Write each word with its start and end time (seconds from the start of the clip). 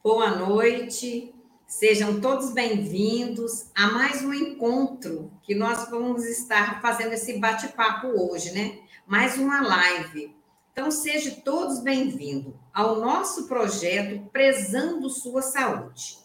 Boa 0.00 0.30
noite, 0.30 1.34
sejam 1.66 2.20
todos 2.20 2.52
bem-vindos 2.52 3.68
a 3.74 3.88
mais 3.88 4.24
um 4.24 4.32
encontro 4.32 5.28
que 5.42 5.56
nós 5.56 5.90
vamos 5.90 6.24
estar 6.24 6.80
fazendo 6.80 7.14
esse 7.14 7.36
bate-papo 7.36 8.06
hoje, 8.06 8.52
né? 8.52 8.78
Mais 9.04 9.36
uma 9.36 9.60
live. 9.60 10.32
Então, 10.72 10.88
sejam 10.88 11.34
todos 11.40 11.80
bem-vindos 11.80 12.54
ao 12.72 13.00
nosso 13.00 13.48
projeto 13.48 14.24
Prezando 14.30 15.10
Sua 15.10 15.42
Saúde. 15.42 16.18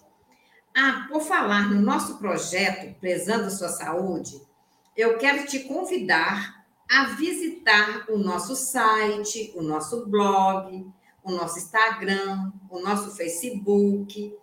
Ah, 0.78 1.08
por 1.10 1.24
falar 1.24 1.68
no 1.68 1.82
nosso 1.82 2.20
projeto 2.20 2.94
Prezando 3.00 3.50
Sua 3.50 3.70
Saúde, 3.70 4.40
eu 4.96 5.18
quero 5.18 5.48
te 5.48 5.62
convidar 5.62 6.64
a 6.88 7.06
visitar 7.16 8.06
o 8.08 8.20
nosso 8.20 8.56
site, 8.56 9.52
o 9.56 9.64
nosso 9.64 10.06
blog, 10.06 10.86
o 11.24 11.32
nosso 11.32 11.58
Instagram, 11.58 12.52
o 12.70 12.80
nosso 12.80 13.16
Facebook. 13.16 14.36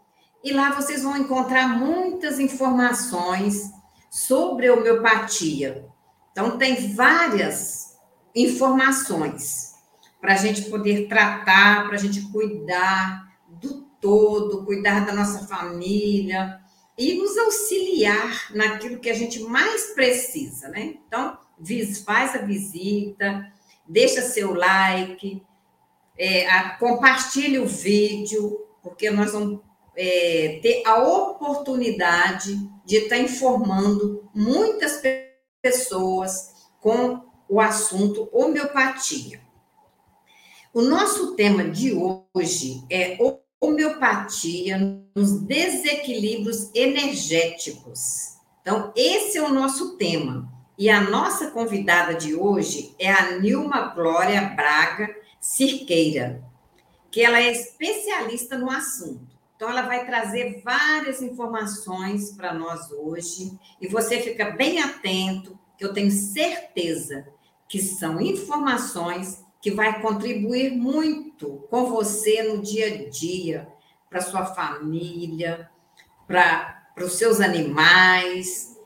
E 0.43 0.53
lá 0.53 0.73
vocês 0.73 1.03
vão 1.03 1.17
encontrar 1.17 1.69
muitas 1.69 2.39
informações 2.39 3.71
sobre 4.11 4.69
a 4.69 4.75
homeopatia. 4.75 5.87
Então, 6.33 6.57
tem 6.57 6.95
várias 6.95 7.99
informações 8.35 9.75
para 10.21 10.35
a 10.35 10.37
gente 10.37 10.63
poder 10.71 11.09
tratar, 11.09 11.87
para 11.87 11.97
a 11.97 11.99
gente 11.99 12.23
cuidar 12.31 13.29
do 13.49 13.83
todo, 14.01 14.65
cuidar 14.65 15.05
da 15.05 15.13
nossa 15.13 15.47
família 15.47 16.61
e 16.97 17.15
nos 17.15 17.37
auxiliar 17.37 18.55
naquilo 18.55 19.01
que 19.01 19.11
a 19.11 19.15
gente 19.15 19.41
mais 19.41 19.95
precisa, 19.95 20.69
né? 20.69 20.95
Então, 21.07 21.39
faz 22.05 22.35
a 22.35 22.39
visita, 22.39 23.53
deixa 23.87 24.23
seu 24.23 24.55
like, 24.55 25.43
é, 26.21 26.47
a, 26.51 26.77
compartilhe 26.77 27.59
o 27.59 27.67
vídeo, 27.67 28.61
porque 28.83 29.11
nós 29.11 29.33
vamos 29.33 29.61
é, 29.97 30.61
ter 30.63 30.83
a 30.87 31.03
oportunidade 31.03 32.55
de 32.85 32.97
estar 32.97 33.17
informando 33.17 34.29
muitas 34.35 35.01
pessoas 35.63 36.53
com 36.79 37.23
o 37.49 37.59
assunto 37.59 38.29
homeopatia. 38.33 39.41
O 40.75 40.83
nosso 40.83 41.35
tema 41.35 41.65
de 41.65 41.93
hoje 41.95 42.85
é 42.91 43.17
homeopatia 43.59 44.79
nos 45.17 45.41
desequilíbrios 45.41 46.71
energéticos. 46.75 48.37
Então, 48.61 48.93
esse 48.95 49.39
é 49.39 49.43
o 49.43 49.53
nosso 49.53 49.97
tema. 49.97 50.53
E 50.79 50.89
a 50.89 51.01
nossa 51.01 51.51
convidada 51.51 52.15
de 52.15 52.35
hoje 52.35 52.95
é 52.99 53.11
a 53.11 53.39
Nilma 53.39 53.89
Glória 53.89 54.41
Braga 54.55 55.20
Cirqueira, 55.41 56.45
que 57.11 57.23
ela 57.23 57.41
é 57.41 57.51
especialista 57.51 58.59
no 58.59 58.71
assunto. 58.71 59.39
Então, 59.57 59.69
ela 59.69 59.83
vai 59.83 60.07
trazer 60.07 60.63
várias 60.63 61.21
informações 61.21 62.31
para 62.33 62.55
nós 62.55 62.91
hoje. 62.93 63.59
E 63.81 63.89
você 63.89 64.21
fica 64.21 64.51
bem 64.51 64.81
atento, 64.81 65.59
que 65.77 65.85
eu 65.85 65.93
tenho 65.93 66.11
certeza 66.11 67.27
que 67.69 67.81
são 67.81 68.21
informações 68.21 69.45
que 69.61 69.71
vai 69.71 70.01
contribuir 70.01 70.73
muito 70.73 71.67
com 71.71 71.87
você 71.87 72.43
no 72.43 72.63
dia 72.63 72.87
a 72.87 73.11
dia, 73.11 73.69
para 74.09 74.21
sua 74.21 74.47
família, 74.47 75.71
para 76.27 76.85
os 76.99 77.13
seus 77.15 77.41
animais, 77.41 78.77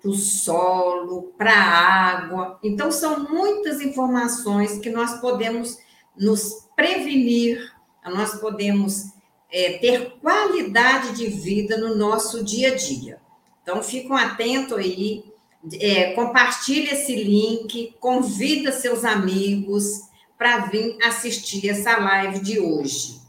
para 0.00 0.10
o 0.10 0.14
solo, 0.14 1.32
para 1.36 1.52
a 1.52 2.16
água. 2.16 2.58
Então, 2.62 2.90
são 2.90 3.28
muitas 3.28 3.80
informações 3.80 4.78
que 4.78 4.90
nós 4.90 5.20
podemos 5.20 5.78
nos 6.16 6.68
prevenir, 6.74 7.72
nós 8.06 8.34
podemos 8.40 9.12
é, 9.50 9.78
ter 9.78 10.18
qualidade 10.20 11.12
de 11.16 11.26
vida 11.26 11.76
no 11.76 11.94
nosso 11.94 12.44
dia 12.44 12.72
a 12.72 12.74
dia. 12.76 13.20
Então, 13.62 13.82
fiquem 13.82 14.16
atentos 14.16 14.76
aí, 14.76 15.24
é, 15.74 16.12
compartilhe 16.12 16.90
esse 16.90 17.14
link, 17.14 17.94
convida 18.00 18.72
seus 18.72 19.04
amigos 19.04 20.08
para 20.38 20.66
vir 20.66 20.96
assistir 21.02 21.68
essa 21.68 21.98
live 21.98 22.40
de 22.40 22.58
hoje. 22.58 23.20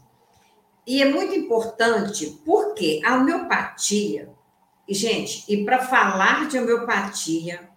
E 0.86 1.02
é 1.02 1.04
muito 1.04 1.34
importante 1.34 2.40
porque 2.44 3.00
a 3.04 3.16
homeopatia, 3.16 4.30
gente, 4.88 5.44
e 5.48 5.64
para 5.64 5.80
falar 5.80 6.48
de 6.48 6.58
homeopatia, 6.58 7.70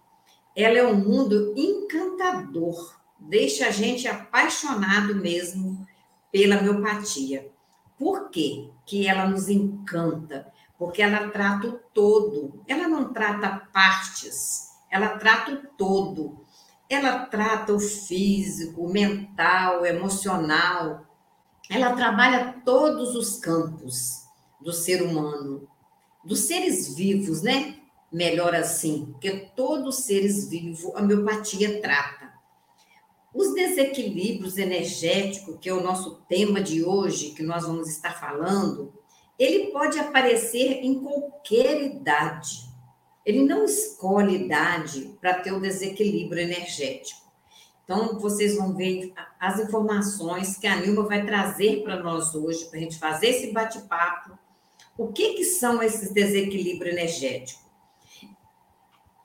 ela 0.54 0.78
é 0.78 0.86
um 0.86 0.96
mundo 0.96 1.54
encantador, 1.56 2.98
deixa 3.18 3.68
a 3.68 3.70
gente 3.70 4.08
apaixonado 4.08 5.14
mesmo 5.14 5.86
pela 6.32 6.58
homeopatia. 6.58 7.50
Por 7.98 8.30
quê 8.30 8.68
que 8.84 9.06
ela 9.06 9.26
nos 9.26 9.48
encanta? 9.48 10.52
Porque 10.78 11.00
ela 11.00 11.28
trata 11.28 11.68
o 11.68 11.72
todo, 11.94 12.62
ela 12.66 12.86
não 12.88 13.12
trata 13.12 13.66
partes, 13.72 14.72
ela 14.90 15.16
trata 15.18 15.52
o 15.52 15.66
todo. 15.76 16.44
Ela 16.88 17.26
trata 17.26 17.72
o 17.72 17.80
físico, 17.80 18.84
o 18.84 18.92
mental, 18.92 19.80
o 19.82 19.86
emocional. 19.86 21.04
Ela 21.68 21.94
trabalha 21.94 22.62
todos 22.64 23.16
os 23.16 23.38
campos 23.38 24.24
do 24.60 24.72
ser 24.72 25.02
humano 25.02 25.68
dos 26.26 26.40
seres 26.40 26.94
vivos, 26.94 27.40
né? 27.40 27.76
Melhor 28.12 28.54
assim, 28.54 29.06
porque 29.12 29.30
todos 29.54 29.98
os 29.98 30.04
seres 30.04 30.48
vivos 30.48 30.84
a 30.94 31.00
homeopatia 31.00 31.80
trata. 31.80 32.32
Os 33.32 33.54
desequilíbrios 33.54 34.56
energéticos, 34.56 35.58
que 35.60 35.68
é 35.68 35.74
o 35.74 35.82
nosso 35.82 36.22
tema 36.28 36.60
de 36.60 36.82
hoje, 36.82 37.30
que 37.30 37.42
nós 37.42 37.64
vamos 37.64 37.88
estar 37.88 38.18
falando, 38.18 38.92
ele 39.38 39.66
pode 39.70 39.98
aparecer 39.98 40.80
em 40.82 41.00
qualquer 41.00 41.82
idade. 41.82 42.66
Ele 43.24 43.44
não 43.44 43.64
escolhe 43.64 44.44
idade 44.44 45.16
para 45.20 45.34
ter 45.34 45.52
o 45.52 45.60
desequilíbrio 45.60 46.42
energético. 46.42 47.20
Então, 47.84 48.18
vocês 48.18 48.56
vão 48.56 48.74
ver 48.74 49.12
as 49.38 49.60
informações 49.60 50.56
que 50.56 50.66
a 50.66 50.76
Nilma 50.76 51.04
vai 51.04 51.24
trazer 51.24 51.82
para 51.84 52.02
nós 52.02 52.34
hoje, 52.34 52.64
para 52.64 52.78
a 52.78 52.82
gente 52.82 52.98
fazer 52.98 53.28
esse 53.28 53.52
bate-papo 53.52 54.45
o 54.98 55.08
que, 55.08 55.34
que 55.34 55.44
são 55.44 55.82
esses 55.82 56.10
desequilíbrios 56.10 56.94
energéticos? 56.94 57.64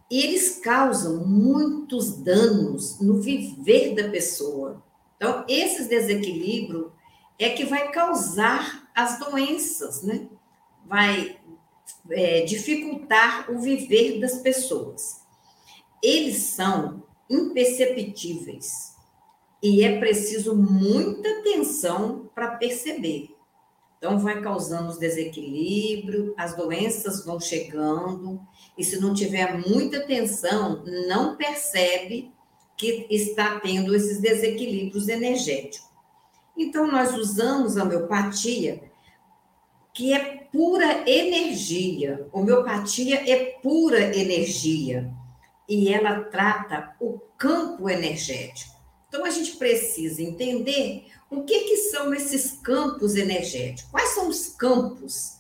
Eles 0.10 0.58
causam 0.58 1.26
muitos 1.26 2.18
danos 2.18 3.00
no 3.00 3.22
viver 3.22 3.96
da 3.96 4.10
pessoa. 4.10 4.84
Então, 5.16 5.46
esses 5.48 5.88
desequilíbrios 5.88 6.92
é 7.40 7.50
que 7.50 7.64
vai 7.64 7.92
causar 7.92 8.90
as 8.94 9.18
doenças, 9.20 10.04
né? 10.04 10.28
Vai 10.86 11.40
é, 12.10 12.42
dificultar 12.42 13.50
o 13.50 13.60
viver 13.60 14.20
das 14.20 14.40
pessoas. 14.40 15.22
Eles 16.04 16.38
são 16.38 17.04
imperceptíveis 17.30 18.96
e 19.64 19.84
é 19.84 20.00
preciso 20.00 20.56
muita 20.56 21.30
atenção 21.40 22.30
para 22.34 22.58
perceber. 22.58 23.31
Então, 24.02 24.18
vai 24.18 24.42
causando 24.42 24.90
os 24.90 24.98
desequilíbrios, 24.98 26.34
as 26.36 26.56
doenças 26.56 27.24
vão 27.24 27.40
chegando, 27.40 28.42
e 28.76 28.84
se 28.84 29.00
não 29.00 29.14
tiver 29.14 29.60
muita 29.60 29.98
atenção, 29.98 30.84
não 31.08 31.38
percebe 31.38 32.32
que 32.76 33.06
está 33.12 33.60
tendo 33.60 33.96
esses 33.96 34.20
desequilíbrios 34.20 35.08
energéticos. 35.08 35.88
Então, 36.58 36.92
nós 36.92 37.16
usamos 37.16 37.78
a 37.78 37.84
homeopatia, 37.84 38.82
que 39.94 40.12
é 40.12 40.48
pura 40.52 41.08
energia. 41.08 42.28
Homeopatia 42.34 43.32
é 43.32 43.60
pura 43.62 44.18
energia. 44.18 45.14
E 45.70 45.94
ela 45.94 46.22
trata 46.24 46.96
o 47.00 47.20
campo 47.38 47.88
energético. 47.88 48.76
Então, 49.08 49.24
a 49.24 49.30
gente 49.30 49.58
precisa 49.58 50.24
entender 50.24 51.06
o 51.32 51.44
que, 51.44 51.62
que 51.62 51.78
são 51.78 52.14
esses 52.14 52.60
campos 52.62 53.16
energéticos? 53.16 53.90
Quais 53.90 54.10
são 54.10 54.28
os 54.28 54.50
campos 54.50 55.38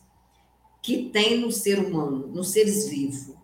que 0.81 1.09
tem 1.09 1.37
no 1.37 1.51
ser 1.51 1.79
humano, 1.79 2.27
nos 2.27 2.51
seres 2.53 2.87
vivos? 2.87 3.35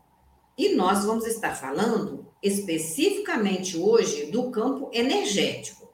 E 0.58 0.74
nós 0.74 1.04
vamos 1.04 1.26
estar 1.26 1.54
falando 1.54 2.26
especificamente 2.42 3.78
hoje 3.78 4.32
do 4.32 4.50
campo 4.50 4.90
energético. 4.94 5.90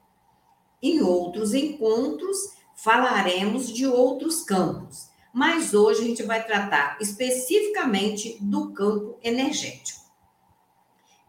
Em 0.80 1.02
outros 1.02 1.54
encontros, 1.54 2.36
falaremos 2.76 3.72
de 3.72 3.84
outros 3.84 4.42
campos, 4.42 5.08
mas 5.32 5.74
hoje 5.74 6.02
a 6.02 6.04
gente 6.04 6.22
vai 6.22 6.46
tratar 6.46 6.98
especificamente 7.00 8.38
do 8.40 8.72
campo 8.72 9.18
energético. 9.24 10.04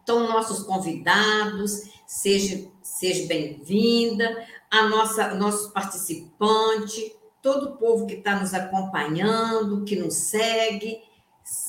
Então, 0.04 0.28
nossos 0.28 0.62
convidados, 0.62 1.82
seja, 2.06 2.70
seja 2.80 3.26
bem-vinda 3.26 4.46
a 4.76 4.88
nossa 4.88 5.34
nosso 5.34 5.72
participante, 5.72 7.14
todo 7.42 7.70
o 7.70 7.76
povo 7.76 8.06
que 8.06 8.14
está 8.14 8.38
nos 8.38 8.52
acompanhando, 8.52 9.84
que 9.84 9.96
nos 9.96 10.14
segue. 10.14 11.00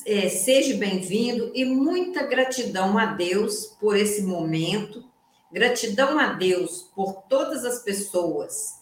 É, 0.08 0.28
seja 0.28 0.76
bem-vindo 0.76 1.52
e 1.54 1.64
muita 1.64 2.24
gratidão 2.24 2.98
a 2.98 3.06
Deus 3.06 3.68
por 3.80 3.96
esse 3.96 4.24
momento, 4.24 5.06
gratidão 5.52 6.18
a 6.18 6.34
Deus 6.34 6.90
por 6.96 7.22
todas 7.30 7.64
as 7.64 7.84
pessoas 7.84 8.80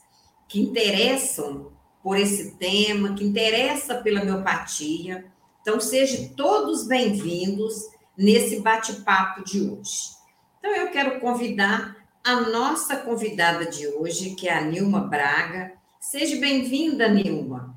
que 0.48 0.62
interessam 0.62 1.74
por 2.02 2.18
esse 2.18 2.52
tema, 2.52 3.14
que 3.14 3.26
interessa 3.26 3.96
pela 3.96 4.22
homeopatia. 4.22 5.26
Então, 5.62 5.82
sejam 5.82 6.30
todos 6.30 6.88
bem-vindos 6.88 7.90
nesse 8.18 8.62
bate-papo 8.62 9.44
de 9.44 9.70
hoje. 9.70 10.16
Então, 10.60 10.74
eu 10.74 10.92
quero 10.92 11.20
convidar 11.20 12.05
a 12.26 12.42
nossa 12.42 12.98
convidada 12.98 13.68
de 13.68 13.88
hoje, 13.88 14.32
que 14.32 14.50
é 14.50 14.58
a 14.58 14.62
Nilma 14.62 15.02
Braga. 15.02 15.74
Seja 16.00 16.40
bem-vinda, 16.42 17.08
Nilma. 17.08 17.76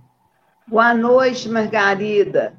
Boa 0.66 0.94
noite, 0.94 1.50
Margarida. 1.50 2.56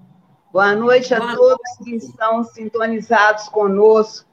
Boa 0.53 0.75
noite 0.75 1.15
a 1.15 1.19
Boa 1.19 1.35
todos 1.35 1.77
noite. 1.79 1.83
que 1.83 1.95
estão 1.95 2.43
sintonizados 2.43 3.49
conosco. 3.49 4.29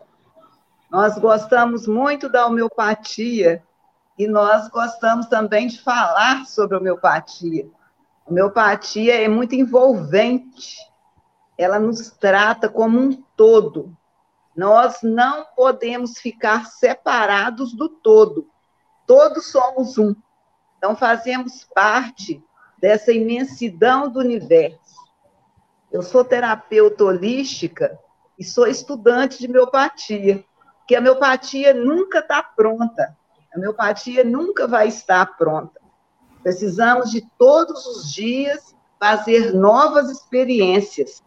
Nós 0.90 1.16
gostamos 1.16 1.86
muito 1.86 2.28
da 2.28 2.46
homeopatia 2.46 3.62
e 4.18 4.26
nós 4.26 4.68
gostamos 4.68 5.24
também 5.24 5.66
de 5.66 5.80
falar 5.80 6.44
sobre 6.44 6.76
homeopatia. 6.76 7.66
A 8.26 8.30
homeopatia 8.30 9.24
é 9.24 9.28
muito 9.28 9.54
envolvente, 9.54 10.76
ela 11.56 11.78
nos 11.78 12.10
trata 12.10 12.68
como 12.68 13.00
um 13.00 13.12
todo. 13.34 13.96
Nós 14.56 15.02
não 15.02 15.44
podemos 15.54 16.18
ficar 16.18 16.64
separados 16.66 17.74
do 17.74 17.88
todo. 17.88 18.48
Todos 19.06 19.50
somos 19.50 19.98
um. 19.98 20.16
Então, 20.78 20.96
fazemos 20.96 21.64
parte 21.74 22.42
dessa 22.78 23.12
imensidão 23.12 24.08
do 24.08 24.18
universo. 24.18 24.96
Eu 25.92 26.02
sou 26.02 26.24
terapeuta 26.24 27.04
holística 27.04 27.98
e 28.38 28.44
sou 28.44 28.66
estudante 28.66 29.38
de 29.38 29.46
homeopatia, 29.46 30.44
que 30.86 30.96
a 30.96 31.00
homeopatia 31.00 31.74
nunca 31.74 32.20
está 32.20 32.42
pronta. 32.42 33.16
A 33.54 33.58
homeopatia 33.58 34.24
nunca 34.24 34.66
vai 34.66 34.88
estar 34.88 35.36
pronta. 35.36 35.80
Precisamos 36.42 37.10
de 37.10 37.26
todos 37.38 37.86
os 37.86 38.12
dias 38.12 38.74
fazer 38.98 39.52
novas 39.52 40.10
experiências, 40.10 41.22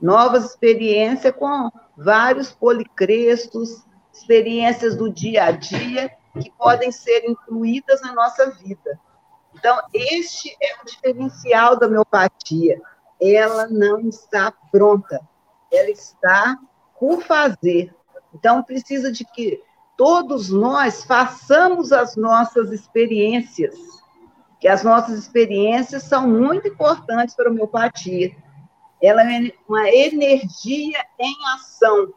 novas 0.00 0.44
experiências 0.44 1.34
com 1.34 1.70
vários 1.96 2.50
policrestos, 2.52 3.84
experiências 4.12 4.96
do 4.96 5.10
dia 5.10 5.44
a 5.44 5.50
dia 5.50 6.10
que 6.40 6.50
podem 6.50 6.90
ser 6.90 7.24
incluídas 7.28 8.00
na 8.00 8.12
nossa 8.12 8.50
vida. 8.50 8.98
Então, 9.54 9.78
este 9.92 10.56
é 10.60 10.80
o 10.80 10.86
diferencial 10.86 11.78
da 11.78 11.86
homeopatia. 11.86 12.80
Ela 13.20 13.68
não 13.68 14.00
está 14.00 14.52
pronta, 14.70 15.20
ela 15.70 15.90
está 15.90 16.58
por 16.98 17.22
fazer. 17.22 17.94
Então, 18.34 18.62
precisa 18.62 19.12
de 19.12 19.24
que 19.24 19.62
todos 19.96 20.48
nós 20.48 21.04
façamos 21.04 21.92
as 21.92 22.16
nossas 22.16 22.72
experiências, 22.72 23.74
que 24.58 24.66
as 24.66 24.82
nossas 24.82 25.18
experiências 25.18 26.04
são 26.04 26.26
muito 26.26 26.68
importantes 26.68 27.34
para 27.34 27.48
a 27.48 27.52
homeopatia. 27.52 28.34
Ela 29.02 29.22
é 29.22 29.52
uma 29.68 29.88
energia 29.90 30.98
em 31.18 31.34
ação. 31.54 32.14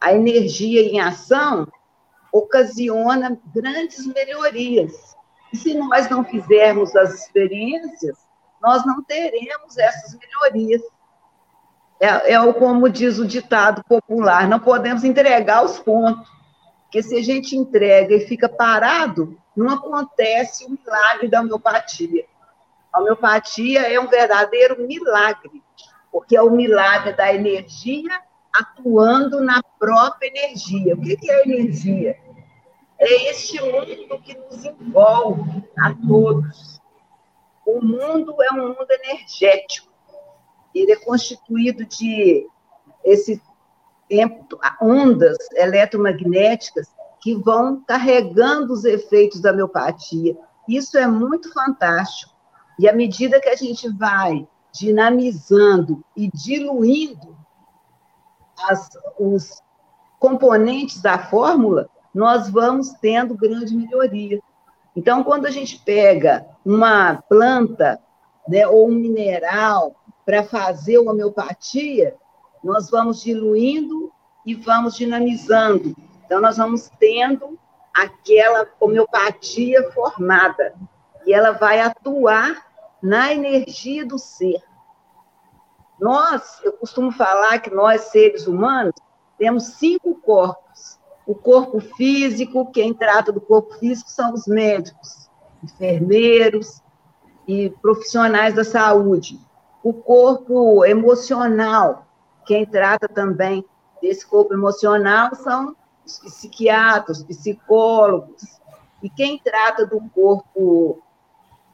A 0.00 0.12
energia 0.12 0.82
em 0.82 1.00
ação 1.00 1.66
ocasiona 2.32 3.40
grandes 3.54 4.06
melhorias. 4.06 5.16
E 5.52 5.56
se 5.56 5.74
nós 5.74 6.08
não 6.08 6.24
fizermos 6.24 6.94
as 6.94 7.14
experiências, 7.14 8.18
nós 8.62 8.84
não 8.84 9.02
teremos 9.02 9.76
essas 9.78 10.16
melhorias. 10.18 10.82
É, 11.98 12.34
é 12.34 12.52
como 12.52 12.88
diz 12.88 13.18
o 13.18 13.26
ditado 13.26 13.82
popular: 13.84 14.48
não 14.48 14.60
podemos 14.60 15.04
entregar 15.04 15.64
os 15.64 15.78
pontos. 15.78 16.28
Porque 16.84 17.02
se 17.04 17.16
a 17.16 17.22
gente 17.22 17.56
entrega 17.56 18.16
e 18.16 18.26
fica 18.26 18.48
parado, 18.48 19.38
não 19.56 19.74
acontece 19.74 20.64
o 20.64 20.70
milagre 20.70 21.28
da 21.28 21.40
homeopatia. 21.40 22.26
A 22.92 23.00
homeopatia 23.00 23.82
é 23.82 24.00
um 24.00 24.08
verdadeiro 24.08 24.84
milagre, 24.88 25.62
porque 26.10 26.36
é 26.36 26.42
o 26.42 26.50
milagre 26.50 27.12
da 27.12 27.32
energia 27.32 28.20
atuando 28.52 29.40
na 29.40 29.62
própria 29.78 30.28
energia. 30.28 30.94
O 30.94 31.00
que 31.00 31.30
é 31.30 31.42
energia? 31.42 32.16
É 32.98 33.30
este 33.30 33.60
mundo 33.62 34.20
que 34.22 34.36
nos 34.36 34.64
envolve 34.64 35.64
a 35.78 35.94
todos. 36.06 36.80
O 37.64 37.80
mundo 37.80 38.34
é 38.42 38.52
um 38.52 38.68
mundo 38.68 38.86
energético. 38.90 39.88
Ele 40.74 40.92
é 40.92 40.96
constituído 40.96 41.84
de 41.86 42.46
esse 43.04 43.40
tempo, 44.08 44.58
ondas 44.82 45.38
eletromagnéticas 45.54 46.88
que 47.22 47.34
vão 47.34 47.82
carregando 47.86 48.72
os 48.72 48.84
efeitos 48.84 49.40
da 49.40 49.52
homeopatia. 49.52 50.36
Isso 50.68 50.98
é 50.98 51.06
muito 51.06 51.52
fantástico. 51.52 52.34
E 52.78 52.88
à 52.88 52.92
medida 52.92 53.40
que 53.40 53.48
a 53.48 53.56
gente 53.56 53.88
vai 53.88 54.46
dinamizando 54.72 56.04
e 56.16 56.30
diluindo 56.32 57.36
as, 58.68 58.90
os 59.18 59.62
componentes 60.18 61.00
da 61.00 61.18
fórmula, 61.18 61.88
nós 62.14 62.50
vamos 62.50 62.92
tendo 63.00 63.34
grande 63.34 63.74
melhoria. 63.74 64.40
Então, 64.94 65.22
quando 65.22 65.46
a 65.46 65.50
gente 65.50 65.78
pega 65.78 66.46
uma 66.64 67.22
planta 67.28 68.00
né, 68.48 68.66
ou 68.66 68.88
um 68.88 68.94
mineral 68.94 69.94
para 70.26 70.42
fazer 70.42 70.98
uma 70.98 71.12
homeopatia, 71.12 72.16
nós 72.62 72.90
vamos 72.90 73.22
diluindo 73.22 74.12
e 74.44 74.54
vamos 74.54 74.96
dinamizando. 74.96 75.94
Então, 76.24 76.40
nós 76.40 76.56
vamos 76.56 76.90
tendo 76.98 77.58
aquela 77.94 78.66
homeopatia 78.78 79.90
formada, 79.92 80.74
e 81.26 81.32
ela 81.32 81.52
vai 81.52 81.80
atuar 81.80 82.69
na 83.02 83.32
energia 83.32 84.04
do 84.04 84.18
ser. 84.18 84.62
Nós, 85.98 86.60
eu 86.64 86.72
costumo 86.72 87.12
falar 87.12 87.58
que 87.58 87.70
nós, 87.70 88.02
seres 88.02 88.46
humanos, 88.46 88.94
temos 89.38 89.64
cinco 89.74 90.14
corpos. 90.14 90.98
O 91.26 91.34
corpo 91.34 91.80
físico, 91.80 92.70
quem 92.72 92.92
trata 92.92 93.30
do 93.30 93.40
corpo 93.40 93.74
físico 93.74 94.10
são 94.10 94.32
os 94.32 94.46
médicos, 94.46 95.30
enfermeiros 95.62 96.82
e 97.46 97.70
profissionais 97.82 98.54
da 98.54 98.64
saúde. 98.64 99.38
O 99.82 99.92
corpo 99.92 100.84
emocional, 100.84 102.06
quem 102.46 102.66
trata 102.66 103.08
também 103.08 103.64
desse 104.00 104.26
corpo 104.26 104.54
emocional 104.54 105.34
são 105.34 105.76
os 106.04 106.18
psiquiatras, 106.18 107.22
psicólogos. 107.22 108.60
E 109.02 109.08
quem 109.08 109.38
trata 109.38 109.86
do 109.86 110.00
corpo 110.10 111.02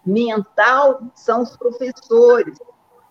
mental 0.07 1.03
são 1.15 1.43
os 1.43 1.57
professores. 1.57 2.59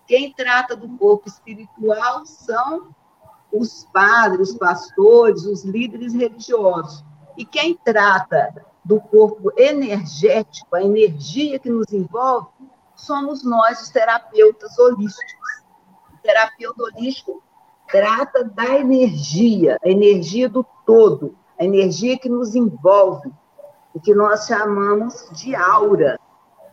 Quem 0.08 0.34
trata 0.34 0.76
do 0.76 0.88
corpo 0.98 1.28
espiritual 1.28 2.26
são 2.26 2.90
os 3.52 3.86
padres, 3.92 4.52
os 4.52 4.58
pastores, 4.58 5.46
os 5.46 5.64
líderes 5.64 6.14
religiosos. 6.14 7.04
E 7.38 7.46
quem 7.46 7.76
trata 7.76 8.66
do 8.84 9.00
corpo 9.02 9.52
energético, 9.58 10.76
a 10.76 10.84
energia 10.84 11.60
que 11.60 11.70
nos 11.70 11.92
envolve, 11.92 12.48
somos 12.96 13.44
nós, 13.44 13.82
os 13.82 13.90
terapeutas 13.90 14.78
holísticos. 14.78 15.64
O 16.14 16.18
terapeuta 16.22 16.84
holístico 16.84 17.44
trata 17.90 18.44
da 18.44 18.76
energia, 18.76 19.78
a 19.84 19.90
energia 19.90 20.48
do 20.48 20.66
todo, 20.86 21.36
a 21.60 21.64
energia 21.64 22.18
que 22.18 22.30
nos 22.30 22.56
envolve, 22.56 23.32
o 23.94 24.00
que 24.00 24.14
nós 24.14 24.46
chamamos 24.46 25.30
de 25.32 25.56
aura. 25.56 26.20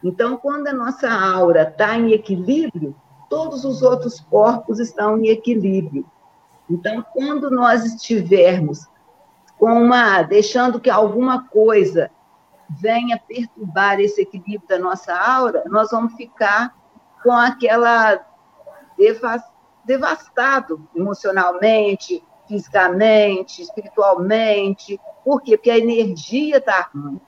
Então, 0.02 0.36
quando 0.36 0.66
a 0.68 0.72
nossa 0.72 1.10
aura 1.10 1.62
está 1.62 1.96
em 1.96 2.12
equilíbrio, 2.12 2.94
todos 3.28 3.64
os 3.64 3.82
outros 3.82 4.20
corpos 4.20 4.78
estão 4.78 5.18
em 5.18 5.28
equilíbrio. 5.28 6.04
Então, 6.68 7.04
quando 7.12 7.50
nós 7.50 7.84
estivermos 7.84 8.86
com 9.58 9.72
uma, 9.84 10.22
deixando 10.22 10.80
que 10.80 10.90
alguma 10.90 11.46
coisa 11.48 12.10
venha 12.68 13.18
perturbar 13.18 14.00
esse 14.00 14.22
equilíbrio 14.22 14.68
da 14.68 14.78
nossa 14.78 15.14
aura, 15.14 15.62
nós 15.66 15.90
vamos 15.90 16.14
ficar 16.14 16.74
com 17.22 17.32
aquela 17.32 18.20
devastado 19.84 20.88
emocionalmente, 20.94 22.22
fisicamente, 22.46 23.62
espiritualmente. 23.62 25.00
Por 25.24 25.42
quê? 25.42 25.56
Porque 25.56 25.70
a 25.70 25.78
energia 25.78 26.58
está 26.58 26.90
ruim. 26.94 27.20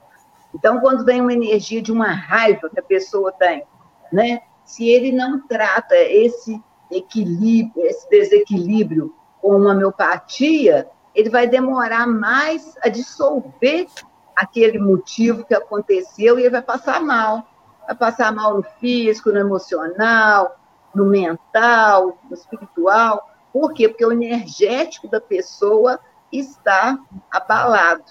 Então, 0.55 0.79
quando 0.79 1.03
vem 1.03 1.19
uma 1.19 1.33
energia 1.33 1.81
de 1.81 1.91
uma 1.91 2.13
raiva 2.13 2.69
que 2.69 2.79
a 2.79 2.83
pessoa 2.83 3.29
tem, 3.33 3.65
né? 4.11 4.39
Se 4.63 4.87
ele 4.87 5.11
não 5.11 5.45
trata 5.45 5.95
esse 5.95 6.63
equilíbrio, 6.89 7.85
esse 7.85 8.09
desequilíbrio 8.09 9.13
com 9.41 9.57
uma 9.57 9.71
homeopatia, 9.71 10.89
ele 11.13 11.29
vai 11.29 11.45
demorar 11.45 12.07
mais 12.07 12.73
a 12.81 12.87
dissolver 12.87 13.87
aquele 14.33 14.79
motivo 14.79 15.45
que 15.45 15.53
aconteceu 15.53 16.39
e 16.39 16.43
ele 16.43 16.51
vai 16.51 16.61
passar 16.61 17.01
mal. 17.01 17.43
Vai 17.85 17.95
passar 17.95 18.31
mal 18.33 18.55
no 18.55 18.63
físico, 18.79 19.31
no 19.31 19.39
emocional, 19.39 20.55
no 20.95 21.05
mental, 21.05 22.17
no 22.29 22.33
espiritual. 22.33 23.29
Por 23.51 23.73
quê? 23.73 23.89
Porque 23.89 24.05
o 24.05 24.11
energético 24.11 25.09
da 25.09 25.19
pessoa 25.19 25.99
está 26.31 26.97
abalado. 27.29 28.03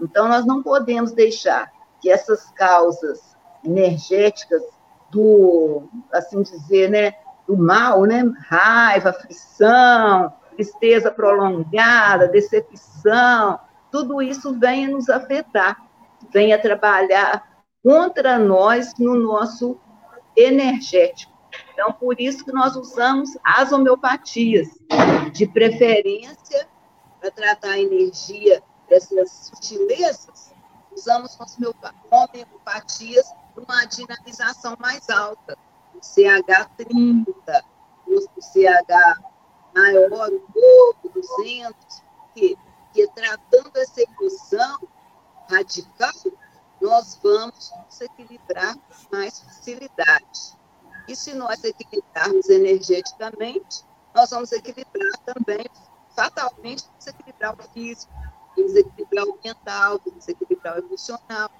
Então, 0.00 0.28
nós 0.28 0.44
não 0.44 0.62
podemos 0.64 1.12
deixar 1.12 1.75
que 2.00 2.10
essas 2.10 2.50
causas 2.52 3.36
energéticas 3.64 4.62
do, 5.10 5.88
assim 6.12 6.42
dizer, 6.42 6.90
né, 6.90 7.14
do 7.46 7.56
mal, 7.56 8.04
né? 8.04 8.22
Raiva, 8.48 9.10
aflição, 9.10 10.32
tristeza 10.50 11.10
prolongada, 11.10 12.28
decepção, 12.28 13.60
tudo 13.90 14.20
isso 14.20 14.58
vem 14.58 14.88
nos 14.88 15.08
afetar, 15.08 15.76
vem 16.30 16.52
a 16.52 16.60
trabalhar 16.60 17.46
contra 17.82 18.38
nós 18.38 18.94
no 18.98 19.14
nosso 19.14 19.78
energético. 20.36 21.32
Então, 21.72 21.92
por 21.92 22.20
isso 22.20 22.44
que 22.44 22.52
nós 22.52 22.74
usamos 22.74 23.30
as 23.44 23.72
homeopatias, 23.72 24.68
de 25.32 25.46
preferência 25.46 26.66
para 27.20 27.30
tratar 27.30 27.70
a 27.72 27.78
energia 27.78 28.62
dessas 28.88 29.50
sutilezas, 29.52 30.54
usamos 30.96 31.38
as 31.38 31.56
homeopatias 32.10 33.26
para 33.54 33.64
uma 33.64 33.84
dinamização 33.84 34.76
mais 34.80 35.08
alta, 35.10 35.56
o 35.94 36.00
CH30, 36.00 37.26
o 38.06 38.42
CH 38.42 39.20
maior, 39.74 40.30
um 40.32 40.46
pouco, 40.52 41.08
200, 41.10 42.02
porque, 42.18 42.56
porque 42.86 43.06
tratando 43.08 43.76
essa 43.76 44.00
emoção 44.02 44.78
radical, 45.50 46.12
nós 46.80 47.18
vamos 47.22 47.70
nos 47.84 48.00
equilibrar 48.00 48.74
com 48.74 49.16
mais 49.16 49.40
facilidade. 49.40 50.56
E 51.06 51.14
se 51.14 51.34
nós 51.34 51.62
equilibrarmos 51.62 52.48
energeticamente, 52.48 53.84
nós 54.14 54.30
vamos 54.30 54.50
equilibrar 54.52 55.12
também, 55.24 55.66
fatalmente, 56.14 56.84
vamos 56.88 57.06
equilibrar 57.06 57.54
o 57.54 57.62
físico, 57.70 58.12
vamos 58.56 58.74
equilibrar 58.74 59.24
o 59.24 59.38
mental, 59.44 60.00
vamos 60.04 60.26
equilibrar 60.26 60.76
o 60.76 60.78
emocional. 60.78 61.50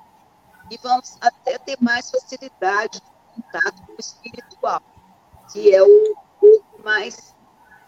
E 0.70 0.78
vamos 0.78 1.16
até 1.20 1.58
ter 1.58 1.76
mais 1.80 2.10
facilidade 2.10 3.00
de 3.00 3.42
contato 3.42 3.86
com 3.86 3.92
o 3.92 4.00
espiritual, 4.00 4.82
que 5.52 5.72
é 5.72 5.82
o 5.82 6.16
pouco 6.40 6.82
mais, 6.82 7.34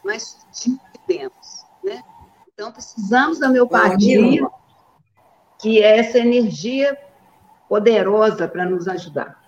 mais 0.05 0.23
sutil 0.53 0.79
que 0.93 0.99
temos. 1.07 1.65
Né? 1.83 2.03
Então, 2.53 2.71
precisamos 2.71 3.39
da 3.39 3.49
homeopatia, 3.49 4.49
que 5.61 5.83
é 5.83 5.99
essa 5.99 6.19
energia 6.19 6.97
poderosa 7.69 8.47
para 8.47 8.65
nos 8.65 8.87
ajudar. 8.87 9.39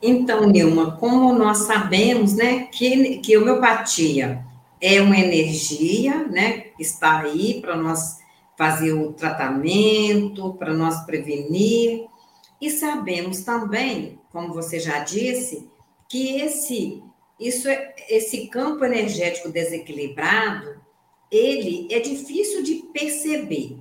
Então, 0.00 0.46
Nilma, 0.46 0.96
como 0.96 1.32
nós 1.32 1.58
sabemos, 1.58 2.34
né, 2.34 2.66
que, 2.66 3.18
que 3.18 3.36
homeopatia 3.36 4.46
é 4.80 5.00
uma 5.00 5.18
energia, 5.18 6.26
né, 6.28 6.66
está 6.78 7.20
aí 7.20 7.60
para 7.60 7.76
nós 7.76 8.18
fazer 8.56 8.92
o 8.92 9.12
tratamento, 9.12 10.54
para 10.54 10.74
nós 10.74 11.04
prevenir, 11.04 12.06
e 12.60 12.70
sabemos 12.70 13.42
também, 13.42 14.18
como 14.32 14.52
você 14.52 14.80
já 14.80 15.00
disse, 15.00 15.68
que 16.08 16.40
esse 16.40 17.02
isso 17.38 17.68
é, 17.68 17.94
esse 18.08 18.48
campo 18.48 18.84
energético 18.84 19.48
desequilibrado, 19.48 20.80
ele 21.30 21.86
é 21.88 22.00
difícil 22.00 22.64
de 22.64 22.76
perceber. 22.92 23.78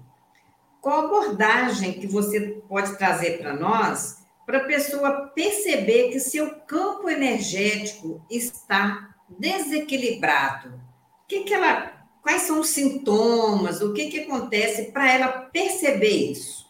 Qual 0.80 1.06
abordagem 1.06 1.94
que 1.94 2.06
você 2.06 2.62
pode 2.70 2.96
trazer 3.00 3.40
para 3.40 3.54
nós 3.54 4.18
para 4.48 4.60
a 4.60 4.64
pessoa 4.64 5.28
perceber 5.36 6.10
que 6.10 6.22
seu 6.22 6.56
campo 6.62 7.10
energético 7.10 8.26
está 8.32 9.14
desequilibrado. 9.28 10.87
Que 11.28 11.44
que 11.44 11.54
ela, 11.54 11.92
quais 12.22 12.44
são 12.44 12.60
os 12.62 12.70
sintomas? 12.70 13.82
O 13.82 13.94
que, 13.94 14.10
que 14.10 14.20
acontece 14.22 14.92
para 14.92 15.12
ela 15.12 15.28
perceber 15.28 16.32
isso? 16.32 16.66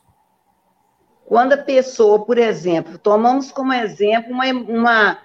Quando 1.25 1.53
a 1.53 1.57
pessoa, 1.57 2.25
por 2.25 2.37
exemplo, 2.37 2.97
tomamos 2.97 3.51
como 3.51 3.73
exemplo 3.73 4.31
uma, 4.31 4.45
uma, 4.45 5.19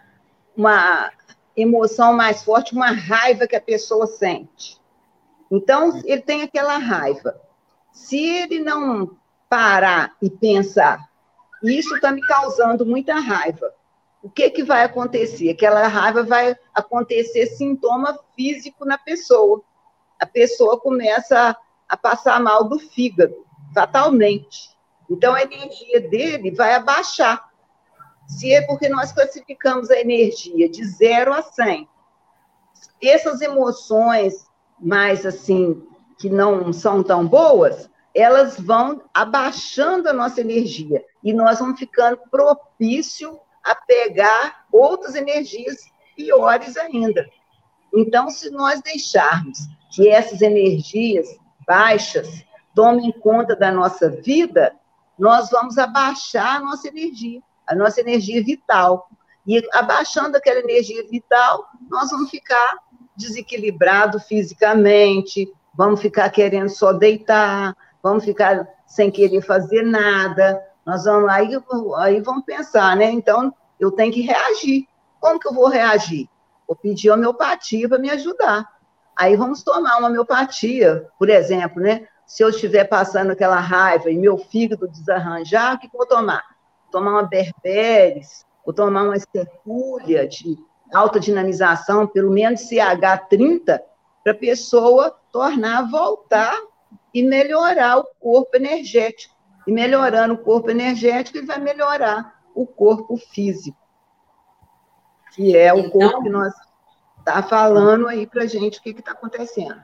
uma 0.56 1.12
emoção 1.56 2.12
mais 2.12 2.42
forte, 2.42 2.74
uma 2.74 2.90
raiva 2.90 3.46
que 3.46 3.56
a 3.56 3.60
pessoa 3.60 4.06
sente. 4.06 4.80
Então, 5.50 6.00
ele 6.04 6.20
tem 6.20 6.42
aquela 6.42 6.76
raiva. 6.76 7.40
Se 7.92 8.18
ele 8.18 8.58
não 8.58 9.16
parar 9.48 10.16
e 10.20 10.28
pensar, 10.28 11.08
isso 11.62 11.94
está 11.94 12.10
me 12.10 12.20
causando 12.22 12.84
muita 12.84 13.14
raiva. 13.14 13.72
O 14.22 14.30
que, 14.30 14.48
que 14.50 14.62
vai 14.62 14.84
acontecer? 14.84 15.50
Aquela 15.50 15.88
raiva 15.88 16.22
vai 16.22 16.56
acontecer 16.72 17.46
sintoma 17.46 18.18
físico 18.36 18.84
na 18.84 18.96
pessoa. 18.96 19.62
A 20.20 20.26
pessoa 20.26 20.78
começa 20.78 21.56
a 21.88 21.96
passar 21.96 22.40
mal 22.40 22.64
do 22.64 22.78
fígado, 22.78 23.44
fatalmente. 23.74 24.70
Então, 25.10 25.34
a 25.34 25.42
energia 25.42 26.00
dele 26.00 26.52
vai 26.52 26.74
abaixar. 26.74 27.50
Se 28.28 28.52
é 28.52 28.62
porque 28.62 28.88
nós 28.88 29.12
classificamos 29.12 29.90
a 29.90 29.98
energia 29.98 30.68
de 30.68 30.84
0 30.84 31.34
a 31.34 31.42
100. 31.42 31.88
Essas 33.02 33.40
emoções 33.40 34.46
mais 34.78 35.26
assim, 35.26 35.84
que 36.18 36.30
não 36.30 36.72
são 36.72 37.02
tão 37.02 37.26
boas, 37.26 37.90
elas 38.14 38.58
vão 38.58 39.02
abaixando 39.12 40.08
a 40.08 40.12
nossa 40.12 40.40
energia 40.40 41.04
e 41.22 41.32
nós 41.32 41.58
vamos 41.58 41.78
ficando 41.78 42.18
propício 42.30 43.40
a 43.64 43.74
pegar 43.74 44.64
outras 44.72 45.14
energias 45.14 45.76
piores 46.16 46.76
ainda. 46.76 47.28
Então, 47.94 48.30
se 48.30 48.50
nós 48.50 48.80
deixarmos 48.80 49.58
que 49.90 50.08
essas 50.08 50.40
energias 50.40 51.28
baixas 51.66 52.44
tomem 52.74 53.12
conta 53.12 53.54
da 53.54 53.70
nossa 53.70 54.08
vida, 54.08 54.74
nós 55.18 55.50
vamos 55.50 55.78
abaixar 55.78 56.56
a 56.56 56.60
nossa 56.60 56.88
energia, 56.88 57.40
a 57.66 57.74
nossa 57.74 58.00
energia 58.00 58.42
vital. 58.42 59.08
E 59.46 59.62
abaixando 59.74 60.36
aquela 60.36 60.60
energia 60.60 61.06
vital, 61.08 61.68
nós 61.90 62.10
vamos 62.10 62.30
ficar 62.30 62.78
desequilibrado 63.16 64.18
fisicamente, 64.20 65.52
vamos 65.74 66.00
ficar 66.00 66.30
querendo 66.30 66.70
só 66.70 66.92
deitar, 66.92 67.76
vamos 68.02 68.24
ficar 68.24 68.66
sem 68.86 69.10
querer 69.10 69.42
fazer 69.42 69.82
nada. 69.82 70.62
Nós 70.84 71.04
vamos 71.04 71.30
aí, 71.30 71.50
aí 71.98 72.20
vamos 72.20 72.44
pensar, 72.44 72.96
né? 72.96 73.10
Então, 73.10 73.54
eu 73.78 73.90
tenho 73.90 74.12
que 74.12 74.20
reagir. 74.20 74.86
Como 75.20 75.38
que 75.38 75.48
eu 75.48 75.54
vou 75.54 75.68
reagir? 75.68 76.28
Vou 76.66 76.76
pedir 76.76 77.10
homeopatia 77.10 77.88
para 77.88 77.98
me 77.98 78.10
ajudar. 78.10 78.68
Aí 79.16 79.36
vamos 79.36 79.62
tomar 79.62 79.98
uma 79.98 80.08
homeopatia, 80.08 81.08
por 81.18 81.28
exemplo, 81.28 81.82
né? 81.82 82.08
Se 82.26 82.42
eu 82.42 82.48
estiver 82.48 82.84
passando 82.84 83.32
aquela 83.32 83.60
raiva 83.60 84.10
e 84.10 84.16
meu 84.16 84.38
fígado 84.38 84.88
desarranjar, 84.88 85.74
o 85.74 85.78
que, 85.78 85.88
que 85.88 85.94
eu 85.94 85.98
vou 85.98 86.06
tomar? 86.06 86.42
Vou 86.84 86.92
tomar 86.92 87.10
uma 87.12 87.22
berberes, 87.22 88.46
vou 88.64 88.74
tomar 88.74 89.02
uma 89.02 89.16
estercúlia 89.16 90.26
de 90.26 90.56
alta 90.92 91.20
dinamização, 91.20 92.06
pelo 92.06 92.30
menos 92.30 92.62
CH30, 92.62 93.80
para 94.22 94.32
a 94.32 94.36
pessoa 94.36 95.16
tornar, 95.30 95.90
voltar 95.90 96.58
e 97.12 97.22
melhorar 97.22 97.98
o 97.98 98.08
corpo 98.18 98.56
energético. 98.56 99.34
E 99.66 99.72
melhorando 99.72 100.34
o 100.34 100.38
corpo 100.38 100.70
energético, 100.70 101.38
ele 101.38 101.46
vai 101.46 101.58
melhorar 101.58 102.40
o 102.54 102.66
corpo 102.66 103.16
físico, 103.16 103.78
que 105.34 105.56
é 105.56 105.72
o 105.72 105.78
então, 105.78 105.90
corpo 105.90 106.22
que 106.22 106.28
nós 106.28 106.52
está 107.18 107.42
falando 107.42 108.08
aí 108.08 108.26
para 108.26 108.42
a 108.42 108.46
gente 108.46 108.78
o 108.78 108.82
que 108.82 108.90
está 108.90 109.12
acontecendo. 109.12 109.80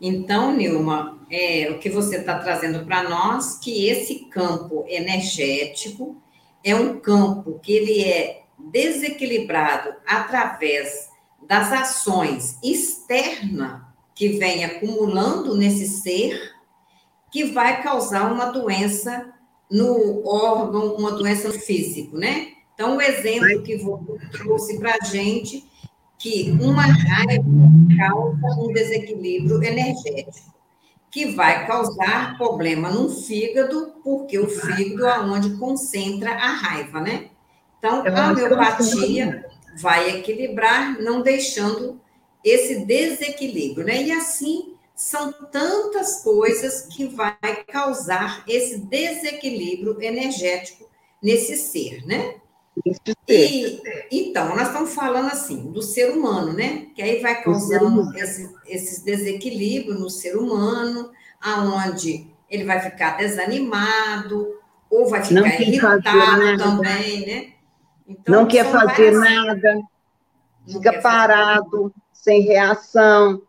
Então, 0.00 0.56
Nilma, 0.56 1.20
é, 1.30 1.70
o 1.70 1.78
que 1.78 1.88
você 1.88 2.16
está 2.16 2.38
trazendo 2.38 2.84
para 2.84 3.08
nós, 3.08 3.58
que 3.58 3.88
esse 3.88 4.26
campo 4.26 4.84
energético 4.88 6.20
é 6.62 6.74
um 6.74 6.98
campo 6.98 7.58
que 7.60 7.72
ele 7.72 8.04
é 8.04 8.42
desequilibrado 8.58 9.94
através 10.06 11.08
das 11.46 11.72
ações 11.72 12.58
externas 12.62 13.82
que 14.14 14.30
vem 14.30 14.64
acumulando 14.64 15.56
nesse 15.56 15.86
ser, 15.88 16.53
que 17.34 17.46
vai 17.46 17.82
causar 17.82 18.32
uma 18.32 18.44
doença 18.44 19.34
no 19.68 20.24
órgão, 20.24 20.94
uma 20.94 21.10
doença 21.10 21.48
no 21.48 21.54
físico, 21.54 22.16
né? 22.16 22.52
Então, 22.72 22.96
o 22.96 23.02
exemplo 23.02 23.60
que 23.64 23.76
você 23.76 24.28
trouxe 24.30 24.78
para 24.78 24.94
a 24.94 25.04
gente, 25.04 25.64
que 26.16 26.56
uma 26.60 26.82
raiva 26.82 27.44
causa 27.98 28.60
um 28.60 28.72
desequilíbrio 28.72 29.60
energético, 29.64 30.54
que 31.10 31.32
vai 31.32 31.66
causar 31.66 32.38
problema 32.38 32.88
no 32.88 33.10
fígado, 33.10 33.94
porque 34.04 34.38
o 34.38 34.46
fígado 34.46 35.04
é 35.04 35.18
onde 35.18 35.56
concentra 35.56 36.30
a 36.30 36.52
raiva, 36.52 37.00
né? 37.00 37.30
Então, 37.80 38.04
a 38.06 38.30
homeopatia 38.30 39.44
vai 39.80 40.18
equilibrar, 40.18 41.02
não 41.02 41.20
deixando 41.20 42.00
esse 42.44 42.84
desequilíbrio, 42.84 43.84
né? 43.84 44.04
E 44.04 44.12
assim 44.12 44.73
são 44.94 45.32
tantas 45.32 46.22
coisas 46.22 46.82
que 46.82 47.06
vai 47.06 47.64
causar 47.66 48.44
esse 48.46 48.78
desequilíbrio 48.78 50.00
energético 50.00 50.88
nesse 51.22 51.56
ser, 51.56 52.04
né? 52.06 52.36
E, 53.28 53.80
então, 54.10 54.54
nós 54.56 54.68
estamos 54.68 54.94
falando 54.94 55.28
assim 55.28 55.70
do 55.70 55.80
ser 55.82 56.10
humano, 56.10 56.52
né? 56.52 56.86
Que 56.94 57.02
aí 57.02 57.20
vai 57.20 57.42
causando 57.42 58.16
esses, 58.16 58.52
esses 58.66 59.02
desequilíbrios 59.02 59.98
no 59.98 60.10
ser 60.10 60.36
humano, 60.36 61.10
aonde 61.40 62.26
ele 62.48 62.64
vai 62.64 62.80
ficar 62.80 63.16
desanimado, 63.16 64.58
ou 64.90 65.08
vai 65.08 65.22
ficar 65.22 65.40
não 65.40 65.46
irritado 65.46 66.56
também, 66.58 67.26
né? 67.26 67.52
Então, 68.06 68.34
não 68.34 68.46
quer 68.46 68.70
fazer 68.70 69.12
nada, 69.12 69.80
fica 70.70 71.00
parado, 71.00 71.70
fazer. 71.70 71.94
sem 72.12 72.42
reação. 72.42 73.42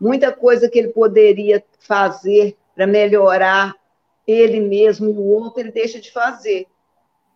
Muita 0.00 0.32
coisa 0.32 0.68
que 0.68 0.78
ele 0.78 0.88
poderia 0.88 1.64
fazer 1.80 2.56
para 2.74 2.86
melhorar 2.86 3.74
ele 4.26 4.60
mesmo 4.60 5.06
e 5.06 5.12
o 5.12 5.24
outro, 5.24 5.60
ele 5.60 5.72
deixa 5.72 6.00
de 6.00 6.12
fazer. 6.12 6.66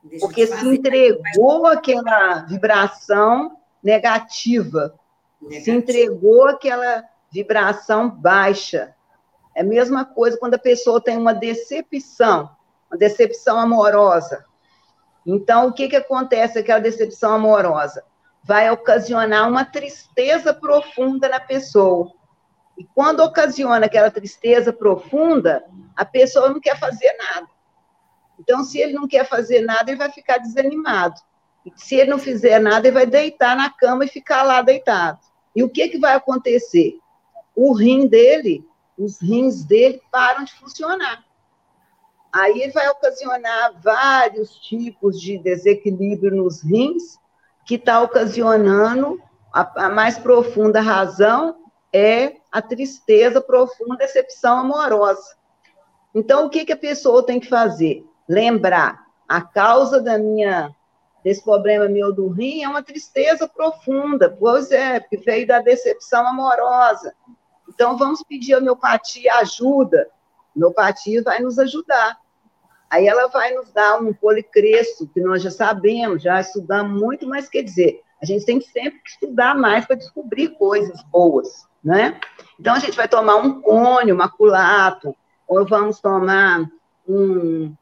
Deixa 0.03 0.27
porque 0.27 0.45
de 0.45 0.51
fazer, 0.51 0.63
se 0.63 0.77
entregou 0.77 1.67
aquela 1.67 2.43
vibração 2.43 3.57
negativa, 3.83 4.95
negativa, 5.41 5.65
se 5.65 5.71
entregou 5.71 6.49
aquela 6.49 7.05
vibração 7.31 8.11
baixa. 8.11 8.95
É 9.55 9.63
a 9.63 9.65
mesma 9.65 10.05
coisa 10.05 10.37
quando 10.37 10.55
a 10.55 10.59
pessoa 10.59 11.01
tem 11.01 11.17
uma 11.17 11.33
decepção, 11.33 12.51
uma 12.91 12.99
decepção 12.99 13.59
amorosa. 13.59 14.45
Então, 15.25 15.69
o 15.69 15.73
que, 15.73 15.89
que 15.89 15.97
acontece 15.97 16.59
aquela 16.59 16.81
decepção 16.81 17.35
amorosa? 17.35 18.05
Vai 18.43 18.71
ocasionar 18.71 19.49
uma 19.49 19.65
tristeza 19.65 20.53
profunda 20.53 21.29
na 21.29 21.39
pessoa. 21.39 22.11
E 22.81 22.89
quando 22.95 23.21
ocasiona 23.21 23.85
aquela 23.85 24.11
tristeza 24.11 24.73
profunda, 24.73 25.63
a 25.95 26.03
pessoa 26.03 26.49
não 26.49 26.59
quer 26.59 26.79
fazer 26.79 27.15
nada. 27.19 27.47
Então, 28.39 28.65
se 28.65 28.79
ele 28.79 28.95
não 28.95 29.07
quer 29.07 29.29
fazer 29.29 29.61
nada, 29.61 29.91
ele 29.91 29.99
vai 29.99 30.11
ficar 30.11 30.39
desanimado. 30.39 31.21
E 31.67 31.71
se 31.77 31.97
ele 31.97 32.09
não 32.09 32.19
fizer 32.19 32.59
nada, 32.59 32.89
ele 32.89 32.95
vai 32.95 33.05
deitar 33.05 33.55
na 33.55 33.69
cama 33.69 34.07
e 34.07 34.09
ficar 34.09 34.45
lá 34.45 34.63
deitado. 34.63 35.19
E 35.55 35.63
o 35.63 35.69
que, 35.69 35.91
que 35.91 35.99
vai 35.99 36.15
acontecer? 36.15 36.99
O 37.55 37.75
rim 37.75 38.07
dele, 38.07 38.67
os 38.97 39.21
rins 39.21 39.63
dele 39.63 40.01
param 40.11 40.43
de 40.43 40.55
funcionar. 40.55 41.23
Aí 42.33 42.63
ele 42.63 42.73
vai 42.73 42.89
ocasionar 42.89 43.79
vários 43.83 44.55
tipos 44.55 45.21
de 45.21 45.37
desequilíbrio 45.37 46.35
nos 46.35 46.63
rins, 46.63 47.19
que 47.67 47.75
está 47.75 48.01
ocasionando 48.01 49.23
a, 49.53 49.85
a 49.85 49.89
mais 49.91 50.19
profunda 50.19 50.81
razão 50.81 51.60
é 51.93 52.37
a 52.51 52.63
tristeza 52.63 53.41
profunda, 53.41 53.97
decepção 53.97 54.59
amorosa. 54.59 55.37
Então, 56.15 56.47
o 56.47 56.51
que, 56.51 56.65
que 56.65 56.73
a 56.73 56.77
pessoa 56.77 57.25
tem 57.25 57.39
que 57.41 57.49
fazer? 57.49 58.05
Lembrar, 58.29 59.07
a 59.29 59.41
causa 59.41 60.01
da 60.01 60.19
minha 60.19 60.75
desse 61.23 61.43
problema 61.45 61.87
meu 61.87 62.13
do 62.13 62.29
rim 62.29 62.63
é 62.63 62.69
uma 62.69 62.83
tristeza 62.83 63.47
profunda, 63.47 64.31
pois 64.31 64.71
é, 64.71 65.01
porque 65.01 65.19
veio 65.19 65.47
da 65.47 65.61
decepção 65.61 66.27
amorosa. 66.27 67.15
Então, 67.69 67.97
vamos 67.97 68.23
pedir 68.23 68.55
a 68.55 68.59
homeopatia 68.59 69.35
ajuda. 69.37 70.09
A 70.55 70.59
homeopatia 70.59 71.23
vai 71.23 71.41
nos 71.41 71.59
ajudar. 71.59 72.19
Aí 72.91 73.07
ela 73.07 73.29
vai 73.29 73.55
nos 73.55 73.71
dar 73.73 74.01
um 74.01 74.13
policresto, 74.13 75.07
que 75.07 75.21
nós 75.21 75.43
já 75.43 75.51
sabemos, 75.51 76.23
já 76.23 76.41
estudamos 76.41 77.01
muito, 77.01 77.29
mas 77.29 77.49
quer 77.49 77.63
dizer, 77.63 78.03
a 78.21 78.27
gente 78.27 78.45
tem 78.45 78.61
sempre 78.61 78.99
que 78.99 79.11
estudar 79.11 79.55
mais 79.55 79.87
para 79.87 79.95
descobrir 79.95 80.49
coisas 80.59 81.01
boas, 81.05 81.69
né? 81.83 82.21
Então, 82.59 82.75
a 82.75 82.79
gente 82.79 82.97
vai 82.97 83.09
tomar 83.09 83.37
um 83.37 83.61
cônio 83.61 84.17
maculato, 84.17 85.17
ou 85.49 85.67
vamos 85.67 85.99
tomar 86.01 86.65
um, 87.09 87.75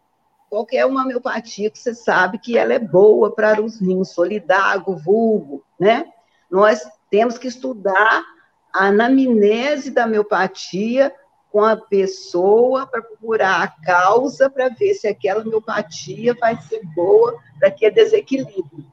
qualquer 0.49 0.87
uma 0.87 1.03
homeopatia 1.03 1.71
que 1.71 1.79
você 1.79 1.95
sabe 1.95 2.39
que 2.39 2.57
ela 2.57 2.73
é 2.73 2.79
boa 2.79 3.35
para 3.35 3.61
os 3.61 3.81
rins, 3.81 4.11
solidago, 4.11 4.97
vulgo, 4.97 5.65
né? 5.79 6.07
Nós 6.51 6.89
temos 7.11 7.37
que 7.37 7.49
estudar 7.49 8.25
a 8.73 8.87
anamnese 8.87 9.91
da 9.91 10.07
homeopatia 10.07 11.15
com 11.51 11.65
a 11.65 11.77
pessoa 11.77 12.87
para 12.87 13.03
procurar 13.03 13.63
a 13.63 13.85
causa 13.85 14.51
para 14.51 14.69
ver 14.69 14.95
se 14.95 15.09
aquela 15.09 15.41
homeopatia 15.41 16.35
vai 16.35 16.61
ser 16.63 16.85
boa 16.95 17.39
para 17.59 17.71
que 17.71 17.87
é 17.87 17.91
desequilíbrio. 17.91 18.87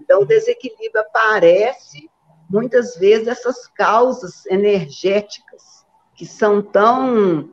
Então, 0.00 0.22
o 0.22 0.26
desequilíbrio 0.26 1.00
aparece 1.00 2.10
muitas 2.52 2.96
vezes 2.96 3.26
essas 3.26 3.66
causas 3.66 4.44
energéticas 4.44 5.86
que 6.14 6.26
são 6.26 6.60
tão 6.60 7.50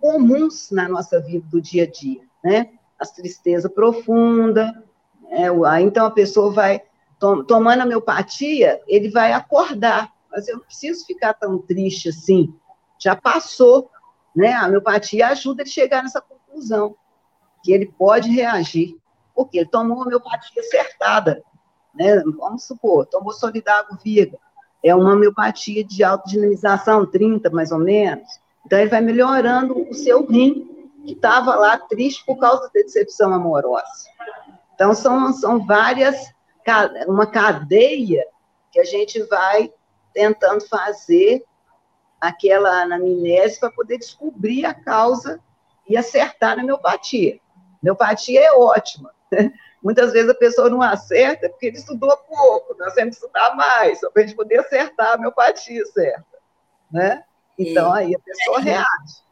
comuns 0.00 0.70
na 0.70 0.88
nossa 0.88 1.20
vida 1.20 1.44
do 1.50 1.60
dia 1.60 1.82
a 1.82 1.90
dia, 1.90 2.22
né? 2.44 2.70
As 2.98 3.10
tristeza 3.10 3.68
profunda, 3.68 4.84
é, 5.28 5.48
então 5.82 6.06
a 6.06 6.10
pessoa 6.10 6.52
vai 6.52 6.82
tomando 7.18 7.80
a 7.80 7.84
homeopatia, 7.84 8.80
ele 8.86 9.10
vai 9.10 9.32
acordar, 9.32 10.12
mas 10.30 10.46
eu 10.46 10.58
não 10.58 10.64
preciso 10.64 11.04
ficar 11.04 11.34
tão 11.34 11.58
triste 11.58 12.10
assim, 12.10 12.54
já 12.98 13.16
passou, 13.16 13.90
né? 14.34 14.52
A 14.52 14.66
homeopatia 14.66 15.28
ajuda 15.28 15.62
ele 15.62 15.70
a 15.70 15.72
chegar 15.72 16.02
nessa 16.04 16.20
conclusão, 16.20 16.94
que 17.62 17.72
ele 17.72 17.86
pode 17.86 18.30
reagir, 18.30 18.96
porque 19.34 19.58
ele 19.58 19.68
tomou 19.68 20.02
a 20.02 20.06
homeopatia 20.06 20.62
acertada, 20.62 21.42
né? 21.96 22.22
Vamos 22.36 22.64
supor, 22.64 23.06
tomou 23.06 23.32
Solidago 23.32 23.96
Viga, 24.04 24.38
é 24.82 24.94
uma 24.94 25.12
homeopatia 25.12 25.82
de 25.82 26.04
autodinamização, 26.04 27.06
30 27.06 27.50
mais 27.50 27.72
ou 27.72 27.78
menos. 27.78 28.28
Então, 28.64 28.78
ele 28.78 28.90
vai 28.90 29.00
melhorando 29.00 29.88
o 29.88 29.94
seu 29.94 30.26
rim, 30.26 30.90
que 31.04 31.12
estava 31.12 31.54
lá 31.54 31.78
triste 31.78 32.24
por 32.24 32.38
causa 32.38 32.62
da 32.62 32.70
decepção 32.72 33.32
amorosa. 33.32 34.08
Então, 34.74 34.94
são, 34.94 35.32
são 35.32 35.64
várias, 35.64 36.32
uma 37.06 37.26
cadeia 37.26 38.26
que 38.72 38.80
a 38.80 38.84
gente 38.84 39.22
vai 39.24 39.72
tentando 40.12 40.66
fazer 40.66 41.44
aquela 42.20 42.82
anamnese 42.82 43.60
para 43.60 43.70
poder 43.70 43.98
descobrir 43.98 44.64
a 44.64 44.74
causa 44.74 45.40
e 45.88 45.96
acertar 45.96 46.56
na 46.56 46.62
homeopatia. 46.62 47.38
Homeopatia 47.82 48.40
é 48.40 48.52
ótima. 48.52 49.14
Muitas 49.86 50.12
vezes 50.12 50.28
a 50.28 50.34
pessoa 50.34 50.68
não 50.68 50.82
acerta 50.82 51.48
porque 51.48 51.66
ele 51.66 51.76
estudou 51.76 52.10
pouco, 52.28 52.74
nós 52.76 52.92
temos 52.92 53.16
que 53.16 53.24
estudar 53.24 53.54
mais, 53.54 54.00
para 54.00 54.10
a 54.16 54.26
gente 54.26 54.34
poder 54.34 54.58
acertar 54.58 55.12
a 55.12 55.14
homeopatia 55.14 55.86
certa. 55.86 56.26
Né? 56.90 57.22
Então, 57.56 57.92
aí 57.92 58.12
a 58.12 58.18
pessoa 58.18 58.58
reage. 58.58 59.22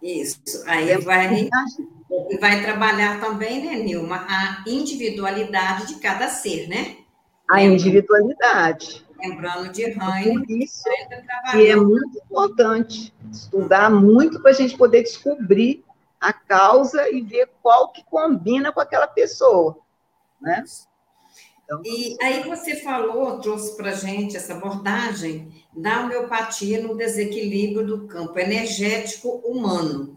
Isso, 0.00 0.40
aí 0.68 0.96
vai, 0.98 1.48
vai 2.40 2.62
trabalhar 2.62 3.20
também, 3.20 3.64
né, 3.64 3.82
Nilma, 3.82 4.24
a 4.28 4.62
individualidade 4.68 5.88
de 5.88 5.96
cada 5.96 6.28
ser, 6.28 6.68
né? 6.68 6.98
A 7.50 7.60
individualidade. 7.60 9.04
Lembrando 9.18 9.72
de 9.72 9.90
Rainer. 9.90 10.44
Isso, 10.48 10.84
e 11.56 11.66
é 11.66 11.74
muito 11.74 12.18
importante 12.18 13.12
estudar 13.32 13.90
muito 13.90 14.40
para 14.40 14.52
a 14.52 14.54
gente 14.54 14.76
poder 14.76 15.02
descobrir 15.02 15.84
a 16.22 16.32
causa 16.32 17.10
e 17.10 17.20
ver 17.20 17.50
qual 17.60 17.92
que 17.92 18.04
combina 18.04 18.72
com 18.72 18.80
aquela 18.80 19.08
pessoa, 19.08 19.76
né? 20.40 20.62
Então, 21.64 21.82
e 21.84 22.16
aí 22.22 22.44
você 22.44 22.76
falou, 22.76 23.40
trouxe 23.40 23.76
para 23.76 23.92
gente 23.92 24.36
essa 24.36 24.54
abordagem 24.54 25.52
da 25.72 26.04
homeopatia 26.04 26.80
no 26.80 26.96
desequilíbrio 26.96 27.84
do 27.84 28.06
campo 28.06 28.38
energético 28.38 29.28
humano. 29.44 30.16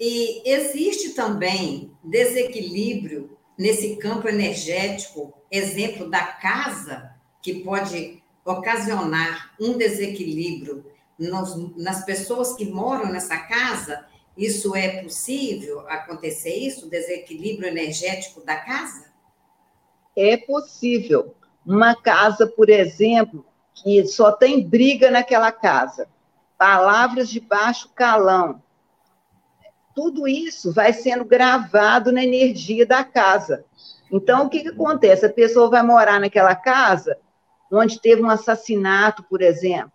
E 0.00 0.48
existe 0.50 1.10
também 1.10 1.94
desequilíbrio 2.02 3.36
nesse 3.58 3.96
campo 3.96 4.28
energético, 4.28 5.34
exemplo 5.50 6.08
da 6.08 6.24
casa, 6.24 7.14
que 7.42 7.62
pode 7.62 8.22
ocasionar 8.44 9.54
um 9.60 9.76
desequilíbrio 9.76 10.84
nos, 11.18 11.76
nas 11.76 12.04
pessoas 12.04 12.54
que 12.54 12.64
moram 12.64 13.12
nessa 13.12 13.36
casa. 13.36 14.06
Isso 14.36 14.74
é 14.74 15.02
possível 15.02 15.80
acontecer 15.88 16.54
isso, 16.54 16.88
desequilíbrio 16.88 17.68
energético 17.68 18.44
da 18.44 18.56
casa? 18.56 19.12
É 20.16 20.36
possível. 20.36 21.34
Uma 21.64 21.94
casa, 21.94 22.46
por 22.46 22.70
exemplo, 22.70 23.44
que 23.74 24.04
só 24.06 24.32
tem 24.32 24.66
briga 24.66 25.10
naquela 25.10 25.52
casa, 25.52 26.08
palavras 26.58 27.28
de 27.28 27.40
baixo 27.40 27.90
calão. 27.94 28.62
Tudo 29.94 30.26
isso 30.26 30.72
vai 30.72 30.92
sendo 30.92 31.24
gravado 31.24 32.10
na 32.10 32.24
energia 32.24 32.86
da 32.86 33.04
casa. 33.04 33.64
Então, 34.10 34.46
o 34.46 34.50
que, 34.50 34.60
que 34.60 34.68
acontece? 34.68 35.26
A 35.26 35.32
pessoa 35.32 35.68
vai 35.68 35.82
morar 35.82 36.18
naquela 36.18 36.54
casa 36.54 37.18
onde 37.70 38.00
teve 38.00 38.22
um 38.22 38.28
assassinato, 38.28 39.22
por 39.22 39.40
exemplo. 39.40 39.92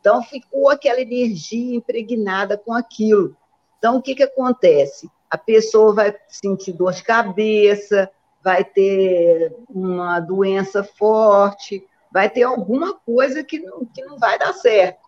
Então, 0.00 0.22
ficou 0.22 0.68
aquela 0.68 1.00
energia 1.00 1.76
impregnada 1.76 2.56
com 2.58 2.72
aquilo. 2.72 3.36
Então, 3.78 3.96
o 3.96 4.02
que, 4.02 4.14
que 4.14 4.22
acontece? 4.22 5.10
A 5.30 5.38
pessoa 5.38 5.92
vai 5.92 6.16
sentir 6.28 6.72
dor 6.72 6.92
de 6.92 7.02
cabeça, 7.02 8.10
vai 8.42 8.64
ter 8.64 9.54
uma 9.68 10.20
doença 10.20 10.84
forte, 10.84 11.84
vai 12.12 12.30
ter 12.30 12.44
alguma 12.44 12.94
coisa 12.94 13.42
que 13.42 13.58
não, 13.58 13.84
que 13.84 14.04
não 14.04 14.18
vai 14.18 14.38
dar 14.38 14.52
certo. 14.52 15.00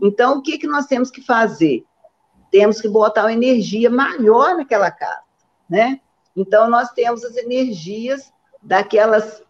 Então, 0.00 0.38
o 0.38 0.42
que, 0.42 0.58
que 0.58 0.66
nós 0.66 0.86
temos 0.86 1.10
que 1.10 1.20
fazer? 1.20 1.84
Temos 2.50 2.80
que 2.80 2.88
botar 2.88 3.24
uma 3.24 3.32
energia 3.32 3.90
maior 3.90 4.56
naquela 4.56 4.90
casa, 4.90 5.22
né? 5.68 6.00
Então, 6.34 6.70
nós 6.70 6.90
temos 6.92 7.24
as 7.24 7.36
energias 7.36 8.32
daquelas 8.62 9.42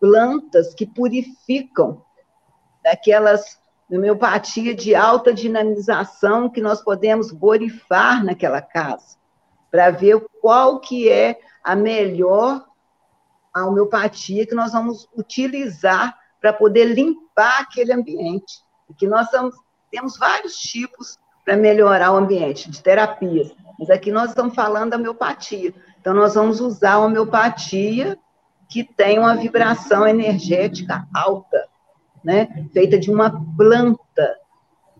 plantas 0.00 0.74
que 0.74 0.84
purificam, 0.84 2.02
daquelas 2.82 3.60
homeopatia 3.90 4.74
de 4.74 4.94
alta 4.94 5.32
dinamização 5.32 6.48
que 6.48 6.60
nós 6.60 6.82
podemos 6.82 7.30
borifar 7.30 8.24
naquela 8.24 8.60
casa. 8.62 9.16
para 9.70 9.90
ver 9.90 10.24
qual 10.40 10.78
que 10.78 11.08
é 11.08 11.40
a 11.62 11.74
melhor 11.74 12.64
a 13.52 13.66
homeopatia 13.66 14.46
que 14.46 14.54
nós 14.54 14.72
vamos 14.72 15.08
utilizar 15.16 16.16
para 16.40 16.52
poder 16.52 16.84
limpar 16.84 17.62
aquele 17.62 17.92
ambiente. 17.92 18.62
E 18.88 18.94
que 18.94 19.06
nós 19.06 19.28
temos 19.90 20.18
vários 20.18 20.56
tipos 20.58 21.18
para 21.44 21.56
melhorar 21.56 22.12
o 22.12 22.16
ambiente 22.16 22.70
de 22.70 22.82
terapias, 22.82 23.52
mas 23.78 23.90
aqui 23.90 24.10
nós 24.10 24.30
estamos 24.30 24.54
falando 24.54 24.90
da 24.90 24.96
homeopatia. 24.96 25.74
Então, 26.00 26.14
nós 26.14 26.34
vamos 26.34 26.60
usar 26.60 26.94
a 26.94 26.98
homeopatia 26.98 28.18
que 28.68 28.84
tem 28.84 29.18
uma 29.18 29.36
vibração 29.36 30.06
energética 30.06 31.06
alta, 31.14 31.68
né? 32.24 32.68
feita 32.72 32.98
de 32.98 33.10
uma 33.10 33.30
planta, 33.56 34.38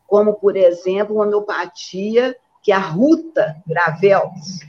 como, 0.07 0.35
por 0.35 0.57
exemplo, 0.57 1.17
uma 1.17 1.25
homeopatia 1.25 2.37
que 2.63 2.71
é 2.71 2.75
a 2.75 2.79
ruta 2.79 3.57
gravelos. 3.67 4.61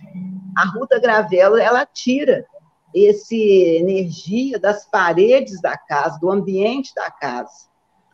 A 0.55 0.65
ruta 0.65 0.99
gravelos, 0.99 1.59
ela 1.59 1.85
tira 1.85 2.45
esse 2.93 3.37
energia 3.77 4.57
das 4.57 4.85
paredes 4.85 5.61
da 5.61 5.77
casa, 5.77 6.17
do 6.19 6.31
ambiente 6.31 6.95
da 6.95 7.11
casa. 7.11 7.67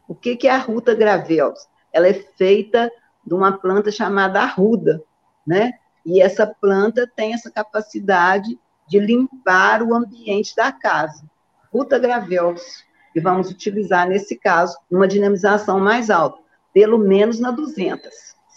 O 0.08 0.16
que, 0.16 0.36
que 0.36 0.48
é 0.48 0.52
a 0.52 0.58
ruta 0.58 0.96
gravelos? 0.96 1.68
Ela 1.94 2.08
é 2.08 2.14
feita 2.14 2.92
de 3.26 3.34
uma 3.34 3.52
planta 3.52 3.92
chamada 3.92 4.42
arruda, 4.42 5.04
né? 5.46 5.74
E 6.04 6.20
essa 6.20 6.48
planta 6.48 7.10
tem 7.16 7.34
essa 7.34 7.52
capacidade 7.52 8.60
de 8.88 9.00
limpar 9.00 9.84
o 9.84 9.94
ambiente 9.94 10.56
da 10.56 10.72
casa. 10.72 11.24
Ruta 11.72 12.00
gravelos, 12.00 12.84
que 13.14 13.20
vamos 13.20 13.50
utilizar 13.50 14.08
nesse 14.08 14.38
caso 14.38 14.78
uma 14.90 15.08
dinamização 15.08 15.80
mais 15.80 16.10
alta, 16.10 16.42
pelo 16.74 16.98
menos 16.98 17.40
na 17.40 17.52
200, 17.52 18.10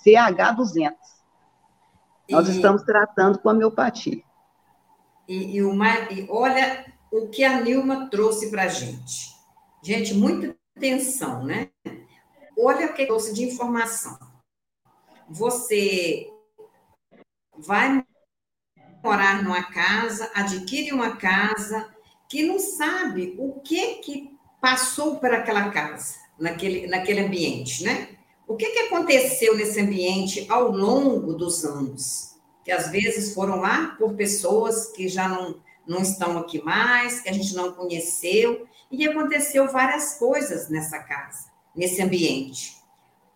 CH 0.02 0.56
200. 0.56 0.98
Nós 2.30 2.48
e... 2.48 2.52
estamos 2.52 2.82
tratando 2.82 3.38
com 3.38 3.48
a 3.48 3.52
homeopatia. 3.52 4.22
E, 5.28 5.56
e, 5.56 5.62
uma, 5.62 5.88
e 6.10 6.26
olha 6.28 6.84
o 7.10 7.28
que 7.28 7.44
a 7.44 7.60
Nilma 7.60 8.08
trouxe 8.10 8.50
para 8.50 8.64
a 8.64 8.68
gente. 8.68 9.34
Gente, 9.82 10.14
muita 10.14 10.56
atenção, 10.76 11.44
né? 11.44 11.70
Olha 12.58 12.86
o 12.86 12.94
que 12.94 13.06
trouxe 13.06 13.34
de 13.34 13.44
informação. 13.44 14.18
Você 15.28 16.30
vai 17.56 18.04
morar 19.02 19.42
numa 19.42 19.62
casa, 19.62 20.30
adquire 20.34 20.92
uma 20.92 21.16
casa, 21.16 21.94
que 22.28 22.42
não 22.42 22.58
sabe 22.58 23.34
o 23.38 23.60
que 23.60 23.96
que 23.96 24.33
passou 24.64 25.16
por 25.16 25.30
aquela 25.30 25.68
casa, 25.68 26.14
naquele, 26.38 26.86
naquele 26.86 27.20
ambiente, 27.20 27.84
né? 27.84 28.08
O 28.48 28.56
que, 28.56 28.70
que 28.70 28.78
aconteceu 28.78 29.54
nesse 29.54 29.78
ambiente 29.78 30.46
ao 30.48 30.70
longo 30.70 31.34
dos 31.34 31.64
anos? 31.64 32.34
que 32.64 32.72
às 32.72 32.88
vezes 32.88 33.34
foram 33.34 33.60
lá 33.60 33.94
por 33.98 34.14
pessoas 34.14 34.86
que 34.86 35.06
já 35.06 35.28
não, 35.28 35.60
não 35.86 36.00
estão 36.00 36.38
aqui 36.38 36.64
mais, 36.64 37.20
que 37.20 37.28
a 37.28 37.32
gente 37.32 37.54
não 37.54 37.72
conheceu, 37.72 38.66
e 38.90 39.06
aconteceu 39.06 39.70
várias 39.70 40.14
coisas 40.14 40.70
nessa 40.70 40.98
casa, 41.00 41.50
nesse 41.76 42.00
ambiente. 42.00 42.76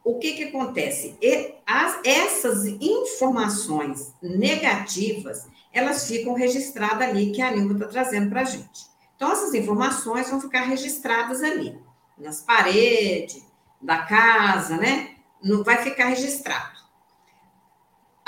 O 0.02 0.18
que, 0.18 0.32
que 0.32 0.44
acontece? 0.44 1.14
E 1.20 1.54
as, 1.66 2.00
essas 2.04 2.64
informações 2.64 4.14
negativas, 4.22 5.46
elas 5.74 6.08
ficam 6.08 6.32
registradas 6.32 7.06
ali, 7.06 7.30
que 7.30 7.42
a 7.42 7.50
Nilma 7.50 7.74
está 7.74 7.86
trazendo 7.86 8.30
para 8.30 8.40
a 8.40 8.44
gente. 8.44 8.87
Então, 9.18 9.32
essas 9.32 9.52
informações 9.52 10.30
vão 10.30 10.40
ficar 10.40 10.62
registradas 10.62 11.42
ali, 11.42 11.78
nas 12.16 12.40
paredes 12.40 13.44
da 13.82 13.98
casa, 14.04 14.78
né? 14.78 15.16
Não 15.42 15.62
vai 15.62 15.78
ficar 15.78 16.06
registrado 16.06 16.78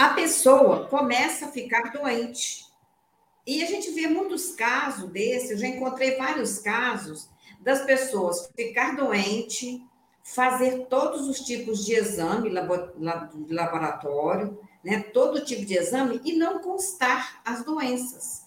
a 0.00 0.14
pessoa 0.14 0.88
começa 0.88 1.44
a 1.44 1.50
ficar 1.50 1.92
doente. 1.92 2.64
E 3.46 3.62
a 3.62 3.66
gente 3.66 3.90
vê 3.90 4.06
muitos 4.06 4.52
casos 4.52 5.10
desses, 5.10 5.50
eu 5.50 5.58
já 5.58 5.66
encontrei 5.66 6.16
vários 6.16 6.58
casos 6.58 7.28
das 7.60 7.82
pessoas 7.82 8.50
ficar 8.56 8.96
doente, 8.96 9.84
fazer 10.22 10.86
todos 10.86 11.28
os 11.28 11.40
tipos 11.40 11.84
de 11.84 11.92
exame 11.92 12.48
de 12.48 13.54
laboratório, 13.54 14.58
né, 14.82 15.02
todo 15.12 15.44
tipo 15.44 15.66
de 15.66 15.76
exame 15.76 16.18
e 16.24 16.32
não 16.32 16.60
constar 16.60 17.42
as 17.44 17.62
doenças. 17.62 18.46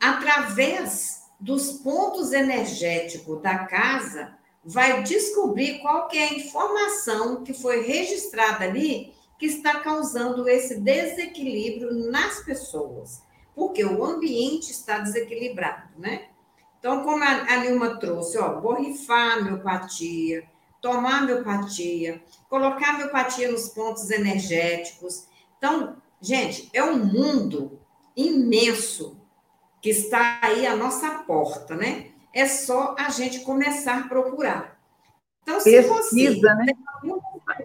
Através 0.00 1.19
dos 1.40 1.72
pontos 1.72 2.32
energéticos 2.32 3.40
da 3.40 3.60
casa, 3.60 4.36
vai 4.62 5.02
descobrir 5.02 5.78
qual 5.78 6.08
é 6.12 6.24
a 6.24 6.34
informação 6.34 7.42
que 7.42 7.54
foi 7.54 7.82
registrada 7.82 8.64
ali 8.64 9.14
que 9.38 9.46
está 9.46 9.80
causando 9.80 10.46
esse 10.48 10.78
desequilíbrio 10.78 12.10
nas 12.10 12.44
pessoas, 12.44 13.22
porque 13.54 13.82
o 13.82 14.04
ambiente 14.04 14.70
está 14.70 14.98
desequilibrado, 14.98 15.98
né? 15.98 16.26
Então, 16.78 17.02
como 17.02 17.22
a 17.24 17.56
Nilma 17.58 17.98
trouxe, 17.98 18.38
ó, 18.38 18.60
borrifar 18.60 19.42
miopatia, 19.42 20.44
tomar 20.80 21.26
miopatia, 21.26 22.22
colocar 22.48 22.96
miopatia 22.98 23.50
nos 23.50 23.68
pontos 23.68 24.10
energéticos. 24.10 25.26
Então, 25.56 25.96
gente, 26.20 26.70
é 26.72 26.82
um 26.82 27.04
mundo 27.04 27.78
imenso 28.16 29.19
que 29.80 29.90
está 29.90 30.38
aí 30.42 30.66
à 30.66 30.76
nossa 30.76 31.10
porta, 31.24 31.74
né? 31.74 32.06
É 32.32 32.46
só 32.46 32.94
a 32.98 33.08
gente 33.08 33.40
começar 33.40 33.98
a 33.98 34.08
procurar. 34.08 34.78
Então, 35.42 35.58
se 35.60 35.70
Pesquisa, 35.70 36.40
você 36.40 36.54
né? 36.54 36.64
tem 36.66 36.76
alguns 36.86 37.22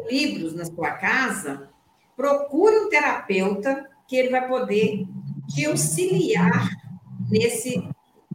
livros 0.09 0.55
na 0.55 0.65
sua 0.65 0.91
casa, 0.91 1.69
procure 2.15 2.79
um 2.79 2.89
terapeuta 2.89 3.87
que 4.07 4.15
ele 4.15 4.29
vai 4.29 4.47
poder 4.47 5.05
te 5.47 5.65
auxiliar 5.65 6.69
nesse, 7.29 7.87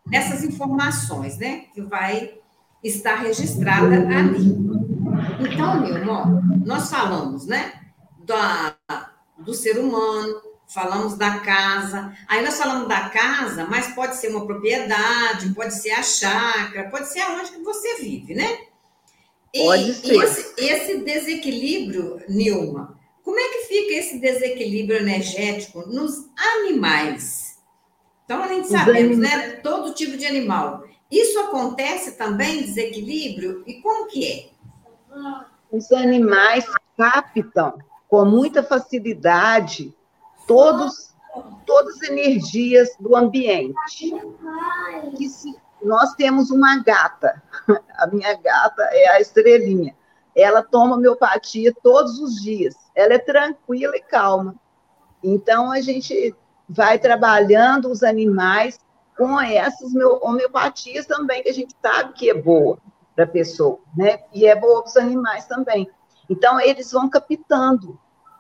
nessas 0.07 0.45
informações, 0.45 1.38
né? 1.38 1.64
Que 1.73 1.81
vai 1.81 2.35
estar 2.83 3.16
registrada 3.16 3.97
ali. 4.09 4.57
Então, 5.40 5.81
meu 5.81 5.97
irmão, 5.97 6.43
nós 6.64 6.90
falamos, 6.90 7.47
né? 7.47 7.73
Da, 8.25 8.77
do 9.38 9.55
ser 9.55 9.79
humano, 9.79 10.50
falamos 10.71 11.17
da 11.17 11.41
casa. 11.41 12.17
Aí 12.29 12.45
nós 12.45 12.57
falamos 12.57 12.89
da 12.89 13.11
casa, 13.11 13.67
mas 13.67 13.93
pode 13.95 14.17
ser 14.17 14.29
uma 14.29 14.47
propriedade, 14.47 15.53
pode 15.53 15.75
ser 15.75 15.91
a 15.91 16.03
chácara, 16.03 16.89
pode 16.89 17.09
ser 17.09 17.21
aonde 17.21 17.51
que 17.51 17.63
você 17.63 17.97
vive, 17.97 18.35
né? 18.35 18.59
Pode 19.53 19.91
e, 19.91 19.95
ser. 19.95 20.15
Esse, 20.15 20.55
esse 20.57 20.99
desequilíbrio, 20.99 22.23
Nilma, 22.29 22.99
como 23.25 23.39
é 23.39 23.49
que 23.49 23.67
fica 23.67 23.95
esse 23.95 24.19
desequilíbrio 24.19 25.01
energético 25.01 25.81
nos 25.89 26.29
animais? 26.37 27.59
Então, 28.25 28.43
a 28.43 28.49
gente 28.49 28.69
sabemos, 28.69 29.19
né? 29.19 29.57
Todo 29.63 29.93
tipo 29.93 30.17
de 30.17 30.25
animal. 30.25 30.85
Isso 31.11 31.37
acontece 31.41 32.13
também, 32.13 32.63
desequilíbrio? 32.63 33.65
E 33.67 33.83
como 33.83 34.07
que 34.07 34.25
é? 34.25 34.51
Os 35.73 35.91
animais 35.91 36.65
captam 36.97 37.77
com 38.07 38.25
muita 38.25 38.63
facilidade 38.63 39.93
todos, 40.51 41.15
todas 41.65 41.95
as 41.97 42.11
energias 42.11 42.91
do 42.99 43.15
ambiente. 43.15 44.15
Se, 45.17 45.57
nós 45.81 46.15
temos 46.15 46.51
uma 46.51 46.83
gata, 46.83 47.41
a 47.97 48.07
minha 48.09 48.35
gata 48.35 48.83
é 48.91 49.11
a 49.11 49.21
estrelinha. 49.21 49.95
Ela 50.35 50.63
toma 50.63 50.97
homeopatia 50.97 51.73
todos 51.83 52.19
os 52.19 52.43
dias 52.43 52.75
ela 53.01 53.15
é 53.15 53.19
tranquila 53.19 53.97
e 53.97 54.03
calma. 54.03 54.55
Então, 55.23 55.71
a 55.71 55.81
gente 55.81 56.35
vai 56.69 56.99
trabalhando 56.99 57.91
os 57.91 58.03
animais 58.03 58.79
com 59.17 59.41
essas 59.41 59.93
homeopatias 60.23 61.07
também, 61.07 61.43
que 61.43 61.49
a 61.49 61.55
gente 61.55 61.75
sabe 61.81 62.13
que 62.15 62.31
é 62.31 62.35
boa 62.35 62.79
para 63.15 63.25
a 63.25 63.29
pessoa, 63.29 63.81
né? 63.97 64.21
E 64.33 64.47
é 64.47 64.55
boa 64.55 64.83
para 64.83 64.91
os 64.91 64.97
animais 64.97 65.47
também. 65.47 65.91
Então, 66.29 66.61
eles 66.61 66.93
vão 66.93 67.09
captando 67.09 67.99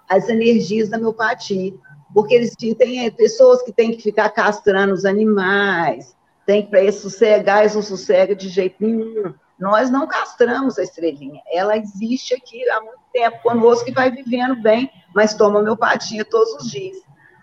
as 0.08 0.28
energias 0.28 0.88
da 0.88 0.96
homeopatia, 0.96 1.74
porque 2.12 2.34
eles 2.34 2.54
têm 2.56 3.06
é, 3.06 3.10
pessoas 3.10 3.62
que 3.62 3.72
têm 3.72 3.92
que 3.92 4.02
ficar 4.02 4.28
castrando 4.30 4.92
os 4.92 5.04
animais, 5.04 6.16
tem 6.46 6.62
que 6.62 6.70
para 6.70 6.80
eles 6.80 6.96
sossegar, 6.96 7.60
eles 7.60 7.74
não 7.74 7.82
sossegam 7.82 8.34
de 8.34 8.48
jeito 8.48 8.76
nenhum. 8.80 9.34
Nós 9.58 9.90
não 9.90 10.06
castramos 10.06 10.78
a 10.78 10.82
estrelinha, 10.82 11.40
ela 11.52 11.76
existe 11.76 12.34
aqui 12.34 12.68
há 12.70 12.80
muito 12.80 13.00
tempo 13.12 13.42
conosco 13.42 13.88
e 13.88 13.92
vai 13.92 14.10
vivendo 14.10 14.60
bem, 14.62 14.90
mas 15.14 15.34
toma 15.34 15.60
homeopatia 15.60 16.24
todos 16.24 16.54
os 16.54 16.70
dias. 16.70 16.96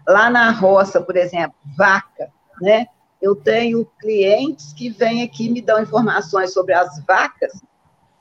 Lá 0.07 0.29
na 0.29 0.51
roça, 0.51 0.99
por 0.99 1.15
exemplo, 1.15 1.55
vaca, 1.77 2.31
né? 2.61 2.87
Eu 3.21 3.35
tenho 3.35 3.85
clientes 3.99 4.73
que 4.73 4.89
vêm 4.89 5.23
aqui 5.23 5.49
me 5.49 5.61
dão 5.61 5.81
informações 5.81 6.53
sobre 6.53 6.73
as 6.73 7.03
vacas 7.05 7.51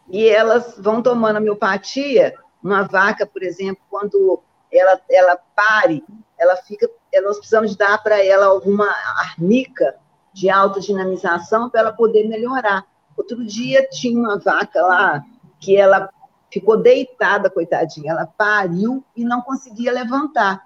e 0.08 0.26
elas 0.28 0.74
vão 0.78 1.02
tomando 1.02 1.36
homeopatia. 1.36 2.34
Uma 2.62 2.82
vaca, 2.82 3.26
por 3.26 3.42
exemplo, 3.42 3.82
quando 3.90 4.42
ela, 4.72 5.00
ela 5.10 5.36
pare, 5.54 6.02
ela 6.38 6.56
fica, 6.56 6.88
nós 7.22 7.38
precisamos 7.38 7.76
dar 7.76 8.02
para 8.02 8.24
ela 8.24 8.46
alguma 8.46 8.88
arnica 9.18 9.96
de 10.32 10.50
autodinamização 10.50 11.70
para 11.70 11.80
ela 11.80 11.92
poder 11.92 12.28
melhorar 12.28 12.84
Outro 13.16 13.44
dia 13.44 13.88
tinha 13.88 14.18
uma 14.18 14.38
vaca 14.38 14.82
lá 14.82 15.24
que 15.58 15.74
ela 15.74 16.10
ficou 16.52 16.76
deitada, 16.76 17.48
coitadinha. 17.48 18.12
Ela 18.12 18.26
pariu 18.26 19.02
e 19.16 19.24
não 19.24 19.40
conseguia 19.40 19.90
levantar. 19.90 20.62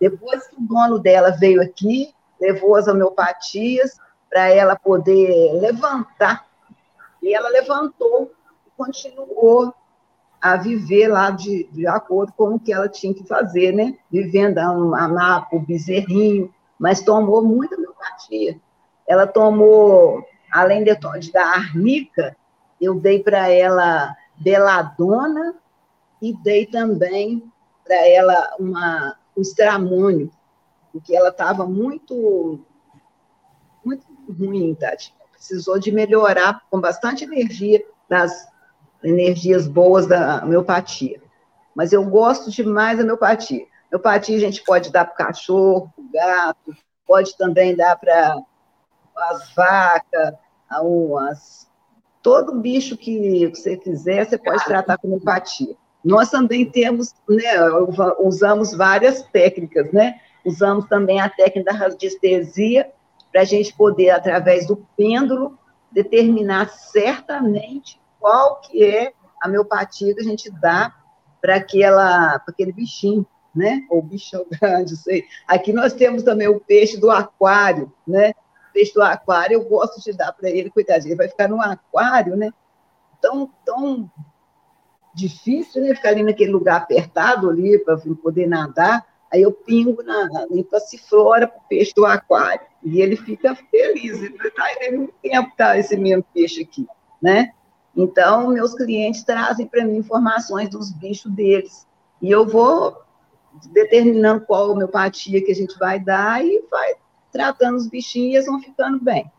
Depois 0.00 0.48
que 0.48 0.56
o 0.56 0.66
dono 0.66 0.98
dela 0.98 1.30
veio 1.30 1.62
aqui, 1.62 2.12
levou 2.40 2.74
as 2.74 2.88
homeopatias 2.88 3.96
para 4.28 4.48
ela 4.48 4.74
poder 4.74 5.52
levantar. 5.60 6.44
E 7.22 7.32
ela 7.32 7.48
levantou 7.48 8.32
e 8.66 8.70
continuou 8.76 9.72
a 10.42 10.56
viver 10.56 11.06
lá 11.06 11.30
de, 11.30 11.68
de 11.70 11.86
acordo 11.86 12.32
com 12.32 12.56
o 12.56 12.58
que 12.58 12.72
ela 12.72 12.88
tinha 12.88 13.14
que 13.14 13.24
fazer, 13.24 13.72
né? 13.72 13.96
Vivendo 14.10 14.58
a, 14.58 14.64
a 14.64 15.08
mapa, 15.08 15.54
o 15.54 15.60
bezerrinho, 15.60 16.52
mas 16.76 17.00
tomou 17.00 17.44
muita 17.44 17.76
homeopatia. 17.76 18.60
Ela 19.06 19.24
tomou, 19.24 20.26
além 20.50 20.82
de, 20.82 20.92
de 21.20 21.32
da 21.32 21.46
arnica, 21.46 22.36
eu 22.80 22.96
dei 22.96 23.22
para 23.22 23.48
ela 23.48 24.16
beladona 24.36 25.54
e 26.20 26.32
dei 26.32 26.66
também 26.66 27.48
para 27.84 28.08
ela 28.08 28.56
uma, 28.58 29.16
um 29.36 29.42
estramônio, 29.42 30.28
porque 30.90 31.14
ela 31.14 31.28
estava 31.28 31.64
muito, 31.66 32.58
muito 33.84 34.04
ruim, 34.28 34.74
Tati. 34.74 35.14
Precisou 35.30 35.78
de 35.78 35.92
melhorar 35.92 36.62
com 36.68 36.80
bastante 36.80 37.24
energia 37.24 37.84
das 38.08 38.51
energias 39.04 39.66
boas 39.66 40.06
da 40.06 40.42
homeopatia. 40.44 41.20
Mas 41.74 41.92
eu 41.92 42.04
gosto 42.04 42.50
demais 42.50 42.98
da 42.98 43.04
homeopatia. 43.04 43.66
Homeopatia 43.90 44.36
a 44.36 44.40
gente 44.40 44.62
pode 44.64 44.90
dar 44.90 45.04
para 45.04 45.14
o 45.14 45.26
cachorro, 45.26 45.92
para 45.94 46.04
o 46.04 46.12
gato, 46.12 46.76
pode 47.06 47.36
também 47.36 47.76
dar 47.76 47.96
para 47.96 48.38
as 49.16 49.54
vacas, 49.54 50.34
as, 51.30 51.70
todo 52.22 52.60
bicho 52.60 52.96
que 52.96 53.48
você 53.48 53.76
quiser, 53.76 54.26
você 54.26 54.38
pode 54.38 54.64
tratar 54.64 54.96
com 54.98 55.08
homeopatia. 55.08 55.74
Nós 56.04 56.30
também 56.30 56.68
temos, 56.68 57.14
né, 57.28 57.52
usamos 58.18 58.74
várias 58.74 59.22
técnicas, 59.22 59.92
né? 59.92 60.18
Usamos 60.44 60.86
também 60.86 61.20
a 61.20 61.28
técnica 61.28 61.72
da 61.72 61.78
radiestesia 61.78 62.90
para 63.30 63.42
a 63.42 63.44
gente 63.44 63.72
poder, 63.74 64.10
através 64.10 64.66
do 64.66 64.84
pêndulo, 64.96 65.56
determinar 65.92 66.68
certamente 66.70 68.01
qual 68.22 68.60
que 68.60 68.84
é 68.84 69.12
a 69.42 69.48
homeopatia 69.48 70.14
que 70.14 70.20
a 70.20 70.24
gente 70.24 70.48
dá 70.48 70.94
para 71.40 71.56
aquela, 71.56 72.36
aquele 72.46 72.72
bichinho, 72.72 73.26
né? 73.54 73.84
Ou 73.90 74.00
bichão 74.00 74.46
grande, 74.48 74.96
sei. 74.96 75.24
Aqui 75.46 75.72
nós 75.72 75.92
temos 75.92 76.22
também 76.22 76.46
o 76.46 76.60
peixe 76.60 76.96
do 76.96 77.10
aquário, 77.10 77.92
né? 78.06 78.30
O 78.70 78.72
peixe 78.72 78.94
do 78.94 79.02
aquário, 79.02 79.54
eu 79.54 79.64
gosto 79.64 80.00
de 80.00 80.16
dar 80.16 80.32
para 80.32 80.48
ele, 80.48 80.70
coitadinho, 80.70 81.10
ele 81.10 81.18
vai 81.18 81.28
ficar 81.28 81.48
no 81.48 81.60
aquário, 81.60 82.36
né? 82.36 82.52
Tão, 83.20 83.50
tão 83.64 84.08
difícil, 85.12 85.82
né? 85.82 85.94
Ficar 85.94 86.10
ali 86.10 86.22
naquele 86.22 86.52
lugar 86.52 86.76
apertado 86.76 87.50
ali 87.50 87.76
para 87.80 87.98
poder 88.22 88.46
nadar. 88.46 89.04
Aí 89.32 89.42
eu 89.42 89.50
pingo 89.50 90.02
na, 90.02 90.28
na 90.28 90.46
passiflora 90.70 91.48
para 91.48 91.58
o 91.58 91.68
peixe 91.68 91.92
do 91.94 92.06
aquário. 92.06 92.66
E 92.84 93.00
ele 93.00 93.16
fica 93.16 93.54
feliz. 93.54 94.22
Ele 94.22 94.36
está 94.36 94.64
aí 94.64 94.96
muito 94.96 95.14
tempo 95.22 95.52
tá 95.56 95.76
esse 95.76 95.96
mesmo 95.96 96.24
peixe 96.32 96.62
aqui, 96.62 96.86
né? 97.20 97.52
Então, 97.96 98.48
meus 98.48 98.74
clientes 98.74 99.22
trazem 99.22 99.66
para 99.66 99.84
mim 99.84 99.98
informações 99.98 100.68
dos 100.70 100.90
bichos 100.90 101.30
deles. 101.32 101.86
E 102.20 102.30
eu 102.30 102.46
vou 102.46 103.02
determinando 103.70 104.46
qual 104.46 104.70
homeopatia 104.70 105.44
que 105.44 105.52
a 105.52 105.54
gente 105.54 105.78
vai 105.78 106.00
dar 106.00 106.44
e 106.44 106.64
vai 106.70 106.94
tratando 107.30 107.76
os 107.76 107.86
bichinhos 107.86 108.32
e 108.32 108.36
eles 108.36 108.46
vão 108.46 108.60
ficando 108.60 109.02
bem. 109.02 109.30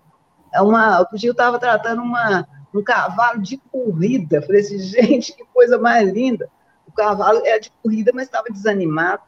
É 0.54 0.62
uma, 0.62 1.00
outro 1.00 1.18
dia 1.18 1.30
eu 1.30 1.34
estava 1.34 1.58
tratando 1.58 2.02
uma, 2.02 2.48
um 2.74 2.84
cavalo 2.84 3.42
de 3.42 3.58
corrida. 3.72 4.42
Falei 4.42 4.62
assim, 4.62 4.78
gente, 4.80 5.36
que 5.36 5.44
coisa 5.46 5.78
mais 5.78 6.12
linda. 6.12 6.50
O 6.88 6.92
cavalo 6.92 7.42
é 7.44 7.60
de 7.60 7.72
corrida, 7.82 8.12
mas 8.14 8.26
estava 8.26 8.50
desanimado. 8.52 9.24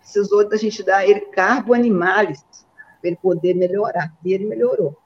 Precisou 0.00 0.48
da 0.48 0.56
gente 0.56 0.82
dar 0.82 1.06
ele 1.06 1.20
carbo 1.20 1.74
animales 1.74 2.44
para 3.00 3.10
ele 3.10 3.16
poder 3.16 3.54
melhorar. 3.54 4.12
E 4.24 4.32
ele 4.32 4.46
melhorou. 4.46 4.96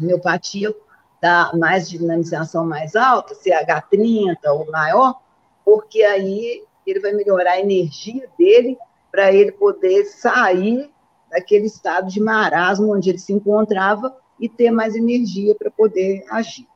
Homeopatia 0.00 0.74
dá 1.20 1.50
mais 1.54 1.88
dinamização 1.88 2.66
mais 2.66 2.94
alta, 2.94 3.34
CH30 3.34 4.36
ou 4.46 4.70
maior, 4.70 5.20
porque 5.64 6.02
aí 6.02 6.62
ele 6.86 7.00
vai 7.00 7.12
melhorar 7.12 7.52
a 7.52 7.60
energia 7.60 8.28
dele 8.38 8.78
para 9.10 9.32
ele 9.32 9.52
poder 9.52 10.04
sair 10.04 10.90
daquele 11.30 11.66
estado 11.66 12.08
de 12.08 12.20
marasmo 12.20 12.94
onde 12.94 13.10
ele 13.10 13.18
se 13.18 13.32
encontrava 13.32 14.16
e 14.38 14.48
ter 14.48 14.70
mais 14.70 14.94
energia 14.94 15.54
para 15.54 15.70
poder 15.70 16.24
agir. 16.30 16.66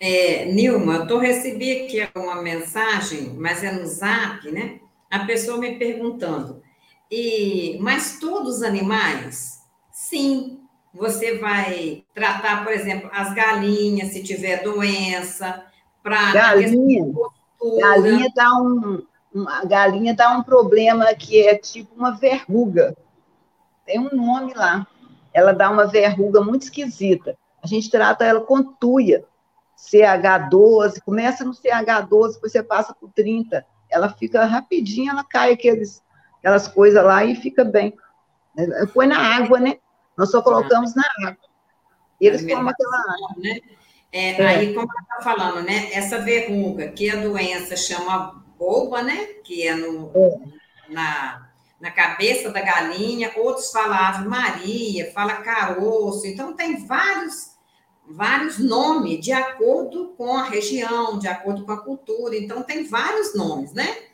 É, 0.00 0.46
Nilma, 0.46 1.06
eu 1.08 1.18
recebi 1.18 1.82
aqui 1.82 2.08
uma 2.16 2.40
mensagem, 2.40 3.34
mas 3.36 3.62
é 3.62 3.70
no 3.70 3.86
Zap, 3.86 4.50
né? 4.50 4.80
A 5.10 5.26
pessoa 5.26 5.58
me 5.58 5.78
perguntando, 5.78 6.62
e, 7.10 7.76
mas 7.80 8.18
todos 8.18 8.56
os 8.56 8.62
animais? 8.62 9.58
Sim, 9.92 10.59
você 10.92 11.38
vai 11.38 12.04
tratar, 12.14 12.64
por 12.64 12.72
exemplo, 12.72 13.08
as 13.12 13.32
galinhas, 13.32 14.12
se 14.12 14.22
tiver 14.22 14.62
doença, 14.62 15.64
para. 16.02 16.32
Galinha. 16.32 17.12
Galinha 17.78 18.28
dá 18.34 18.54
um, 18.54 19.02
a 19.48 19.64
galinha 19.64 20.14
dá 20.14 20.32
um 20.32 20.42
problema 20.42 21.14
que 21.14 21.46
é 21.46 21.56
tipo 21.56 21.94
uma 21.94 22.12
verruga. 22.12 22.96
Tem 23.86 23.98
um 23.98 24.10
nome 24.14 24.54
lá. 24.54 24.86
Ela 25.32 25.52
dá 25.52 25.70
uma 25.70 25.86
verruga 25.86 26.40
muito 26.40 26.62
esquisita. 26.62 27.36
A 27.62 27.66
gente 27.66 27.90
trata 27.90 28.24
ela 28.24 28.40
com 28.40 28.62
tuia. 28.62 29.24
CH12, 29.78 31.00
começa 31.04 31.44
no 31.44 31.52
CH12, 31.52 32.34
depois 32.34 32.52
você 32.52 32.62
passa 32.62 32.94
por 32.94 33.10
30. 33.12 33.64
Ela 33.88 34.10
fica 34.10 34.44
rapidinho, 34.44 35.10
ela 35.10 35.24
cai 35.24 35.52
aqueles, 35.52 36.02
aquelas 36.38 36.68
coisas 36.68 37.02
lá 37.02 37.24
e 37.24 37.34
fica 37.34 37.64
bem. 37.64 37.94
Põe 38.92 39.06
na 39.06 39.18
água, 39.18 39.58
né? 39.58 39.78
Nós 40.20 40.30
só 40.30 40.42
colocamos 40.42 40.94
na 40.94 41.02
água. 41.22 41.38
E 42.20 42.26
eles 42.26 42.46
tomam 42.46 42.68
aquela 42.68 42.98
água. 42.98 43.36
Né? 43.38 43.58
É, 44.12 44.32
é. 44.32 44.46
Aí, 44.46 44.74
como 44.74 44.86
ela 44.86 45.00
está 45.00 45.22
falando, 45.22 45.64
né? 45.64 45.88
Essa 45.94 46.18
verruga, 46.18 46.88
que 46.88 47.08
a 47.08 47.16
doença 47.16 47.74
chama 47.74 48.44
boba, 48.58 49.02
né? 49.02 49.16
Que 49.42 49.66
é, 49.66 49.74
no, 49.74 50.12
é. 50.14 50.92
Na, 50.92 51.48
na 51.80 51.90
cabeça 51.90 52.50
da 52.50 52.60
galinha. 52.60 53.32
Outros 53.34 53.72
falam 53.72 53.96
Ave 53.96 54.28
Maria, 54.28 55.10
fala 55.10 55.36
caroço. 55.36 56.26
Então, 56.26 56.52
tem 56.52 56.86
vários, 56.86 57.52
vários 58.06 58.58
nomes 58.58 59.24
de 59.24 59.32
acordo 59.32 60.12
com 60.18 60.36
a 60.36 60.44
região, 60.44 61.18
de 61.18 61.28
acordo 61.28 61.64
com 61.64 61.72
a 61.72 61.82
cultura. 61.82 62.36
Então, 62.36 62.62
tem 62.62 62.84
vários 62.84 63.34
nomes, 63.34 63.72
né? 63.72 64.09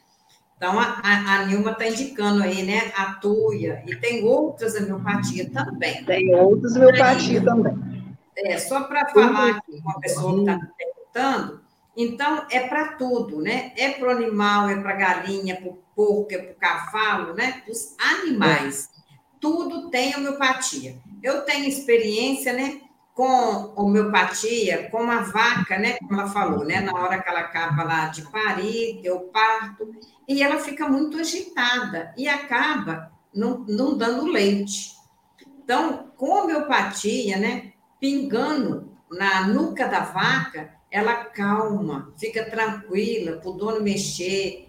Então, 0.57 0.81
a, 0.81 1.01
a, 1.03 1.35
a 1.35 1.45
Nilma 1.47 1.73
está 1.73 1.87
indicando 1.87 2.43
aí, 2.43 2.63
né? 2.63 2.91
A 2.97 3.15
tuia, 3.15 3.83
e 3.87 3.95
tem 3.95 4.25
outras 4.25 4.75
homeopatias 4.75 5.49
também. 5.53 6.03
Tem 6.05 6.35
outras 6.35 6.75
homeopatias 6.77 7.45
também. 7.45 8.17
É, 8.39 8.59
só 8.59 8.85
para 8.85 9.07
falar 9.09 9.61
com 9.63 9.73
uma 9.73 10.01
pessoa 10.01 10.35
que 10.35 10.51
está 10.51 10.69
perguntando, 10.77 11.61
então 11.97 12.47
é 12.51 12.69
para 12.69 12.93
tudo, 12.93 13.41
né? 13.41 13.73
É 13.77 13.91
para 13.91 14.09
o 14.09 14.11
animal, 14.11 14.69
é 14.69 14.77
para 14.77 14.91
a 14.91 14.97
galinha, 14.97 15.57
para 15.57 15.69
o 15.69 15.79
porco, 15.95 16.29
é 16.33 16.39
para 16.39 16.53
o 16.53 16.57
cavalo, 16.57 17.35
né? 17.35 17.63
Os 17.69 17.95
animais. 17.99 18.91
Tudo 19.41 19.91
tem 19.91 20.15
homeopatia. 20.17 20.97
Eu 21.23 21.43
tenho 21.43 21.67
experiência, 21.67 22.53
né? 22.53 22.81
Com 23.17 23.73
homeopatia, 23.75 24.91
com 24.91 25.11
a 25.11 25.23
vaca, 25.23 25.79
né? 25.79 25.95
Como 25.95 26.13
ela 26.21 26.29
falou, 26.29 26.65
né? 26.65 26.81
Na 26.81 26.93
hora 26.95 27.21
que 27.21 27.29
ela 27.29 27.41
acaba 27.41 27.83
lá 27.83 28.07
de 28.09 28.23
parir, 28.31 29.01
deu 29.03 29.21
parto 29.33 29.91
e 30.29 30.43
ela 30.43 30.59
fica 30.59 30.87
muito 30.87 31.19
agitada 31.19 32.13
e 32.17 32.29
acaba 32.29 33.11
não, 33.35 33.65
não 33.67 33.97
dando 33.97 34.27
leite. 34.27 34.95
Então, 35.67 36.13
com 36.17 36.45
homeopatia, 36.45 37.39
né, 37.39 37.73
pingando 37.99 38.93
na 39.11 39.49
nuca 39.49 39.87
da 39.89 40.01
vaca, 40.01 40.75
ela 40.91 41.25
calma, 41.25 42.13
fica 42.17 42.49
tranquila 42.49 43.39
para 43.39 43.51
o 43.51 43.55
dono 43.55 43.83
mexer, 43.83 44.69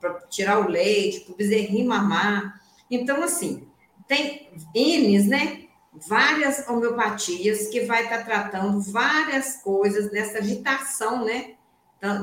para 0.00 0.14
tirar 0.28 0.60
o 0.60 0.68
leite, 0.68 1.20
para 1.20 1.34
o 1.34 1.36
bezerrinho 1.36 1.88
mamar. 1.88 2.60
Então, 2.90 3.22
assim, 3.22 3.68
tem 4.06 4.50
N's, 4.74 5.26
né? 5.26 5.65
Várias 6.06 6.68
homeopatias 6.68 7.68
que 7.68 7.80
vai 7.80 8.04
estar 8.04 8.18
tá 8.18 8.24
tratando 8.24 8.80
várias 8.80 9.56
coisas 9.62 10.10
dessa 10.10 10.38
agitação, 10.38 11.24
né? 11.24 11.54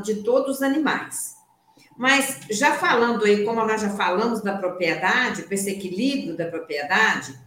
De 0.04 0.24
todos 0.24 0.58
os 0.58 0.62
animais. 0.62 1.38
Mas 1.98 2.40
já 2.50 2.76
falando 2.76 3.26
aí, 3.26 3.44
como 3.44 3.66
nós 3.66 3.82
já 3.82 3.90
falamos 3.90 4.42
da 4.42 4.58
propriedade, 4.58 5.44
com 5.44 5.54
esse 5.54 5.70
equilíbrio 5.70 6.36
da 6.36 6.46
propriedade, 6.46 7.38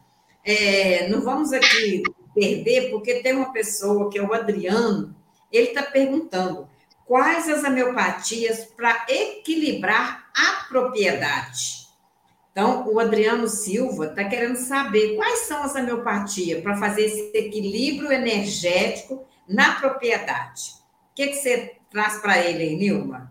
é, 0.44 1.08
não 1.08 1.20
vamos 1.20 1.52
aqui 1.52 2.02
perder, 2.34 2.90
porque 2.90 3.22
tem 3.22 3.34
uma 3.34 3.52
pessoa 3.52 4.10
que 4.10 4.18
é 4.18 4.22
o 4.22 4.32
Adriano, 4.32 5.16
ele 5.50 5.68
está 5.68 5.82
perguntando 5.82 6.68
quais 7.04 7.48
as 7.48 7.64
homeopatias 7.64 8.64
para 8.76 9.06
equilibrar 9.08 10.26
a 10.34 10.66
propriedade. 10.68 11.85
Então, 12.56 12.88
o 12.88 12.98
Adriano 12.98 13.46
Silva 13.48 14.06
está 14.06 14.24
querendo 14.24 14.56
saber 14.56 15.14
quais 15.14 15.40
são 15.40 15.62
as 15.62 15.74
homeopatias 15.74 16.62
para 16.62 16.74
fazer 16.78 17.02
esse 17.02 17.30
equilíbrio 17.36 18.10
energético 18.10 19.26
na 19.46 19.74
propriedade. 19.74 20.76
O 21.10 21.14
que, 21.14 21.26
que 21.26 21.34
você 21.34 21.76
traz 21.90 22.16
para 22.16 22.38
ele 22.38 22.74
Nilma? 22.76 23.30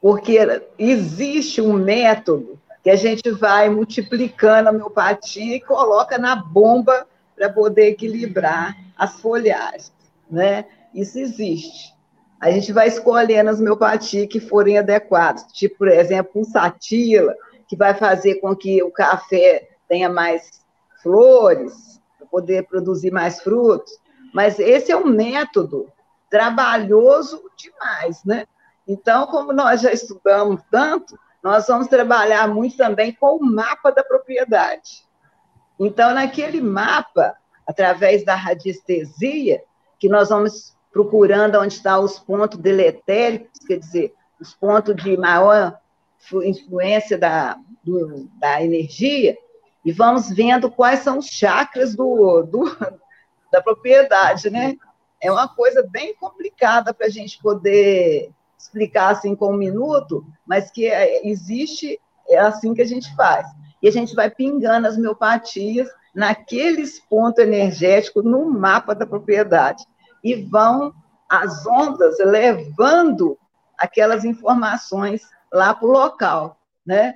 porque 0.00 0.38
existe 0.78 1.60
um 1.60 1.72
método 1.72 2.58
que 2.80 2.90
a 2.90 2.94
gente 2.94 3.28
vai 3.32 3.68
multiplicando 3.68 4.68
a 4.68 4.72
homeopatia 4.72 5.56
e 5.56 5.60
coloca 5.60 6.16
na 6.16 6.36
bomba 6.36 7.08
para 7.34 7.50
poder 7.50 7.88
equilibrar 7.88 8.72
as 8.96 9.20
folhagens, 9.20 9.92
né? 10.30 10.64
Isso 10.94 11.18
existe. 11.18 11.95
A 12.40 12.50
gente 12.50 12.72
vai 12.72 12.88
escolhendo 12.88 13.50
as 13.50 13.60
homeopatias 13.60 14.28
que 14.28 14.40
forem 14.40 14.78
adequadas, 14.78 15.44
tipo, 15.52 15.78
por 15.78 15.88
exemplo, 15.88 16.32
um 16.36 16.44
satila, 16.44 17.34
que 17.66 17.76
vai 17.76 17.94
fazer 17.94 18.36
com 18.36 18.54
que 18.54 18.82
o 18.82 18.90
café 18.90 19.68
tenha 19.88 20.08
mais 20.08 20.64
flores, 21.02 22.00
para 22.18 22.26
poder 22.26 22.66
produzir 22.66 23.10
mais 23.10 23.40
frutos. 23.40 23.92
Mas 24.34 24.58
esse 24.58 24.92
é 24.92 24.96
um 24.96 25.06
método 25.06 25.90
trabalhoso 26.28 27.42
demais, 27.56 28.22
né? 28.24 28.46
Então, 28.86 29.26
como 29.26 29.52
nós 29.52 29.80
já 29.80 29.92
estudamos 29.92 30.60
tanto, 30.70 31.18
nós 31.42 31.66
vamos 31.66 31.88
trabalhar 31.88 32.46
muito 32.48 32.76
também 32.76 33.12
com 33.12 33.36
o 33.36 33.44
mapa 33.44 33.90
da 33.90 34.04
propriedade. 34.04 35.06
Então, 35.78 36.12
naquele 36.14 36.60
mapa, 36.60 37.36
através 37.66 38.24
da 38.24 38.34
radiestesia, 38.34 39.62
que 39.98 40.08
nós 40.08 40.28
vamos 40.28 40.75
procurando 40.96 41.60
onde 41.60 41.74
estão 41.74 42.02
os 42.02 42.18
pontos 42.18 42.58
deletéricos, 42.58 43.60
quer 43.66 43.78
dizer, 43.78 44.14
os 44.40 44.54
pontos 44.54 44.96
de 44.96 45.14
maior 45.14 45.78
influência 46.42 47.18
da, 47.18 47.58
do, 47.84 48.26
da 48.38 48.62
energia, 48.62 49.36
e 49.84 49.92
vamos 49.92 50.30
vendo 50.30 50.70
quais 50.70 51.00
são 51.00 51.18
os 51.18 51.26
chakras 51.26 51.94
do, 51.94 52.42
do, 52.44 52.64
da 53.52 53.60
propriedade, 53.60 54.48
né? 54.48 54.74
É 55.22 55.30
uma 55.30 55.46
coisa 55.46 55.86
bem 55.86 56.14
complicada 56.16 56.94
para 56.94 57.08
a 57.08 57.10
gente 57.10 57.42
poder 57.42 58.30
explicar 58.58 59.10
assim 59.10 59.36
com 59.36 59.52
um 59.52 59.58
minuto, 59.58 60.24
mas 60.46 60.70
que 60.70 60.86
é, 60.86 61.28
existe, 61.28 62.00
é 62.26 62.38
assim 62.38 62.72
que 62.72 62.80
a 62.80 62.86
gente 62.86 63.14
faz. 63.14 63.46
E 63.82 63.88
a 63.88 63.92
gente 63.92 64.14
vai 64.14 64.30
pingando 64.30 64.86
as 64.86 64.96
miopatias 64.96 65.88
naqueles 66.14 66.98
pontos 66.98 67.44
energéticos 67.44 68.24
no 68.24 68.50
mapa 68.50 68.94
da 68.94 69.06
propriedade. 69.06 69.84
E 70.22 70.34
vão 70.34 70.94
as 71.28 71.66
ondas 71.66 72.18
levando 72.18 73.38
aquelas 73.78 74.24
informações 74.24 75.22
lá 75.52 75.74
para 75.74 75.86
o 75.86 75.92
local, 75.92 76.58
né? 76.84 77.14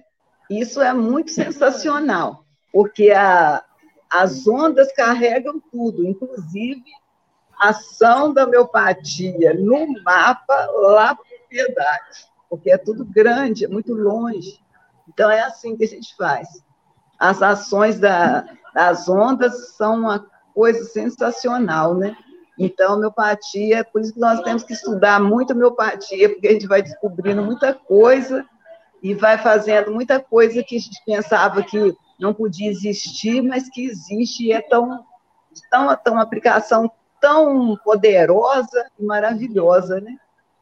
Isso 0.49 0.81
é 0.81 0.93
muito 0.93 1.31
sensacional, 1.31 2.45
porque 2.73 3.11
a, 3.13 3.63
as 4.11 4.47
ondas 4.47 4.93
carregam 4.93 5.61
tudo, 5.71 6.05
inclusive 6.05 6.85
a 7.59 7.69
ação 7.69 8.33
da 8.33 8.45
homeopatia 8.45 9.55
no 9.55 9.87
mapa 10.03 10.67
lá 10.75 11.15
para 11.15 11.25
a 11.25 12.31
porque 12.49 12.71
é 12.71 12.77
tudo 12.77 13.05
grande, 13.05 13.65
é 13.65 13.69
muito 13.69 13.95
longe. 13.95 14.59
Então, 15.09 15.31
é 15.31 15.41
assim 15.41 15.77
que 15.77 15.85
a 15.85 15.89
gente 15.89 16.17
faz. 16.17 16.49
As 17.19 17.41
ações 17.43 18.01
da, 18.01 18.45
das 18.75 19.09
ondas 19.09 19.77
são 19.77 20.01
uma 20.01 20.27
coisa 20.53 20.85
sensacional, 20.85 21.95
né? 21.95 22.17
Então, 22.63 22.97
homeopatia, 22.97 23.83
por 23.83 24.03
isso 24.03 24.13
que 24.13 24.21
nós 24.21 24.43
temos 24.43 24.63
que 24.63 24.75
estudar 24.75 25.19
muito 25.19 25.55
homeopatia, 25.55 26.29
porque 26.29 26.47
a 26.47 26.53
gente 26.53 26.67
vai 26.67 26.83
descobrindo 26.83 27.43
muita 27.43 27.73
coisa 27.73 28.45
e 29.03 29.15
vai 29.15 29.39
fazendo 29.39 29.91
muita 29.91 30.21
coisa 30.21 30.63
que 30.63 30.77
a 30.77 30.79
gente 30.79 31.03
pensava 31.07 31.63
que 31.63 31.97
não 32.19 32.35
podia 32.35 32.71
existir, 32.71 33.41
mas 33.41 33.71
que 33.71 33.87
existe 33.87 34.45
e 34.45 34.53
é 34.53 34.61
tão, 34.61 35.03
tão, 35.71 35.97
tão 36.05 36.13
uma 36.13 36.23
aplicação 36.23 36.93
tão 37.19 37.79
poderosa 37.83 38.91
e 38.99 39.05
maravilhosa, 39.07 39.99
né? 39.99 40.19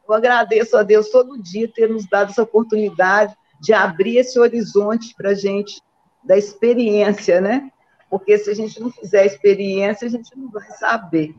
Eu 0.08 0.14
agradeço 0.14 0.76
a 0.76 0.84
Deus 0.84 1.08
todo 1.10 1.42
dia 1.42 1.68
ter 1.68 1.88
nos 1.88 2.08
dado 2.08 2.30
essa 2.30 2.44
oportunidade 2.44 3.34
de 3.60 3.72
abrir 3.72 4.18
esse 4.18 4.38
horizonte 4.38 5.12
para 5.16 5.30
a 5.30 5.34
gente 5.34 5.82
da 6.22 6.36
experiência, 6.36 7.40
né? 7.40 7.72
Porque 8.08 8.38
se 8.38 8.50
a 8.50 8.54
gente 8.54 8.78
não 8.78 8.88
fizer 8.88 9.26
experiência, 9.26 10.06
a 10.06 10.10
gente 10.10 10.30
não 10.36 10.48
vai 10.48 10.70
saber. 10.70 11.34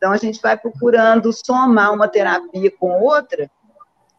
Então, 0.00 0.12
a 0.12 0.16
gente 0.16 0.40
vai 0.40 0.56
procurando 0.56 1.30
somar 1.30 1.92
uma 1.92 2.08
terapia 2.08 2.70
com 2.70 3.02
outra 3.02 3.50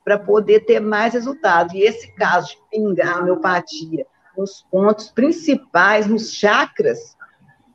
para 0.06 0.20
poder 0.20 0.60
ter 0.60 0.80
mais 0.80 1.16
resultados. 1.16 1.74
E 1.74 1.82
esse 1.82 2.14
caso 2.14 2.50
de 2.50 2.58
pingar 2.70 3.18
a 3.18 3.20
homeopatia 3.20 4.06
nos 4.38 4.62
pontos 4.70 5.10
principais, 5.10 6.06
nos 6.06 6.36
chakras 6.36 7.18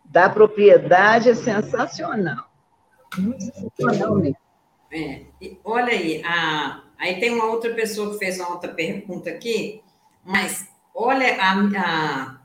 da 0.05 0.31
propriedade, 0.31 1.31
é 1.31 1.35
sensacional. 1.35 2.49
Muito 3.19 3.43
sensacional 3.43 4.15
mesmo. 4.15 4.37
É, 4.93 5.23
olha 5.65 5.89
aí, 5.89 6.23
a, 6.25 6.85
aí 6.97 7.19
tem 7.19 7.35
uma 7.35 7.47
outra 7.47 7.75
pessoa 7.75 8.13
que 8.13 8.19
fez 8.19 8.39
uma 8.39 8.51
outra 8.51 8.73
pergunta 8.73 9.31
aqui, 9.31 9.83
mas 10.25 10.69
olha, 10.95 11.37
a, 11.43 11.55
a, 11.77 12.39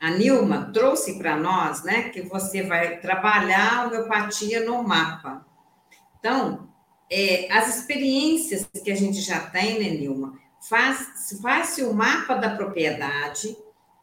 a 0.00 0.10
Nilma 0.10 0.70
trouxe 0.72 1.18
para 1.18 1.36
nós, 1.36 1.82
né, 1.82 2.10
que 2.10 2.22
você 2.22 2.62
vai 2.62 2.98
trabalhar 2.98 3.78
a 3.78 3.86
homeopatia 3.86 4.64
no 4.64 4.82
mapa. 4.82 5.44
Então, 6.18 6.68
é, 7.10 7.48
as 7.50 7.76
experiências 7.76 8.68
que 8.84 8.90
a 8.90 8.96
gente 8.96 9.20
já 9.20 9.40
tem, 9.40 9.78
né, 9.78 9.90
Nilma, 9.90 10.38
faz, 10.60 11.36
faz-se 11.42 11.82
o 11.82 11.92
mapa 11.92 12.34
da 12.34 12.50
propriedade, 12.50 13.56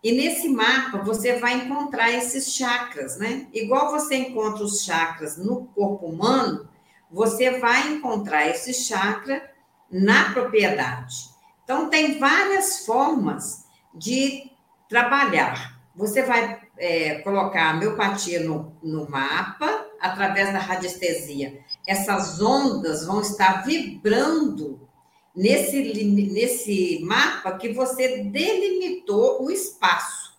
e 0.03 0.11
nesse 0.11 0.47
mapa 0.49 0.99
você 0.99 1.39
vai 1.39 1.55
encontrar 1.55 2.11
esses 2.11 2.53
chakras, 2.53 3.17
né? 3.17 3.47
Igual 3.51 3.89
você 3.89 4.15
encontra 4.15 4.63
os 4.63 4.83
chakras 4.83 5.35
no 5.35 5.65
corpo 5.73 6.05
humano, 6.05 6.69
você 7.09 7.57
vai 7.59 7.93
encontrar 7.93 8.47
esse 8.47 8.71
chakra 8.71 9.51
na 9.89 10.31
propriedade. 10.31 11.29
Então, 11.63 11.89
tem 11.89 12.19
várias 12.19 12.85
formas 12.85 13.65
de 13.95 14.51
trabalhar. 14.87 15.74
Você 15.95 16.23
vai 16.23 16.61
é, 16.77 17.15
colocar 17.19 17.69
a 17.69 17.73
miopatia 17.73 18.41
no, 18.41 18.75
no 18.83 19.09
mapa, 19.09 19.85
através 19.99 20.51
da 20.51 20.59
radiestesia. 20.59 21.59
Essas 21.87 22.41
ondas 22.41 23.05
vão 23.05 23.21
estar 23.21 23.65
vibrando 23.65 24.87
nesse, 25.35 26.03
nesse 26.03 26.99
mapa 27.03 27.57
que 27.57 27.73
você 27.73 28.23
delimitou 28.23 29.43
o 29.43 29.51
espaço. 29.51 30.35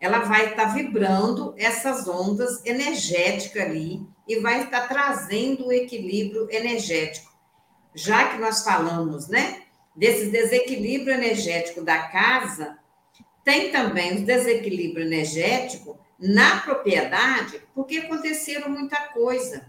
Ela 0.00 0.20
vai 0.20 0.50
estar 0.50 0.74
vibrando 0.74 1.54
essas 1.56 2.06
ondas 2.06 2.64
energéticas 2.64 3.62
ali 3.62 4.06
e 4.28 4.38
vai 4.40 4.64
estar 4.64 4.86
trazendo 4.86 5.66
o 5.66 5.72
equilíbrio 5.72 6.48
energético. 6.50 7.32
Já 7.94 8.28
que 8.28 8.38
nós 8.38 8.62
falamos, 8.62 9.28
né, 9.28 9.62
desse 9.96 10.30
desequilíbrio 10.30 11.14
energético 11.14 11.82
da 11.82 11.98
casa, 12.08 12.78
tem 13.48 13.72
também 13.72 14.18
o 14.18 14.26
desequilíbrio 14.26 15.06
energético 15.06 15.98
na 16.20 16.60
propriedade, 16.60 17.62
porque 17.74 17.96
aconteceram 17.96 18.68
muita 18.68 18.96
coisa, 19.08 19.66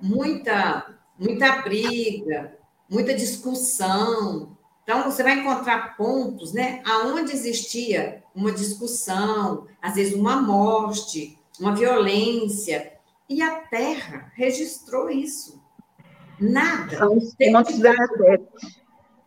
muita 0.00 0.94
muita 1.18 1.62
briga, 1.62 2.56
muita 2.88 3.12
discussão. 3.12 4.56
Então, 4.84 5.02
você 5.02 5.24
vai 5.24 5.40
encontrar 5.40 5.96
pontos, 5.96 6.52
né, 6.52 6.80
aonde 6.86 7.32
existia 7.32 8.22
uma 8.32 8.52
discussão, 8.52 9.66
às 9.82 9.96
vezes 9.96 10.14
uma 10.14 10.40
morte, 10.40 11.36
uma 11.58 11.74
violência, 11.74 12.92
e 13.28 13.42
a 13.42 13.62
Terra 13.62 14.30
registrou 14.36 15.10
isso. 15.10 15.60
Nada. 16.38 16.98
São 16.98 17.14
um 17.14 17.18
ditado, 17.18 18.48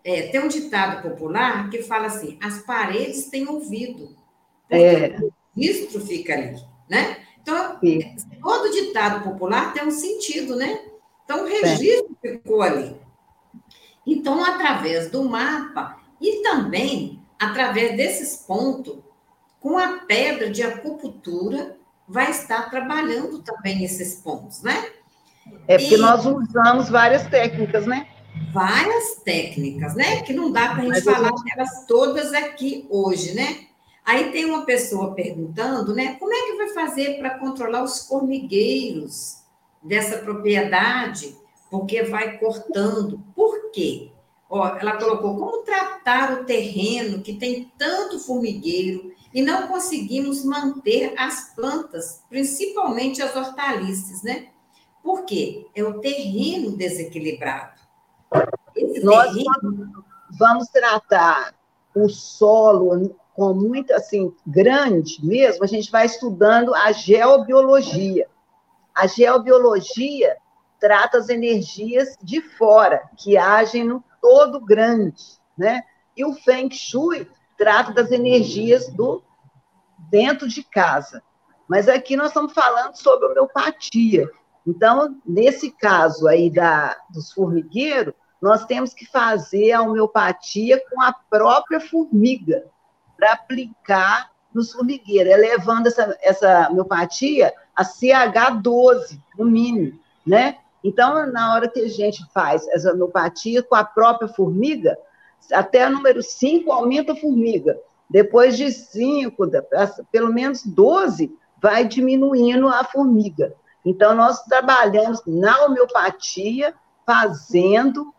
é, 0.03 0.23
tem 0.23 0.41
um 0.41 0.47
ditado 0.47 1.01
popular 1.01 1.69
que 1.69 1.83
fala 1.83 2.07
assim: 2.07 2.37
as 2.41 2.59
paredes 2.59 3.25
têm 3.25 3.47
ouvido. 3.47 4.15
É. 4.69 5.17
O 5.19 5.33
registro 5.55 6.01
fica 6.01 6.33
ali, 6.33 6.61
né? 6.89 7.17
Então, 7.41 7.77
Sim. 7.79 8.15
todo 8.41 8.71
ditado 8.71 9.23
popular 9.23 9.73
tem 9.73 9.83
um 9.83 9.91
sentido, 9.91 10.55
né? 10.55 10.81
Então, 11.25 11.43
o 11.43 11.47
registro 11.47 12.15
é. 12.23 12.29
ficou 12.29 12.61
ali. 12.61 12.95
Então, 14.05 14.43
através 14.43 15.09
do 15.09 15.23
mapa 15.23 15.97
e 16.19 16.41
também 16.41 17.21
através 17.41 17.97
desses 17.97 18.37
pontos, 18.45 18.99
com 19.59 19.79
a 19.79 19.99
pedra 20.05 20.47
de 20.47 20.61
acupuntura, 20.61 21.75
vai 22.07 22.29
estar 22.29 22.69
trabalhando 22.69 23.39
também 23.39 23.83
esses 23.83 24.15
pontos, 24.21 24.61
né? 24.61 24.91
É 25.67 25.77
porque 25.79 25.95
e... 25.95 25.97
nós 25.97 26.23
usamos 26.23 26.87
várias 26.89 27.27
técnicas, 27.27 27.87
né? 27.87 28.07
Várias 28.53 29.15
técnicas, 29.23 29.95
né? 29.95 30.21
Que 30.21 30.33
não 30.33 30.51
dá 30.51 30.69
para 30.69 30.79
a 30.79 30.85
gente 30.85 30.89
Mas 30.89 31.03
falar 31.03 31.29
gente... 31.29 31.43
delas 31.43 31.85
todas 31.87 32.33
aqui 32.33 32.85
hoje, 32.89 33.33
né? 33.33 33.67
Aí 34.05 34.31
tem 34.31 34.45
uma 34.45 34.65
pessoa 34.65 35.13
perguntando, 35.13 35.93
né? 35.93 36.15
Como 36.19 36.33
é 36.33 36.41
que 36.47 36.57
vai 36.57 36.69
fazer 36.69 37.17
para 37.17 37.37
controlar 37.37 37.83
os 37.83 38.07
formigueiros 38.07 39.37
dessa 39.83 40.17
propriedade? 40.17 41.39
porque 41.71 42.03
vai 42.03 42.37
cortando. 42.37 43.23
Por 43.33 43.71
quê? 43.71 44.11
Ó, 44.49 44.67
ela 44.77 44.97
colocou 44.97 45.37
como 45.37 45.63
tratar 45.63 46.33
o 46.33 46.43
terreno 46.43 47.21
que 47.23 47.37
tem 47.37 47.71
tanto 47.77 48.19
formigueiro 48.19 49.13
e 49.33 49.41
não 49.41 49.69
conseguimos 49.69 50.43
manter 50.43 51.13
as 51.17 51.55
plantas, 51.55 52.21
principalmente 52.29 53.21
as 53.21 53.33
hortaliças, 53.33 54.21
né? 54.21 54.49
Por 55.01 55.23
quê? 55.23 55.65
É 55.73 55.81
o 55.81 56.01
terreno 56.01 56.75
desequilibrado. 56.75 57.79
Esse 58.75 59.03
Nós 59.03 59.33
vamos 60.37 60.67
tratar 60.69 61.53
o 61.95 62.07
solo 62.07 63.15
com 63.33 63.53
muito 63.53 63.93
assim 63.93 64.33
grande 64.45 65.25
mesmo, 65.25 65.63
a 65.63 65.67
gente 65.67 65.91
vai 65.91 66.05
estudando 66.05 66.73
a 66.75 66.91
geobiologia. 66.91 68.27
A 68.93 69.07
geobiologia 69.07 70.37
trata 70.79 71.17
as 71.17 71.29
energias 71.29 72.17
de 72.21 72.41
fora, 72.41 73.01
que 73.17 73.37
agem 73.37 73.85
no 73.85 74.03
todo 74.21 74.59
grande, 74.59 75.23
né? 75.57 75.83
E 76.15 76.25
o 76.25 76.33
Feng 76.33 76.69
Shui 76.73 77.29
trata 77.57 77.93
das 77.93 78.11
energias 78.11 78.89
do 78.89 79.23
dentro 80.09 80.47
de 80.47 80.63
casa. 80.63 81.23
Mas 81.67 81.87
aqui 81.87 82.17
nós 82.17 82.27
estamos 82.27 82.53
falando 82.53 82.95
sobre 82.95 83.27
homeopatia. 83.27 84.29
Então, 84.67 85.19
nesse 85.25 85.71
caso 85.71 86.27
aí 86.27 86.49
da, 86.49 86.97
dos 87.09 87.31
formigueiros, 87.31 88.13
nós 88.41 88.65
temos 88.65 88.93
que 88.93 89.05
fazer 89.05 89.71
a 89.71 89.81
homeopatia 89.81 90.81
com 90.89 91.01
a 91.01 91.13
própria 91.13 91.79
formiga, 91.79 92.65
para 93.15 93.33
aplicar 93.33 94.31
nos 94.53 94.73
formigueiros, 94.73 95.31
elevando 95.31 95.87
essa, 95.87 96.17
essa 96.21 96.69
homeopatia 96.69 97.53
a 97.75 97.83
CH12, 97.83 99.19
no 99.37 99.45
mínimo, 99.45 99.99
né? 100.25 100.57
Então, 100.83 101.31
na 101.31 101.53
hora 101.53 101.69
que 101.69 101.79
a 101.79 101.87
gente 101.87 102.25
faz 102.33 102.67
essa 102.69 102.91
homeopatia 102.91 103.61
com 103.61 103.75
a 103.75 103.83
própria 103.83 104.27
formiga, 104.27 104.97
até 105.53 105.87
o 105.87 105.91
número 105.91 106.23
5 106.23 106.71
aumenta 106.71 107.13
a 107.13 107.15
formiga. 107.15 107.79
Depois 108.09 108.57
de 108.57 108.71
5, 108.71 109.49
pelo 110.11 110.33
menos 110.33 110.63
12, 110.65 111.33
vai 111.61 111.85
diminuindo 111.87 112.67
a 112.67 112.83
formiga. 112.83 113.53
Então, 113.85 114.15
nós 114.15 114.43
trabalhamos 114.43 115.21
na 115.25 115.65
homeopatia, 115.65 116.73
fazendo 117.05 118.13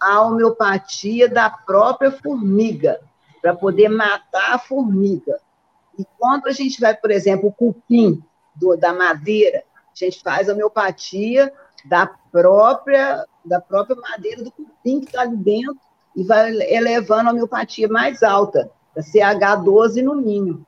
a 0.00 0.22
homeopatia 0.22 1.28
da 1.28 1.50
própria 1.50 2.10
formiga, 2.10 3.00
para 3.40 3.54
poder 3.54 3.88
matar 3.88 4.54
a 4.54 4.58
formiga. 4.58 5.40
E 5.98 6.04
quando 6.18 6.46
a 6.46 6.52
gente 6.52 6.80
vai, 6.80 6.94
por 6.94 7.10
exemplo, 7.10 7.48
o 7.48 7.52
cupim 7.52 8.22
do, 8.54 8.76
da 8.76 8.92
madeira, 8.92 9.62
a 9.74 10.04
gente 10.04 10.22
faz 10.22 10.48
a 10.48 10.52
homeopatia 10.52 11.52
da 11.84 12.06
própria, 12.06 13.24
da 13.44 13.60
própria 13.60 13.96
madeira 13.96 14.42
do 14.42 14.50
cupim 14.50 15.00
que 15.00 15.06
está 15.06 15.22
ali 15.22 15.36
dentro 15.36 15.78
e 16.14 16.24
vai 16.24 16.50
elevando 16.50 17.28
a 17.28 17.32
homeopatia 17.32 17.88
mais 17.88 18.22
alta, 18.22 18.70
a 18.96 19.00
CH12 19.00 20.02
no 20.02 20.16
mínimo. 20.16 20.66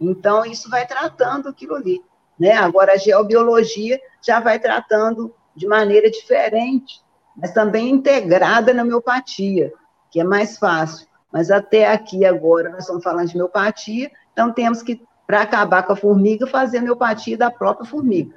Então, 0.00 0.44
isso 0.44 0.68
vai 0.68 0.86
tratando 0.86 1.48
aquilo 1.48 1.74
ali. 1.74 2.02
Né? 2.38 2.52
Agora, 2.52 2.94
a 2.94 2.96
geobiologia 2.96 4.00
já 4.20 4.40
vai 4.40 4.58
tratando 4.58 5.34
de 5.54 5.66
maneira 5.66 6.10
diferente, 6.10 7.00
mas 7.36 7.52
também 7.52 7.90
integrada 7.90 8.74
na 8.74 8.82
homeopatia, 8.82 9.72
que 10.10 10.20
é 10.20 10.24
mais 10.24 10.58
fácil. 10.58 11.06
Mas 11.32 11.50
até 11.50 11.90
aqui 11.90 12.24
agora 12.24 12.68
nós 12.68 12.80
estamos 12.80 13.02
falando 13.02 13.28
de 13.28 13.34
homeopatia, 13.34 14.10
então 14.32 14.52
temos 14.52 14.82
que, 14.82 15.02
para 15.26 15.42
acabar 15.42 15.82
com 15.84 15.94
a 15.94 15.96
formiga, 15.96 16.46
fazer 16.46 16.78
a 16.78 16.80
homeopatia 16.80 17.36
da 17.36 17.50
própria 17.50 17.86
formiga, 17.86 18.36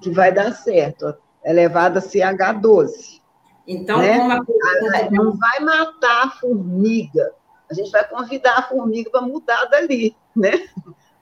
que 0.00 0.10
vai 0.10 0.32
dar 0.32 0.52
certo, 0.52 1.14
elevada 1.44 1.98
a 1.98 2.02
CH12. 2.02 3.20
Então, 3.66 3.98
né? 3.98 4.14
a... 4.14 5.10
não 5.10 5.36
vai 5.36 5.60
matar 5.60 6.26
a 6.26 6.30
formiga, 6.30 7.32
a 7.70 7.74
gente 7.74 7.90
vai 7.90 8.06
convidar 8.08 8.58
a 8.58 8.62
formiga 8.62 9.10
para 9.10 9.20
mudar 9.20 9.64
dali, 9.66 10.16
né? 10.34 10.50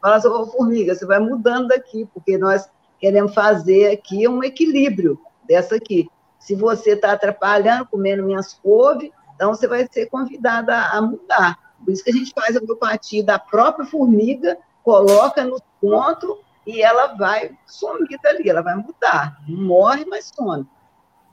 Fala 0.00 0.16
assim, 0.16 0.28
oh, 0.28 0.46
formiga, 0.46 0.94
você 0.94 1.04
vai 1.04 1.18
mudando 1.18 1.68
daqui, 1.68 2.08
porque 2.14 2.38
nós 2.38 2.68
queremos 2.98 3.34
fazer 3.34 3.92
aqui 3.92 4.28
um 4.28 4.42
equilíbrio 4.42 5.18
dessa 5.46 5.76
aqui. 5.76 6.08
Se 6.38 6.54
você 6.54 6.92
está 6.92 7.12
atrapalhando, 7.12 7.86
comendo 7.86 8.24
minhas 8.24 8.54
couves, 8.54 9.10
então, 9.38 9.54
você 9.54 9.68
vai 9.68 9.86
ser 9.88 10.06
convidada 10.06 10.76
a 10.76 11.00
mudar. 11.00 11.56
Por 11.84 11.92
isso 11.92 12.02
que 12.02 12.10
a 12.10 12.12
gente 12.12 12.32
faz 12.34 12.56
a 12.56 12.60
homeopatia 12.60 13.22
da 13.22 13.38
própria 13.38 13.86
formiga, 13.86 14.58
coloca 14.82 15.44
no 15.44 15.62
ponto 15.80 16.40
e 16.66 16.82
ela 16.82 17.14
vai 17.14 17.56
sumir 17.64 18.18
dali, 18.20 18.50
ela 18.50 18.62
vai 18.62 18.74
mudar. 18.74 19.40
Não 19.48 19.62
morre, 19.62 20.04
mas 20.06 20.32
some. 20.34 20.66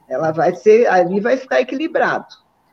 Ela 0.07 0.31
vai 0.31 0.55
ser, 0.55 0.85
ali 0.85 1.19
vai 1.19 1.35
ficar 1.35 1.61
equilibrado. 1.61 2.27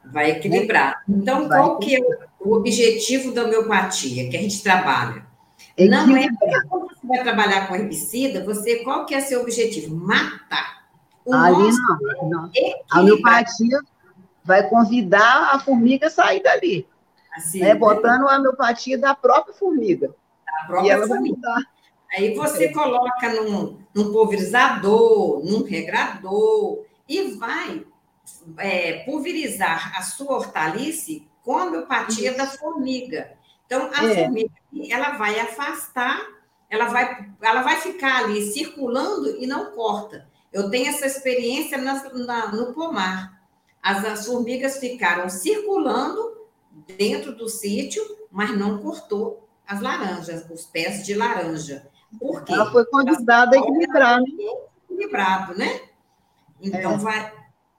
Vai 0.04 0.32
equilibrar. 0.32 1.02
Então, 1.08 1.48
vai 1.48 1.58
qual 1.58 1.78
que 1.78 1.96
é 1.96 2.00
o 2.38 2.52
objetivo 2.54 3.32
da 3.32 3.44
homeopatia 3.44 4.28
que 4.28 4.36
a 4.36 4.40
gente 4.40 4.62
trabalha? 4.62 5.24
Não 5.78 6.14
é 6.14 6.28
quando 6.68 6.88
você 6.88 7.06
vai 7.06 7.22
trabalhar 7.22 7.68
com 7.68 7.74
herbicida, 7.74 8.44
você 8.44 8.80
qual 8.84 9.06
que 9.06 9.14
é 9.14 9.20
seu 9.20 9.40
objetivo? 9.40 9.96
Matar. 9.96 10.81
O 11.24 11.34
Ali 11.34 11.70
não, 11.70 12.28
não. 12.28 12.50
A 12.90 13.00
homeopatia 13.00 13.80
vai 14.44 14.68
convidar 14.68 15.50
a 15.52 15.58
formiga 15.58 16.08
a 16.08 16.10
sair 16.10 16.42
dali. 16.42 16.86
Assim, 17.34 17.60
né? 17.60 17.74
Botando 17.74 18.28
a 18.28 18.36
homeopatia 18.36 18.98
da 18.98 19.14
própria 19.14 19.54
formiga. 19.54 20.14
Da 20.44 20.66
própria 20.66 20.88
e 20.88 20.90
ela 20.90 21.06
formiga. 21.06 21.40
vai 21.40 21.52
mudar. 21.54 21.72
Aí 22.14 22.34
você 22.34 22.64
é. 22.64 22.72
coloca 22.72 23.32
num, 23.32 23.78
num 23.94 24.12
pulverizador, 24.12 25.42
num 25.44 25.64
regrador, 25.64 26.84
e 27.08 27.32
vai 27.32 27.86
é, 28.58 29.04
pulverizar 29.04 29.96
a 29.96 30.02
sua 30.02 30.36
hortaliça 30.36 31.22
com 31.42 31.56
a 31.56 31.64
homeopatia 31.64 32.30
Isso. 32.30 32.38
da 32.38 32.46
formiga. 32.46 33.32
Então, 33.64 33.90
a 33.94 34.04
é. 34.04 34.14
formiga 34.14 34.52
ela 34.90 35.12
vai 35.12 35.40
afastar, 35.40 36.20
ela 36.68 36.86
vai, 36.86 37.30
ela 37.40 37.62
vai 37.62 37.76
ficar 37.76 38.24
ali 38.24 38.42
circulando 38.52 39.36
e 39.42 39.46
não 39.46 39.72
corta. 39.72 40.30
Eu 40.52 40.70
tenho 40.70 40.88
essa 40.88 41.06
experiência 41.06 41.78
na, 41.78 42.02
na, 42.12 42.52
no 42.52 42.74
pomar 42.74 43.42
as, 43.82 44.04
as 44.04 44.26
formigas 44.26 44.78
ficaram 44.78 45.28
circulando 45.28 46.46
dentro 46.96 47.34
do 47.34 47.48
sítio, 47.48 48.02
mas 48.30 48.56
não 48.56 48.78
cortou 48.78 49.48
as 49.66 49.80
laranjas, 49.80 50.48
os 50.48 50.64
pés 50.64 51.04
de 51.04 51.14
laranja. 51.14 51.90
Por 52.18 52.44
quê? 52.44 52.52
Ela 52.52 52.70
foi 52.70 52.84
convidada 52.86 53.56
a 53.56 53.58
equilibrar. 53.58 54.20
Né? 54.20 54.28
Equilibrado, 54.84 55.58
né? 55.58 55.80
Então, 56.60 56.92
é. 56.92 56.98
vai, 56.98 57.32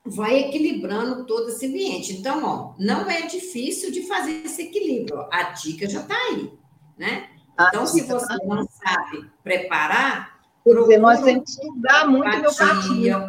vai 0.03 0.39
equilibrando 0.39 1.25
todo 1.25 1.49
esse 1.49 1.67
ambiente. 1.67 2.13
Então, 2.13 2.43
ó, 2.43 2.73
não 2.77 3.09
é 3.09 3.21
difícil 3.21 3.91
de 3.91 4.05
fazer 4.05 4.43
esse 4.45 4.63
equilíbrio. 4.63 5.25
A 5.31 5.51
dica 5.51 5.87
já 5.89 6.01
está 6.01 6.15
aí, 6.15 6.51
né? 6.97 7.29
Então, 7.53 7.85
se 7.85 8.01
você 8.01 8.27
tá 8.27 8.37
não 8.45 8.67
sabe 8.67 9.29
preparar... 9.41 10.32
Quer 10.63 10.75
dizer, 10.75 10.97
nós 10.97 11.21
temos 11.21 11.43
que 11.43 11.61
estudar 11.61 12.07
muito 12.07 12.27
homeopatia. 12.27 13.27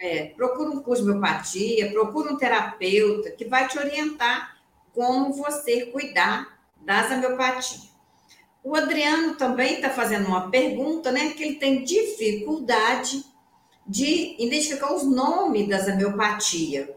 É, 0.00 0.26
procura 0.36 0.70
um 0.70 0.80
curso 0.80 1.02
de 1.02 1.10
homeopatia, 1.10 1.90
procura 1.90 2.32
um 2.32 2.36
terapeuta 2.36 3.30
que 3.32 3.46
vai 3.46 3.66
te 3.66 3.78
orientar 3.78 4.56
como 4.94 5.32
você 5.32 5.86
cuidar 5.86 6.58
das 6.80 7.10
homeopatias. 7.10 7.88
O 8.62 8.76
Adriano 8.76 9.34
também 9.34 9.76
está 9.76 9.90
fazendo 9.90 10.26
uma 10.28 10.50
pergunta, 10.50 11.10
né? 11.10 11.30
Que 11.30 11.42
ele 11.42 11.54
tem 11.56 11.84
dificuldade 11.84 13.24
de 13.86 14.36
identificar 14.38 14.92
os 14.92 15.04
nomes 15.04 15.66
das 15.68 15.88
homeopatias. 15.88 16.88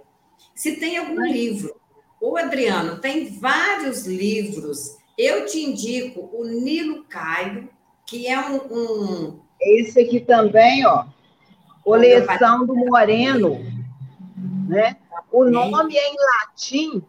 Se 0.53 0.75
tem 0.75 0.97
algum 0.97 1.25
livro. 1.25 1.79
O 2.19 2.37
Adriano 2.37 2.99
tem 2.99 3.39
vários 3.39 4.05
livros. 4.05 4.97
Eu 5.17 5.45
te 5.45 5.59
indico 5.59 6.29
o 6.33 6.43
Nilo 6.45 7.05
Caio, 7.05 7.69
que 8.05 8.27
é 8.27 8.39
um, 8.39 8.57
um. 8.57 9.40
Esse 9.61 10.01
aqui 10.01 10.19
também, 10.19 10.85
ó 10.85 11.05
coleção 11.83 12.65
do 12.65 12.75
Moreno, 12.75 13.59
né? 14.67 14.97
O 15.31 15.45
nome 15.45 15.97
é 15.97 16.09
em 16.09 16.15
latim, 16.15 17.03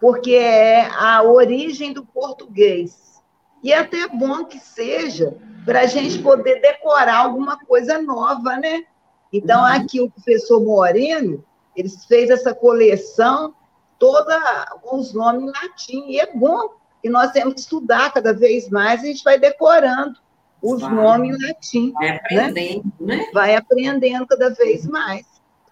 porque 0.00 0.34
é 0.34 0.88
a 0.90 1.22
origem 1.22 1.92
do 1.92 2.04
português. 2.04 3.22
E 3.62 3.72
é 3.72 3.78
até 3.78 4.08
bom 4.08 4.44
que 4.44 4.58
seja 4.58 5.36
para 5.64 5.80
a 5.80 5.86
gente 5.86 6.18
poder 6.20 6.60
decorar 6.60 7.18
alguma 7.18 7.58
coisa 7.58 8.00
nova, 8.00 8.56
né? 8.56 8.84
Então, 9.32 9.60
uhum. 9.60 9.66
aqui 9.66 10.00
o 10.00 10.10
professor 10.10 10.60
Moreno, 10.62 11.44
ele 11.74 11.88
fez 12.08 12.30
essa 12.30 12.54
coleção 12.54 13.54
toda 13.98 14.38
com 14.82 14.98
os 14.98 15.12
nomes 15.12 15.42
em 15.42 15.46
latim, 15.46 16.04
e 16.08 16.20
é 16.20 16.32
bom 16.32 16.74
que 17.02 17.08
nós 17.08 17.32
temos 17.32 17.54
que 17.54 17.60
estudar 17.60 18.12
cada 18.12 18.32
vez 18.32 18.68
mais, 18.68 19.02
a 19.02 19.06
gente 19.06 19.24
vai 19.24 19.38
decorando 19.38 20.18
os 20.66 20.82
vai. 20.82 20.90
nomes 20.90 21.36
em 21.38 21.46
latim. 21.46 21.92
Vai 21.92 22.08
né? 22.08 22.16
aprendendo, 22.16 22.92
né? 23.00 23.16
né? 23.16 23.30
Vai 23.32 23.54
aprendendo 23.54 24.26
cada 24.26 24.50
vez 24.50 24.86
mais. 24.86 25.24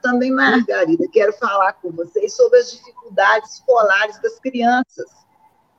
Também, 0.03 0.31
Margarida, 0.31 1.09
quero 1.11 1.33
falar 1.33 1.73
com 1.75 1.91
vocês 1.91 2.35
sobre 2.37 2.59
as 2.59 2.71
dificuldades 2.71 3.55
escolares 3.55 4.21
das 4.21 4.39
crianças. 4.39 5.11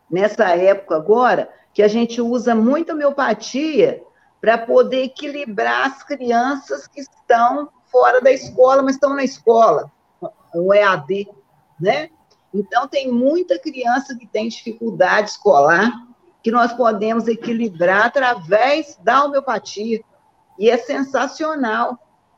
Nessa 0.10 0.56
época 0.56 0.96
agora, 0.96 1.50
que 1.74 1.84
a 1.84 1.88
gente 1.88 2.22
usa 2.22 2.56
muita 2.56 2.94
homeopatia 2.94 4.04
para 4.42 4.58
poder 4.58 5.04
equilibrar 5.04 5.88
as 5.88 6.04
crianças 6.04 6.88
que 6.88 7.02
estão 7.02 7.70
fora 7.92 8.20
da 8.22 8.32
escola, 8.32 8.82
mas 8.82 8.96
estão 8.96 9.14
na 9.14 9.24
escola, 9.24 9.92
o 10.54 10.74
EAD, 10.74 11.28
né? 11.80 12.10
Então, 12.54 12.88
tem 12.88 13.12
muita 13.12 13.60
criança 13.60 14.16
que 14.16 14.26
tem 14.26 14.48
dificuldade 14.48 15.32
escolar, 15.32 15.92
que 16.46 16.52
nós 16.52 16.72
podemos 16.74 17.28
equilibrar 17.28 18.06
através 18.06 19.00
da 19.02 19.24
homeopatia. 19.24 20.00
E 20.60 20.70
é 20.70 20.78
sensacional. 20.78 21.98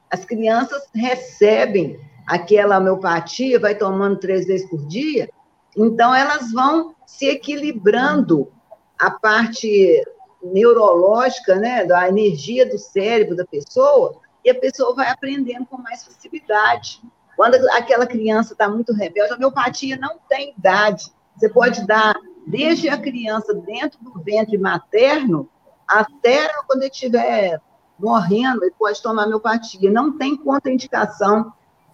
As 0.10 0.24
crianças 0.24 0.88
recebem 0.95 1.99
aquela 2.26 2.78
homeopatia, 2.78 3.60
vai 3.60 3.76
tomando 3.76 4.18
três 4.18 4.47
vezes 4.47 4.70
por 4.70 4.88
dia, 4.88 5.30
Então, 5.76 6.16
elas 6.16 6.53
vão 6.53 6.95
se 7.05 7.28
equilibrando 7.28 8.49
a 8.97 9.12
parte 9.12 10.01
neurológica, 10.41 11.55
né, 11.58 11.84
da 11.84 12.08
energia 12.08 12.66
do 12.66 12.78
cérebro 12.78 13.36
da 13.36 13.45
pessoa, 13.45 14.22
e 14.43 14.49
a 14.49 14.55
pessoa 14.55 14.95
vai 14.95 15.10
aprendendo 15.10 15.66
com 15.66 15.78
mais 15.80 16.05
facilidade. 16.05 17.01
Quando 17.36 17.55
aquela 17.72 18.08
criança 18.08 18.53
está 18.53 18.70
muito 18.70 18.93
rebelde, 18.93 19.34
a 19.34 19.36
homeopatia 19.36 19.97
não 19.97 20.18
tem 20.30 20.55
idade. 20.58 21.12
Você 21.36 21.49
pode 21.49 21.86
dar 21.86 22.16
desde 22.48 22.88
a 22.88 22.98
criança 22.98 23.54
dentro 23.54 24.00
do 24.02 24.20
ventre 24.22 24.58
materno 24.58 25.50
até 25.86 26.50
quando 26.66 26.82
ele 26.82 26.91
estiver 26.91 27.62
morrendo, 28.00 28.64
ele 28.64 28.74
pode 28.80 29.02
tomar 29.02 29.26
homeopatia. 29.26 29.91
Não 29.91 30.18
tem 30.18 30.38
contraindicação 30.38 31.52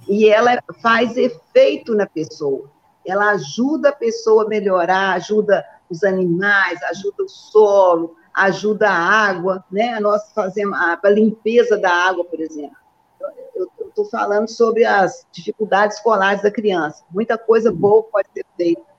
e 0.08 0.30
ela 0.30 0.62
faz 0.82 1.18
efeito 1.18 1.95
na 1.95 2.06
pessoa. 2.06 2.70
Ela 3.06 3.32
ajuda 3.32 3.89
a 3.89 3.95
pessoa 3.95 4.45
a 4.45 4.47
melhorar, 4.47 5.14
ajuda 5.14 5.66
os 5.89 6.04
animais, 6.04 6.82
ajuda 6.84 7.24
o 7.24 7.30
solo, 7.30 8.16
ajuda 8.34 8.89
a 8.89 8.95
água, 8.95 9.64
né? 9.72 9.99
Nós 9.99 10.32
fazemos 10.34 10.78
a, 10.78 10.99
a 11.04 11.10
limpeza 11.10 11.78
da 11.78 11.91
água, 11.91 12.26
por 12.26 12.39
exemplo. 12.39 12.78
Eu 13.56 13.70
estou 13.88 14.06
falando 14.06 14.49
sobre 14.49 14.86
as 14.86 15.26
dificuldades 15.32 15.97
escolares 15.97 16.41
da 16.41 16.51
criança. 16.51 17.04
Muita 17.12 17.38
coisa 17.38 17.72
boa 17.72 18.04
pode 18.04 18.28
ser 18.34 18.45
feita 18.56 18.93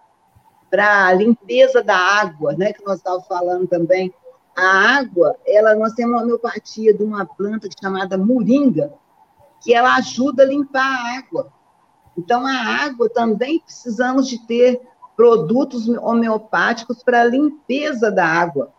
para 0.74 1.06
a 1.06 1.12
limpeza 1.12 1.84
da 1.84 1.96
água, 1.96 2.52
né? 2.54 2.72
Que 2.72 2.84
nós 2.84 2.96
estávamos 2.96 3.28
falando 3.28 3.68
também. 3.68 4.12
A 4.56 4.98
água, 4.98 5.36
ela, 5.46 5.72
nós 5.76 5.92
temos 5.92 6.14
uma 6.14 6.22
homeopatia 6.22 6.92
de 6.92 7.04
uma 7.04 7.24
planta 7.24 7.68
chamada 7.80 8.18
moringa, 8.18 8.92
que 9.62 9.72
ela 9.72 9.94
ajuda 9.94 10.42
a 10.42 10.46
limpar 10.46 10.84
a 10.84 11.18
água. 11.18 11.52
Então, 12.18 12.44
a 12.44 12.84
água 12.84 13.08
também 13.08 13.60
precisamos 13.60 14.26
de 14.26 14.44
ter 14.48 14.80
produtos 15.16 15.88
homeopáticos 15.88 17.04
para 17.04 17.20
a 17.20 17.24
limpeza 17.24 18.10
da 18.10 18.26
água. 18.26 18.72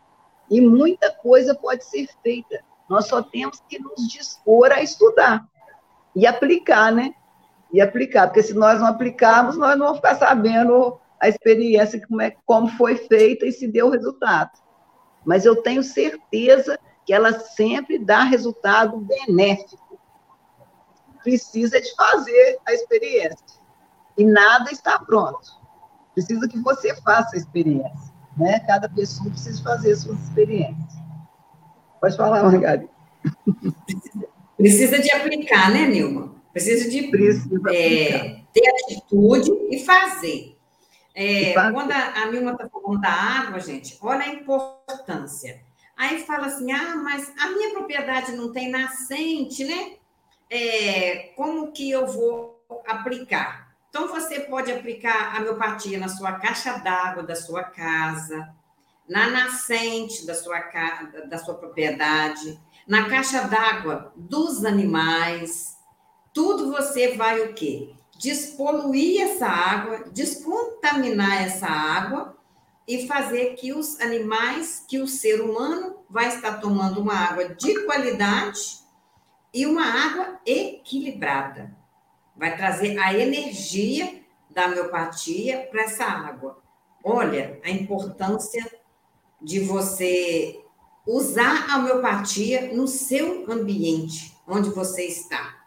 E 0.52 0.60
muita 0.60 1.10
coisa 1.14 1.56
pode 1.56 1.86
ser 1.86 2.10
feita. 2.22 2.60
Nós 2.90 3.08
só 3.08 3.22
temos 3.22 3.64
que 3.70 3.80
nos 3.80 4.06
dispor 4.10 4.70
a 4.74 4.84
estudar 4.84 5.48
e 6.14 6.28
aplicar, 6.28 6.92
né? 6.92 7.16
E 7.72 7.80
aplicar, 7.80 8.28
porque 8.28 8.44
se 8.44 8.54
nós 8.54 8.82
não 8.82 8.88
aplicarmos, 8.88 9.56
nós 9.56 9.78
não 9.78 9.86
vamos 9.86 10.00
ficar 10.00 10.16
sabendo 10.16 11.00
a 11.26 11.30
experiência, 11.30 12.06
como, 12.08 12.22
é, 12.22 12.36
como 12.46 12.68
foi 12.70 12.96
feita 12.96 13.46
e 13.46 13.52
se 13.52 13.68
deu 13.68 13.90
resultado. 13.90 14.52
Mas 15.26 15.44
eu 15.44 15.62
tenho 15.62 15.84
certeza 15.84 16.80
que 17.06 17.14
ela 17.14 17.40
sempre 17.40 17.98
dá 17.98 18.24
resultado 18.24 18.98
benéfico. 18.98 20.00
Precisa 21.24 21.82
de 21.82 21.96
fazer 21.96 22.60
a 22.66 22.74
experiência. 22.74 23.60
E 24.18 24.24
nada 24.24 24.72
está 24.72 25.00
pronto. 25.00 25.66
Precisa 26.14 26.48
que 26.48 26.60
você 26.60 26.96
faça 27.02 27.36
a 27.36 27.40
experiência. 27.40 28.14
Né? 28.38 28.60
Cada 28.62 28.88
pessoa 28.88 29.30
precisa 29.30 29.62
fazer 29.64 29.96
suas 29.96 30.20
experiências. 30.20 30.94
Pode 32.00 32.16
falar, 32.16 32.44
Margarida. 32.44 32.90
Precisa 34.56 35.00
de 35.00 35.12
aplicar, 35.12 35.70
né, 35.72 35.86
Nilma? 35.88 36.34
Precisa 36.54 36.90
de 36.90 37.08
Precisa 37.08 37.60
é, 37.74 38.42
ter 38.54 38.64
atitude 38.70 39.52
e 39.70 39.80
fazer. 39.84 40.55
É, 41.16 41.54
quando 41.54 41.92
a, 41.92 42.24
a 42.24 42.32
Nilma 42.32 42.52
está 42.52 42.68
falando 42.68 43.00
da 43.00 43.10
água, 43.10 43.60
gente, 43.62 43.98
olha 44.02 44.24
a 44.24 44.34
importância. 44.34 45.64
Aí 45.96 46.20
fala 46.26 46.48
assim: 46.48 46.72
ah, 46.74 46.96
mas 46.98 47.32
a 47.40 47.48
minha 47.52 47.72
propriedade 47.72 48.34
não 48.34 48.52
tem 48.52 48.70
nascente, 48.70 49.64
né? 49.64 49.94
É, 50.50 51.32
como 51.38 51.72
que 51.72 51.90
eu 51.90 52.06
vou 52.06 52.62
aplicar? 52.86 53.66
Então, 53.90 54.10
você 54.10 54.42
pode 54.42 54.70
aplicar 54.70 55.34
a 55.34 55.40
homeopatia 55.40 55.98
na 55.98 56.10
sua 56.10 56.34
caixa 56.34 56.80
d'água 56.80 57.24
da 57.24 57.34
sua 57.34 57.64
casa, 57.64 58.54
na 59.08 59.30
nascente 59.30 60.26
da 60.26 60.36
sua, 60.36 60.60
da 61.30 61.38
sua 61.38 61.56
propriedade, 61.56 62.60
na 62.86 63.08
caixa 63.08 63.44
d'água 63.44 64.12
dos 64.18 64.66
animais. 64.66 65.78
Tudo 66.34 66.74
você 66.74 67.16
vai 67.16 67.40
o 67.40 67.54
quê? 67.54 67.94
Despoluir 68.26 69.22
essa 69.22 69.46
água, 69.46 70.06
descontaminar 70.12 71.44
essa 71.44 71.68
água 71.68 72.36
e 72.88 73.06
fazer 73.06 73.54
que 73.54 73.72
os 73.72 74.00
animais, 74.02 74.84
que 74.88 74.98
o 74.98 75.08
ser 75.08 75.42
humano 75.42 75.98
vai 76.10 76.30
estar 76.30 76.60
tomando 76.60 77.02
uma 77.02 77.14
água 77.14 77.50
de 77.50 77.86
qualidade 77.86 78.80
e 79.54 79.68
uma 79.68 79.86
água 79.86 80.40
equilibrada 80.44 81.76
vai 82.36 82.58
trazer 82.58 82.98
a 82.98 83.14
energia 83.14 84.24
da 84.50 84.66
homeopatia 84.66 85.68
para 85.70 85.84
essa 85.84 86.06
água. 86.06 86.60
Olha 87.04 87.60
a 87.64 87.70
importância 87.70 88.66
de 89.40 89.60
você 89.60 90.60
usar 91.06 91.70
a 91.70 91.78
homeopatia 91.78 92.74
no 92.74 92.88
seu 92.88 93.46
ambiente, 93.52 94.36
onde 94.48 94.70
você 94.72 95.04
está. 95.04 95.64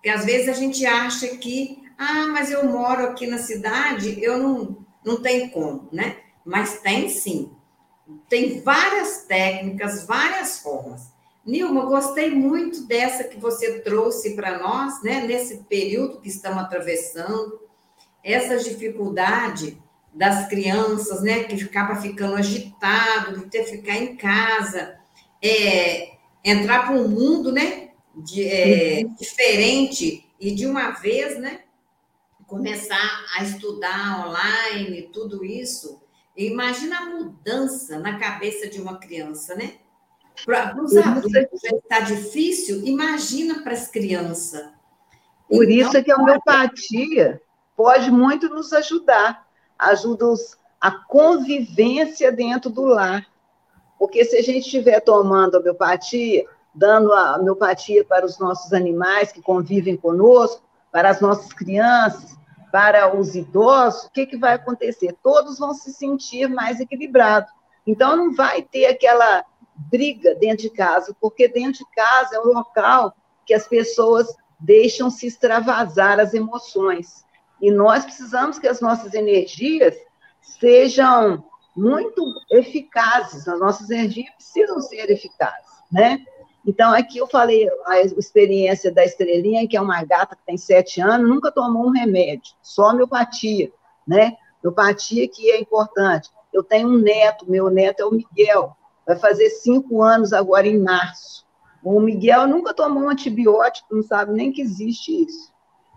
Porque 0.00 0.08
às 0.08 0.24
vezes 0.24 0.48
a 0.48 0.52
gente 0.52 0.84
acha 0.84 1.28
que, 1.36 1.79
ah, 2.02 2.26
mas 2.28 2.50
eu 2.50 2.64
moro 2.66 3.04
aqui 3.04 3.26
na 3.26 3.36
cidade, 3.36 4.24
eu 4.24 4.38
não, 4.38 4.86
não 5.04 5.20
tenho 5.20 5.50
como, 5.50 5.86
né? 5.92 6.16
Mas 6.42 6.80
tem 6.80 7.10
sim. 7.10 7.52
Tem 8.26 8.62
várias 8.62 9.26
técnicas, 9.28 10.06
várias 10.06 10.60
formas. 10.60 11.12
Nilma, 11.44 11.84
gostei 11.84 12.30
muito 12.30 12.86
dessa 12.86 13.24
que 13.24 13.38
você 13.38 13.80
trouxe 13.80 14.34
para 14.34 14.58
nós, 14.58 15.02
né, 15.02 15.26
nesse 15.26 15.58
período 15.64 16.22
que 16.22 16.28
estamos 16.30 16.62
atravessando, 16.62 17.60
essa 18.24 18.56
dificuldade 18.56 19.76
das 20.14 20.48
crianças, 20.48 21.22
né, 21.22 21.44
que 21.44 21.62
acaba 21.62 21.96
ficando 21.96 22.36
agitado, 22.36 23.40
de 23.40 23.50
ter 23.50 23.64
que 23.64 23.72
ficar 23.72 23.96
em 23.96 24.16
casa, 24.16 24.98
é, 25.42 26.12
entrar 26.42 26.86
para 26.86 26.96
um 26.96 27.08
mundo, 27.08 27.52
né, 27.52 27.90
de, 28.16 28.48
é, 28.48 29.02
uhum. 29.04 29.14
diferente 29.20 30.26
e 30.40 30.50
de 30.54 30.66
uma 30.66 30.92
vez, 30.92 31.38
né, 31.38 31.60
começar 32.50 33.24
a 33.36 33.44
estudar 33.44 34.26
online, 34.26 35.02
tudo 35.12 35.44
isso. 35.44 36.02
Imagina 36.36 36.98
a 36.98 37.04
mudança 37.06 37.96
na 38.00 38.18
cabeça 38.18 38.68
de 38.68 38.80
uma 38.80 38.98
criança, 38.98 39.54
né? 39.54 39.74
Para 40.44 40.82
os 40.82 40.96
adultos 40.96 41.32
está 41.62 42.00
difícil, 42.00 42.84
imagina 42.84 43.62
para 43.62 43.72
as 43.72 43.86
crianças. 43.86 44.68
Por 45.48 45.70
então, 45.70 45.88
isso 45.88 45.96
é 45.96 46.02
que 46.02 46.10
a 46.10 46.16
homeopatia 46.16 47.40
pode 47.76 48.10
muito 48.10 48.48
nos 48.48 48.72
ajudar, 48.72 49.46
ajuda-os 49.78 50.56
a 50.80 50.90
convivência 50.90 52.32
dentro 52.32 52.68
do 52.68 52.84
lar. 52.84 53.24
Porque 53.96 54.24
se 54.24 54.36
a 54.36 54.42
gente 54.42 54.64
estiver 54.64 54.98
tomando 55.00 55.58
homeopatia, 55.58 56.44
dando 56.74 57.12
a 57.12 57.36
homeopatia 57.36 58.04
para 58.04 58.26
os 58.26 58.40
nossos 58.40 58.72
animais 58.72 59.30
que 59.30 59.40
convivem 59.40 59.96
conosco, 59.96 60.62
para 60.90 61.10
as 61.10 61.20
nossas 61.20 61.52
crianças, 61.52 62.39
para 62.70 63.16
os 63.16 63.34
idosos, 63.34 64.04
o 64.04 64.10
que, 64.10 64.26
que 64.26 64.36
vai 64.36 64.54
acontecer? 64.54 65.16
Todos 65.22 65.58
vão 65.58 65.74
se 65.74 65.92
sentir 65.92 66.48
mais 66.48 66.80
equilibrados. 66.80 67.50
Então, 67.86 68.16
não 68.16 68.34
vai 68.34 68.62
ter 68.62 68.86
aquela 68.86 69.44
briga 69.74 70.34
dentro 70.34 70.62
de 70.62 70.70
casa, 70.70 71.16
porque 71.20 71.48
dentro 71.48 71.84
de 71.84 71.90
casa 71.94 72.36
é 72.36 72.38
o 72.38 72.52
local 72.52 73.14
que 73.46 73.54
as 73.54 73.66
pessoas 73.66 74.26
deixam 74.58 75.10
se 75.10 75.26
extravasar 75.26 76.20
as 76.20 76.34
emoções. 76.34 77.24
E 77.60 77.70
nós 77.70 78.04
precisamos 78.04 78.58
que 78.58 78.68
as 78.68 78.80
nossas 78.80 79.14
energias 79.14 79.94
sejam 80.40 81.44
muito 81.76 82.22
eficazes, 82.50 83.48
as 83.48 83.58
nossas 83.58 83.90
energias 83.90 84.30
precisam 84.34 84.80
ser 84.80 85.10
eficazes, 85.10 85.70
né? 85.90 86.18
Então, 86.66 86.92
aqui 86.92 87.18
eu 87.18 87.26
falei 87.26 87.68
a 87.86 88.00
experiência 88.00 88.92
da 88.92 89.04
Estrelinha, 89.04 89.66
que 89.66 89.76
é 89.76 89.80
uma 89.80 90.04
gata 90.04 90.36
que 90.36 90.44
tem 90.44 90.58
sete 90.58 91.00
anos, 91.00 91.28
nunca 91.28 91.50
tomou 91.50 91.86
um 91.86 91.90
remédio, 91.90 92.52
só 92.62 92.90
homeopatia, 92.90 93.72
né? 94.06 94.36
Homeopatia 94.62 95.26
que 95.28 95.50
é 95.50 95.58
importante. 95.58 96.28
Eu 96.52 96.62
tenho 96.62 96.88
um 96.88 96.98
neto, 96.98 97.50
meu 97.50 97.70
neto 97.70 98.00
é 98.00 98.04
o 98.04 98.10
Miguel, 98.10 98.76
vai 99.06 99.16
fazer 99.16 99.48
cinco 99.50 100.02
anos 100.02 100.32
agora 100.32 100.66
em 100.66 100.78
março. 100.78 101.46
O 101.82 101.98
Miguel 101.98 102.46
nunca 102.46 102.74
tomou 102.74 103.04
um 103.04 103.08
antibiótico, 103.08 103.94
não 103.94 104.02
sabe 104.02 104.32
nem 104.32 104.52
que 104.52 104.60
existe 104.60 105.24
isso. 105.24 105.50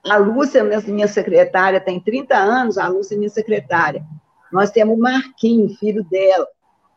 A 0.09 0.18
Lúcia, 0.18 0.64
minha 0.64 1.07
secretária, 1.07 1.80
tem 1.80 1.99
30 1.99 2.36
anos, 2.36 2.78
a 2.78 2.88
Lúcia 2.88 3.16
é 3.16 3.18
minha 3.18 3.30
secretária. 3.30 4.05
Nós 4.51 4.70
temos 4.70 4.97
o 4.97 5.01
Marquinho, 5.01 5.70
filho 5.78 6.03
dela. 6.03 6.47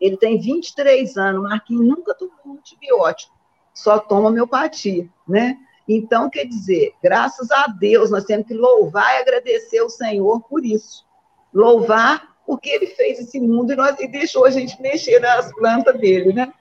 Ele 0.01 0.17
tem 0.17 0.41
23 0.41 1.17
anos. 1.17 1.41
O 1.41 1.45
Marquinho 1.45 1.83
nunca 1.83 2.15
tomou 2.15 2.35
um 2.45 2.53
antibiótico, 2.55 3.36
só 3.77 3.99
toma 3.99 4.31
homeopatia, 4.31 5.07
né? 5.29 5.59
Então, 5.87 6.29
quer 6.29 6.47
dizer, 6.47 6.95
graças 7.03 7.51
a 7.51 7.67
Deus, 7.67 8.11
nós 8.11 8.25
temos 8.25 8.47
que 8.47 8.55
louvar 8.55 9.15
e 9.15 9.19
agradecer 9.19 9.81
o 9.83 9.91
Senhor 9.91 10.41
por 10.49 10.65
isso. 10.65 11.05
Louvar 11.53 12.35
porque 12.45 12.71
ele 12.71 12.87
fez 12.87 13.19
esse 13.19 13.39
mundo 13.39 13.73
e, 13.73 13.77
nós, 13.77 13.99
e 14.01 14.09
deixou 14.09 14.47
a 14.47 14.51
gente 14.51 14.81
mexer 14.81 15.21
nas 15.21 15.53
plantas 15.53 15.99
dele, 16.01 16.33
né? 16.33 16.53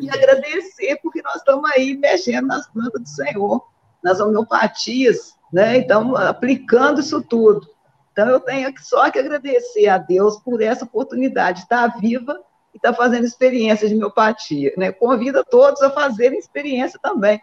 E 0.00 0.08
agradecer, 0.08 0.98
porque 1.02 1.20
nós 1.22 1.36
estamos 1.36 1.68
aí 1.72 1.96
mexendo 1.96 2.46
nas 2.46 2.66
plantas 2.68 3.02
do 3.02 3.08
Senhor, 3.08 3.66
nas 4.02 4.20
homeopatias, 4.20 5.34
né? 5.52 5.78
Então, 5.78 6.16
aplicando 6.16 7.00
isso 7.00 7.22
tudo. 7.22 7.68
Então, 8.12 8.28
eu 8.28 8.40
tenho 8.40 8.72
só 8.78 9.10
que 9.10 9.18
agradecer 9.18 9.88
a 9.88 9.98
Deus 9.98 10.38
por 10.38 10.62
essa 10.62 10.84
oportunidade 10.84 11.58
de 11.58 11.64
estar 11.64 11.98
viva 11.98 12.40
e 12.76 12.78
estar 12.78 12.92
fazendo 12.92 13.24
experiência 13.24 13.88
de 13.88 13.94
miopatia. 13.94 14.72
Né? 14.76 14.92
Convido 14.92 15.40
a 15.40 15.44
todos 15.44 15.82
a 15.82 15.90
fazerem 15.90 16.38
experiência 16.38 17.00
também, 17.02 17.40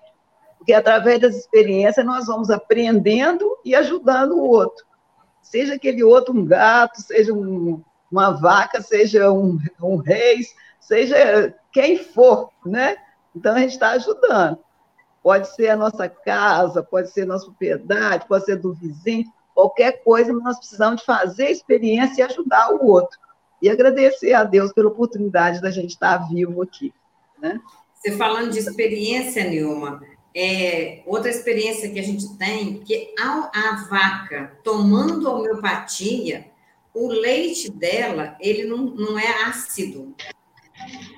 porque 0.60 0.74
através 0.74 1.20
das 1.20 1.36
experiências 1.36 2.06
nós 2.06 2.28
vamos 2.28 2.52
aprendendo 2.52 3.58
e 3.66 3.76
ajudando 3.76 4.34
o 4.34 4.48
outro. 4.48 4.86
Seja 5.42 5.74
aquele 5.74 6.04
outro 6.04 6.38
um 6.38 6.46
gato, 6.46 7.02
seja 7.02 7.34
um, 7.34 7.82
uma 8.12 8.32
vaca, 8.32 8.80
seja 8.82 9.32
um, 9.32 9.58
um 9.82 9.98
reis, 9.98 10.54
seja 10.80 11.54
quem 11.72 11.98
for, 11.98 12.50
né? 12.64 12.96
Então, 13.36 13.56
a 13.56 13.60
gente 13.60 13.72
está 13.72 13.92
ajudando. 13.92 14.60
Pode 15.24 15.48
ser 15.56 15.70
a 15.70 15.76
nossa 15.76 16.08
casa, 16.08 16.84
pode 16.84 17.10
ser 17.10 17.24
a 17.24 17.26
nossa 17.26 17.46
propriedade, 17.46 18.28
pode 18.28 18.46
ser 18.46 18.58
do 18.58 18.74
vizinho, 18.74 19.26
qualquer 19.56 20.04
coisa, 20.04 20.32
mas 20.32 20.44
nós 20.44 20.58
precisamos 20.60 21.02
de 21.02 21.06
fazer 21.06 21.50
experiência 21.50 22.22
e 22.22 22.26
ajudar 22.26 22.70
o 22.70 22.86
outro. 22.86 23.18
E 23.64 23.70
agradecer 23.70 24.34
a 24.34 24.44
Deus 24.44 24.74
pela 24.74 24.90
oportunidade 24.90 25.62
da 25.62 25.72
gente 25.72 25.92
estar 25.92 26.18
vivo 26.28 26.62
aqui. 26.62 26.94
Né? 27.42 27.62
Você 27.96 28.12
falando 28.12 28.52
de 28.52 28.60
experiência, 28.60 29.50
Nilma, 29.50 30.04
é, 30.36 31.02
outra 31.06 31.32
experiência 31.32 31.90
que 31.90 31.98
a 31.98 32.04
gente 32.04 32.38
tem, 32.38 32.80
que 32.80 33.16
a, 33.18 33.52
a 33.56 33.88
vaca 33.90 34.60
tomando 34.66 35.32
homeopatia, 35.32 36.52
o 36.94 37.08
leite 37.08 37.72
dela, 37.72 38.36
ele 38.42 38.66
não, 38.66 38.80
não 38.80 39.18
é 39.18 39.46
ácido. 39.46 40.14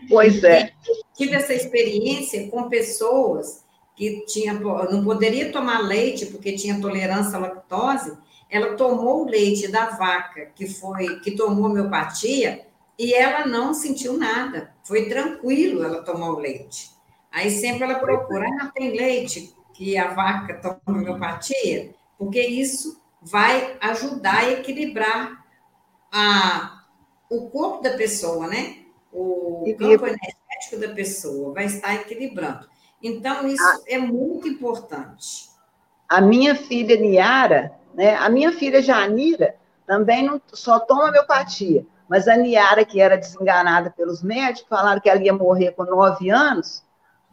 Pois 0.07 0.43
é. 0.43 0.71
Tive 1.17 1.33
essa 1.33 1.53
experiência 1.55 2.47
com 2.51 2.69
pessoas 2.69 3.65
que 3.95 4.23
tinha, 4.27 4.53
não 4.53 5.03
poderia 5.03 5.51
tomar 5.51 5.79
leite 5.79 6.27
porque 6.27 6.53
tinha 6.53 6.79
tolerância 6.79 7.37
à 7.37 7.39
lactose, 7.39 8.15
ela 8.49 8.75
tomou 8.75 9.23
o 9.23 9.29
leite 9.29 9.67
da 9.67 9.91
vaca 9.91 10.47
que 10.55 10.67
foi 10.67 11.19
que 11.19 11.31
tomou 11.31 11.65
homeopatia 11.65 12.65
e 12.97 13.13
ela 13.13 13.45
não 13.45 13.73
sentiu 13.73 14.17
nada. 14.17 14.73
Foi 14.83 15.09
tranquilo 15.09 15.83
ela 15.83 16.03
tomar 16.03 16.29
o 16.29 16.39
leite. 16.39 16.91
Aí 17.31 17.51
sempre 17.51 17.83
ela 17.83 17.99
procura, 17.99 18.47
ah, 18.61 18.71
tem 18.73 18.95
leite 18.95 19.53
que 19.73 19.97
a 19.97 20.13
vaca 20.13 20.53
toma 20.55 20.99
homeopatia, 20.99 21.93
porque 22.17 22.39
isso 22.39 23.01
vai 23.21 23.75
ajudar 23.81 24.37
a 24.37 24.51
equilibrar 24.53 25.43
a, 26.11 26.83
o 27.29 27.49
corpo 27.49 27.83
da 27.83 27.97
pessoa, 27.97 28.47
né? 28.47 28.77
O 29.11 29.65
campo 29.77 30.05
energético 30.05 30.79
da 30.79 30.89
pessoa 30.93 31.53
vai 31.53 31.65
estar 31.65 31.93
equilibrando. 31.95 32.69
Então, 33.03 33.45
isso 33.47 33.63
a, 33.63 33.79
é 33.87 33.97
muito 33.97 34.47
importante. 34.47 35.49
A 36.07 36.21
minha 36.21 36.55
filha 36.55 36.95
Niara, 36.95 37.77
né, 37.95 38.15
a 38.15 38.29
minha 38.29 38.51
filha 38.51 38.81
Janira, 38.81 39.55
também 39.85 40.23
não, 40.23 40.41
só 40.53 40.79
toma 40.79 41.05
homeopatia. 41.05 41.85
Mas 42.07 42.27
a 42.27 42.35
Niara, 42.35 42.85
que 42.85 43.01
era 43.01 43.17
desenganada 43.17 43.89
pelos 43.89 44.21
médicos, 44.21 44.69
falaram 44.69 45.01
que 45.01 45.09
ela 45.09 45.23
ia 45.23 45.33
morrer 45.33 45.71
com 45.71 45.83
nove 45.83 46.29
anos. 46.29 46.83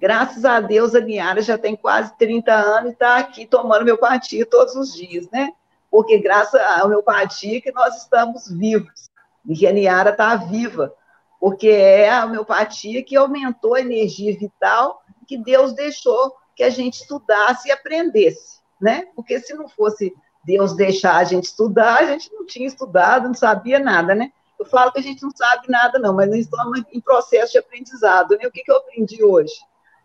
Graças 0.00 0.44
a 0.44 0.60
Deus, 0.60 0.94
a 0.94 1.00
Niara 1.00 1.42
já 1.42 1.58
tem 1.58 1.76
quase 1.76 2.16
30 2.16 2.52
anos 2.52 2.90
e 2.90 2.92
está 2.92 3.18
aqui 3.18 3.46
tomando 3.46 3.82
homeopatia 3.82 4.46
todos 4.46 4.74
os 4.74 4.94
dias, 4.94 5.28
né? 5.30 5.52
Porque 5.90 6.18
graças 6.18 6.60
à 6.60 6.84
homeopatia 6.84 7.60
que 7.60 7.70
nós 7.70 7.98
estamos 7.98 8.50
vivos. 8.50 9.10
E 9.46 9.54
que 9.54 9.66
a 9.66 9.72
Niara 9.72 10.10
está 10.10 10.34
viva, 10.36 10.94
porque 11.38 11.68
é 11.68 12.10
a 12.10 12.24
homeopatia 12.24 13.02
que 13.02 13.16
aumentou 13.16 13.74
a 13.74 13.80
energia 13.80 14.36
vital 14.38 15.02
que 15.26 15.36
Deus 15.36 15.72
deixou 15.72 16.34
que 16.54 16.62
a 16.62 16.70
gente 16.70 17.00
estudasse 17.00 17.68
e 17.68 17.72
aprendesse, 17.72 18.60
né? 18.80 19.06
Porque 19.14 19.40
se 19.40 19.54
não 19.54 19.68
fosse 19.68 20.14
Deus 20.44 20.74
deixar 20.74 21.16
a 21.16 21.24
gente 21.24 21.44
estudar, 21.44 21.98
a 21.98 22.06
gente 22.06 22.32
não 22.32 22.44
tinha 22.44 22.66
estudado, 22.66 23.28
não 23.28 23.34
sabia 23.34 23.78
nada, 23.78 24.14
né? 24.14 24.32
Eu 24.58 24.66
falo 24.66 24.92
que 24.92 25.00
a 25.00 25.02
gente 25.02 25.22
não 25.22 25.30
sabe 25.34 25.68
nada, 25.68 25.98
não, 25.98 26.14
mas 26.14 26.28
nós 26.28 26.38
estamos 26.38 26.82
em 26.92 27.00
processo 27.00 27.52
de 27.52 27.58
aprendizado, 27.58 28.36
né? 28.36 28.46
O 28.46 28.50
que, 28.50 28.62
que 28.62 28.70
eu 28.70 28.76
aprendi 28.76 29.22
hoje? 29.22 29.54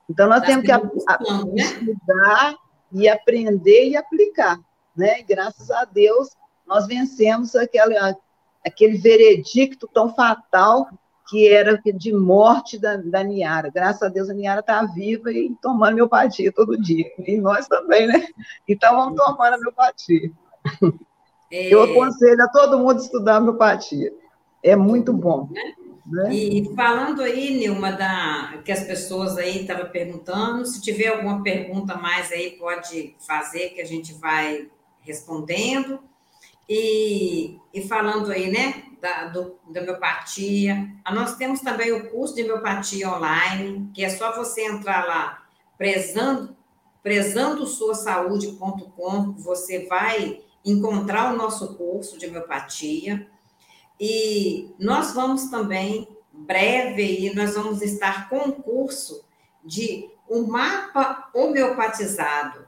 Então, 0.09 0.27
nós 0.27 0.41
tá 0.41 0.47
temos 0.47 0.65
que 0.65 0.71
a, 0.71 0.77
a, 0.77 1.45
né? 1.45 1.53
estudar 1.55 2.55
e 2.91 3.09
aprender 3.09 3.89
e 3.89 3.97
aplicar, 3.97 4.59
né? 4.95 5.19
E, 5.19 5.23
graças 5.23 5.69
a 5.69 5.85
Deus, 5.85 6.29
nós 6.65 6.87
vencemos 6.87 7.55
aquele, 7.55 7.95
aquele 8.65 8.97
veredicto 8.97 9.87
tão 9.87 10.13
fatal 10.13 10.87
que 11.27 11.47
era 11.47 11.79
de 11.93 12.13
morte 12.13 12.79
da, 12.79 12.97
da 12.97 13.23
Niara. 13.23 13.69
Graças 13.73 14.01
a 14.01 14.07
Deus 14.07 14.29
a 14.29 14.33
Niara 14.33 14.61
está 14.61 14.83
viva 14.83 15.31
e 15.31 15.53
tomando 15.61 15.95
miopatia 15.95 16.51
todo 16.51 16.81
dia. 16.81 17.05
E 17.19 17.37
nós 17.37 17.67
também, 17.67 18.07
né? 18.07 18.27
Então 18.67 18.95
vamos 18.95 19.21
tomando 19.21 19.53
a 19.53 19.57
miopatia. 19.57 20.31
É... 21.49 21.73
Eu 21.73 21.81
aconselho 21.81 22.43
a 22.43 22.49
todo 22.49 22.79
mundo 22.79 22.99
estudar 22.99 23.37
a 23.37 23.41
miopatia. 23.41 24.13
É 24.61 24.75
muito 24.75 25.13
bom. 25.13 25.49
Né? 26.05 26.33
E 26.33 26.75
falando 26.75 27.21
aí, 27.21 27.57
Nilma, 27.57 27.91
da, 27.91 28.61
que 28.63 28.71
as 28.71 28.83
pessoas 28.83 29.37
aí 29.37 29.61
estavam 29.61 29.89
perguntando, 29.89 30.65
se 30.65 30.81
tiver 30.81 31.07
alguma 31.07 31.43
pergunta 31.43 31.95
mais 31.95 32.31
aí, 32.31 32.51
pode 32.51 33.15
fazer, 33.19 33.69
que 33.69 33.81
a 33.81 33.85
gente 33.85 34.13
vai 34.13 34.67
respondendo. 35.01 35.99
E, 36.67 37.57
e 37.73 37.81
falando 37.81 38.31
aí, 38.31 38.51
né, 38.51 38.83
da, 39.01 39.25
do, 39.25 39.59
da 39.69 39.81
homeopatia. 39.81 40.89
Ah, 41.03 41.13
nós 41.13 41.35
temos 41.35 41.61
também 41.61 41.91
o 41.91 42.09
curso 42.09 42.35
de 42.35 42.43
homeopatia 42.43 43.09
online, 43.09 43.89
que 43.93 44.03
é 44.03 44.09
só 44.09 44.35
você 44.35 44.65
entrar 44.65 45.05
lá, 45.05 45.45
prezando, 45.77 46.55
prezando 47.01 47.65
sua 47.65 47.93
saúde.com, 47.93 49.33
você 49.33 49.85
vai 49.85 50.41
encontrar 50.65 51.33
o 51.33 51.37
nosso 51.37 51.75
curso 51.75 52.17
de 52.17 52.27
homeopatia. 52.27 53.29
E 53.99 54.73
nós 54.79 55.13
vamos 55.13 55.49
também, 55.49 56.07
breve 56.31 57.01
aí, 57.01 57.35
nós 57.35 57.55
vamos 57.55 57.81
estar 57.81 58.29
com 58.29 58.37
um 58.37 58.51
curso 58.51 59.25
de 59.63 60.09
o 60.27 60.39
um 60.39 60.47
mapa 60.47 61.29
homeopatizado. 61.33 62.65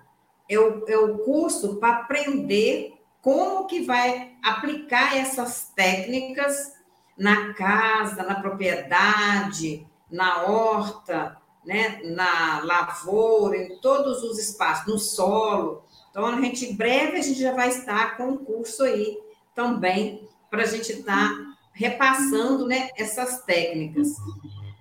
É 0.48 0.58
o, 0.58 0.86
é 0.88 0.98
o 0.98 1.20
curso 1.20 1.76
para 1.76 1.98
aprender 1.98 2.99
como 3.22 3.68
que 3.68 3.82
vai 3.82 4.34
aplicar 4.42 5.18
essas 5.18 5.72
técnicas 5.76 6.74
na 7.18 7.54
casa, 7.54 8.24
na 8.24 8.36
propriedade, 8.36 9.86
na 10.10 10.44
horta, 10.44 11.38
né, 11.66 12.00
na 12.04 12.62
lavoura, 12.64 13.58
em 13.58 13.78
todos 13.80 14.24
os 14.24 14.40
espaços, 14.40 14.88
no 14.88 14.98
solo. 14.98 15.84
Então, 16.10 16.26
a 16.26 16.40
gente, 16.40 16.66
em 16.66 16.76
breve, 16.76 17.18
a 17.18 17.22
gente 17.22 17.40
já 17.40 17.54
vai 17.54 17.70
estar 17.70 18.16
com 18.16 18.30
um 18.30 18.38
curso 18.38 18.84
aí 18.84 19.20
também, 19.54 20.28
para 20.50 20.64
a 20.64 20.66
gente 20.66 20.92
estar 20.92 21.30
tá 21.30 21.58
repassando 21.74 22.66
né, 22.66 22.90
essas 22.98 23.44
técnicas. 23.44 24.16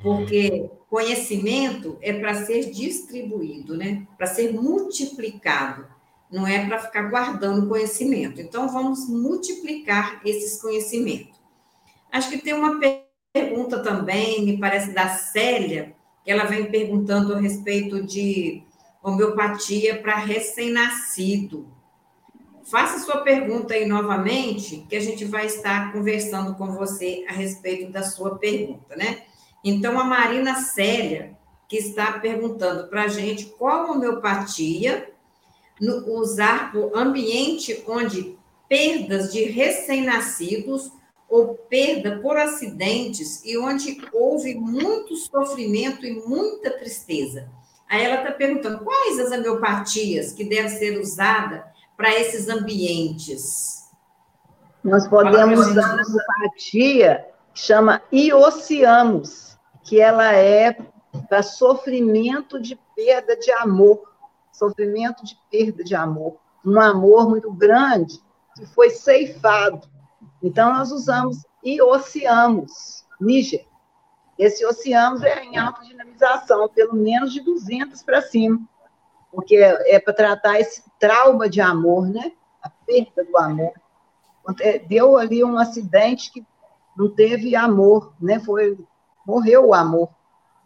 Porque 0.01 0.71
conhecimento 0.89 1.99
é 2.01 2.13
para 2.13 2.47
ser 2.47 2.71
distribuído, 2.71 3.77
né, 3.77 4.07
para 4.17 4.29
ser 4.29 4.53
multiplicado 4.53 5.98
não 6.31 6.47
é 6.47 6.67
para 6.67 6.79
ficar 6.79 7.03
guardando 7.11 7.69
conhecimento. 7.69 8.41
Então, 8.41 8.69
vamos 8.69 9.09
multiplicar 9.09 10.21
esses 10.25 10.61
conhecimentos. 10.61 11.39
Acho 12.13 12.31
que 12.31 12.39
tem 12.39 12.55
uma 12.55 12.79
pergunta 13.33 13.83
também, 13.83 14.45
me 14.45 14.59
parece, 14.59 14.93
da 14.93 15.09
Célia, 15.09 15.95
que 16.25 16.31
ela 16.31 16.45
vem 16.45 16.71
perguntando 16.71 17.35
a 17.35 17.41
respeito 17.41 18.03
de 18.03 18.63
homeopatia 19.03 20.01
para 20.01 20.17
recém-nascido. 20.17 21.67
Faça 22.65 22.99
sua 22.99 23.23
pergunta 23.23 23.73
aí 23.73 23.87
novamente, 23.87 24.85
que 24.89 24.97
a 24.97 25.01
gente 25.01 25.25
vai 25.25 25.47
estar 25.47 25.93
conversando 25.93 26.55
com 26.57 26.73
você 26.73 27.25
a 27.29 27.33
respeito 27.33 27.91
da 27.91 28.03
sua 28.03 28.39
pergunta, 28.39 28.95
né? 28.95 29.23
Então, 29.65 29.99
a 29.99 30.05
Marina 30.05 30.57
Célia, 30.57 31.37
que 31.67 31.77
está 31.77 32.13
perguntando 32.13 32.89
para 32.89 33.05
a 33.05 33.09
gente 33.09 33.47
qual 33.47 33.91
homeopatia 33.91 35.11
no, 35.81 36.19
usar 36.19 36.75
o 36.77 36.97
ambiente 36.97 37.85
onde 37.87 38.39
perdas 38.69 39.33
de 39.33 39.45
recém-nascidos 39.45 40.93
ou 41.29 41.55
perda 41.55 42.19
por 42.21 42.37
acidentes 42.37 43.45
e 43.45 43.57
onde 43.59 43.99
houve 44.13 44.55
muito 44.55 45.15
sofrimento 45.17 46.07
e 46.07 46.15
muita 46.27 46.71
tristeza. 46.71 47.49
Aí 47.89 48.05
ela 48.05 48.23
está 48.23 48.33
perguntando 48.33 48.85
quais 48.85 49.19
as 49.19 49.31
homeopatias 49.31 50.33
que 50.33 50.45
devem 50.45 50.71
ser 50.71 50.99
usadas 50.99 51.63
para 51.97 52.15
esses 52.15 52.49
ambientes. 52.49 53.89
Nós 54.85 55.09
podemos 55.09 55.67
usar 55.67 55.95
uma 55.95 56.03
homeopatia 56.07 57.27
que 57.53 57.61
chama 57.61 58.03
Iociamos, 58.13 59.59
que 59.85 60.01
ela 60.01 60.35
é 60.35 60.77
para 61.29 61.43
sofrimento 61.43 62.61
de 62.61 62.79
perda 62.95 63.37
de 63.37 63.51
amor 63.53 64.08
sofrimento 64.59 65.25
de 65.25 65.39
perda 65.51 65.85
de 65.85 65.95
amor, 65.95 66.37
um 66.65 66.81
amor 66.81 67.29
muito 67.29 67.51
grande 67.53 68.21
que 68.55 68.67
foi 68.67 68.91
ceifado. 68.91 69.89
Então, 70.43 70.75
nós 70.75 70.91
usamos 70.91 71.47
e 71.63 71.81
ociamos, 71.81 73.05
Níger. 73.21 73.67
Esse 74.39 74.65
ociamos 74.65 75.23
é 75.23 75.43
em 75.43 75.57
autodinamização, 75.57 76.69
pelo 76.69 76.95
menos 76.95 77.33
de 77.33 77.41
200 77.41 78.03
para 78.03 78.23
cima, 78.23 78.61
porque 79.33 79.57
é, 79.57 79.97
é 79.97 79.99
para 79.99 80.15
tratar 80.15 80.61
esse 80.61 80.83
trauma 80.99 81.49
de 81.49 81.61
amor, 81.61 82.09
né? 82.09 82.33
A 82.63 82.71
perda 82.71 83.25
do 83.25 83.37
amor. 83.37 83.73
deu 84.89 85.17
ali 85.17 85.43
um 85.43 85.59
acidente 85.59 86.31
que 86.31 86.47
não 86.97 87.11
teve 87.11 87.57
amor, 87.57 88.13
né? 88.21 88.39
Foi, 88.39 88.79
morreu 89.27 89.69
o 89.69 89.75
amor. 89.75 90.09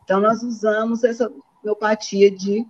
Então, 0.05 0.20
nós 0.20 0.43
usamos 0.43 1.03
essa 1.03 1.32
homeopatia 1.62 2.30
de 2.30 2.66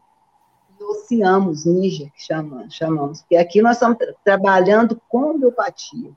Ociamos, 0.91 1.65
Níger, 1.65 2.11
que 2.13 2.23
chama, 2.23 2.69
chamamos, 2.71 3.21
porque 3.21 3.37
aqui 3.37 3.63
nós 3.63 3.77
estamos 3.77 3.99
tra 3.99 4.15
trabalhando 4.25 5.01
com 5.09 5.35
homeopatia. 5.35 6.11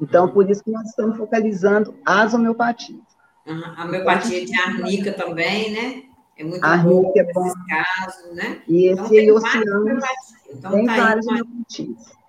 Então, 0.00 0.28
por 0.28 0.50
isso 0.50 0.64
que 0.64 0.70
nós 0.70 0.88
estamos 0.88 1.16
focalizando 1.16 1.94
as 2.04 2.34
homeopatias. 2.34 3.00
Uhum. 3.46 3.62
A 3.76 3.84
homeopatia 3.84 4.44
de 4.44 4.60
arnica 4.60 5.12
também, 5.12 5.72
né? 5.72 6.02
É 6.36 6.44
muito 6.44 6.64
arnica 6.64 7.20
é 7.20 7.32
bom 7.32 7.52
casos, 7.68 8.34
né? 8.34 8.62
E 8.66 8.86
esse 8.86 9.20
então, 9.20 9.36
Ociamos 9.36 10.04
então, 10.50 10.72
tem 10.72 10.86
tá 10.86 10.96
várias 10.96 11.26
homeopatias. 11.26 12.22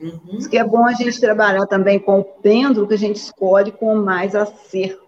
Uhum. 0.00 0.38
Isso 0.38 0.50
que 0.50 0.58
é 0.58 0.64
bom 0.64 0.84
a 0.84 0.92
gente 0.92 1.20
trabalhar 1.20 1.66
também 1.66 1.98
com 1.98 2.20
o 2.20 2.24
pêndulo 2.24 2.88
que 2.88 2.94
a 2.94 2.98
gente 2.98 3.16
escolhe 3.16 3.70
com 3.70 3.94
mais 3.94 4.34
acerto. 4.34 5.02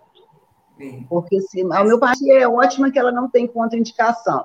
Porque 1.08 1.40
se, 1.40 1.62
a 1.62 1.82
homeopatia 1.82 2.40
é 2.40 2.48
ótima 2.48 2.90
que 2.90 2.98
ela 2.98 3.12
não 3.12 3.28
tem 3.28 3.46
contraindicação, 3.46 4.44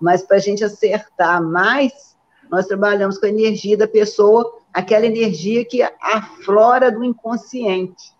mas 0.00 0.22
para 0.22 0.38
a 0.38 0.40
gente 0.40 0.64
acertar 0.64 1.42
mais, 1.42 2.16
nós 2.50 2.66
trabalhamos 2.66 3.18
com 3.18 3.26
a 3.26 3.28
energia 3.28 3.76
da 3.76 3.86
pessoa, 3.86 4.58
aquela 4.72 5.06
energia 5.06 5.64
que 5.64 5.82
aflora 5.82 6.90
do 6.90 7.04
inconsciente. 7.04 8.12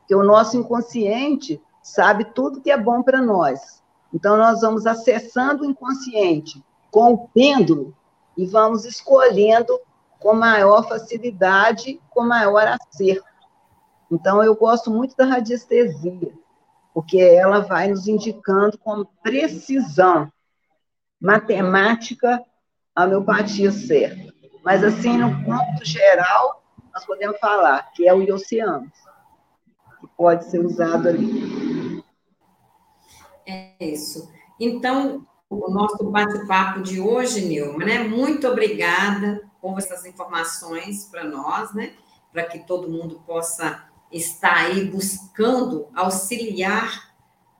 Porque 0.00 0.14
o 0.14 0.24
nosso 0.24 0.56
inconsciente 0.56 1.60
sabe 1.82 2.24
tudo 2.34 2.60
que 2.60 2.70
é 2.70 2.76
bom 2.76 3.02
para 3.02 3.22
nós. 3.22 3.82
Então, 4.12 4.36
nós 4.36 4.60
vamos 4.60 4.86
acessando 4.86 5.62
o 5.62 5.66
inconsciente 5.66 6.62
com 6.90 7.12
o 7.12 7.28
pêndulo 7.28 7.94
e 8.36 8.46
vamos 8.46 8.84
escolhendo 8.84 9.78
com 10.18 10.34
maior 10.34 10.88
facilidade, 10.88 12.00
com 12.10 12.22
maior 12.22 12.66
acerto. 12.66 13.24
Então, 14.10 14.42
eu 14.42 14.54
gosto 14.54 14.90
muito 14.90 15.14
da 15.16 15.24
radiestesia, 15.24 16.32
porque 16.92 17.20
ela 17.20 17.60
vai 17.60 17.88
nos 17.88 18.08
indicando 18.08 18.78
com 18.78 19.04
precisão 19.22 20.30
matemática 21.20 22.42
a 22.94 23.04
homeopatia 23.04 23.70
certa. 23.70 24.32
Mas, 24.64 24.82
assim, 24.82 25.16
no 25.16 25.44
ponto 25.44 25.84
geral, 25.84 26.62
nós 26.92 27.04
podemos 27.06 27.38
falar 27.38 27.90
que 27.92 28.08
é 28.08 28.12
o 28.12 28.22
iociano, 28.22 28.90
que 30.00 30.06
pode 30.16 30.44
ser 30.46 30.64
usado 30.64 31.08
ali. 31.08 32.02
É 33.46 33.72
isso. 33.80 34.30
Então, 34.60 35.26
o 35.48 35.70
nosso 35.70 36.10
bate-papo 36.10 36.82
de 36.82 37.00
hoje, 37.00 37.44
Nilma, 37.46 37.84
né? 37.84 38.00
Muito 38.00 38.46
obrigada 38.46 39.40
por 39.60 39.78
essas 39.78 40.04
informações 40.04 41.06
para 41.06 41.24
nós, 41.24 41.72
né? 41.72 41.94
Para 42.32 42.44
que 42.44 42.58
todo 42.60 42.90
mundo 42.90 43.22
possa 43.26 43.88
estar 44.12 44.56
aí 44.56 44.84
buscando 44.84 45.88
auxiliar 45.94 47.07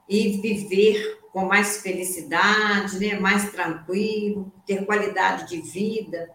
e 0.08 0.40
viver 0.40 1.20
com 1.32 1.44
mais 1.44 1.82
felicidade, 1.82 2.98
né? 2.98 3.18
Mais 3.18 3.50
tranquilo, 3.50 4.52
ter 4.66 4.84
qualidade 4.86 5.48
de 5.48 5.60
vida, 5.60 6.30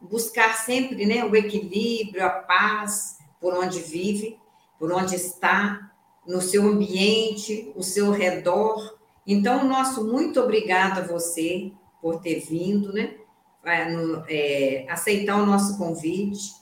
buscar 0.00 0.54
sempre, 0.54 1.04
né? 1.06 1.24
O 1.24 1.36
equilíbrio, 1.36 2.24
a 2.24 2.30
paz 2.30 3.18
por 3.40 3.54
onde 3.54 3.80
vive, 3.80 4.38
por 4.78 4.92
onde 4.92 5.14
está, 5.14 5.90
no 6.26 6.40
seu 6.40 6.66
ambiente, 6.66 7.72
o 7.76 7.82
seu 7.82 8.10
redor 8.10 8.98
então, 9.28 9.68
nosso 9.68 10.04
muito 10.04 10.40
obrigado 10.40 11.00
a 11.00 11.02
você 11.02 11.70
por 12.00 12.18
ter 12.22 12.40
vindo, 12.40 12.94
né? 12.94 13.14
É, 14.26 14.86
aceitar 14.88 15.36
o 15.36 15.44
nosso 15.44 15.76
convite. 15.76 16.54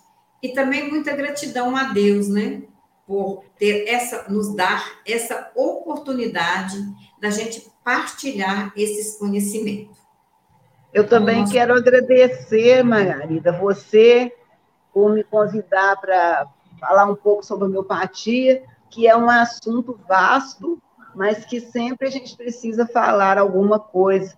E 0.43 0.49
também 0.49 0.91
muita 0.91 1.15
gratidão 1.15 1.77
a 1.77 1.85
Deus, 1.85 2.29
né? 2.29 2.63
Por 3.07 3.45
ter 3.57 3.89
essa, 3.89 4.29
nos 4.29 4.55
dar 4.55 5.01
essa 5.07 5.51
oportunidade 5.55 6.77
da 7.21 7.31
gente 7.31 7.71
partilhar 7.85 8.73
esses 8.77 9.17
conhecimentos. 9.17 9.97
Eu 10.93 11.07
também 11.07 11.45
quero 11.45 11.75
agradecer, 11.75 12.83
Margarida, 12.83 13.53
você 13.53 14.33
por 14.93 15.13
me 15.13 15.23
convidar 15.23 16.01
para 16.01 16.49
falar 16.81 17.05
um 17.05 17.15
pouco 17.15 17.45
sobre 17.45 17.67
homeopatia, 17.67 18.65
que 18.91 19.07
é 19.07 19.17
um 19.17 19.29
assunto 19.29 19.99
vasto 20.09 20.83
mas 21.17 21.47
que 21.47 21.61
sempre 21.61 22.07
a 22.07 22.11
gente 22.11 22.37
precisa 22.37 22.87
falar 22.87 23.39
alguma 23.39 23.81
coisa. 23.81 24.37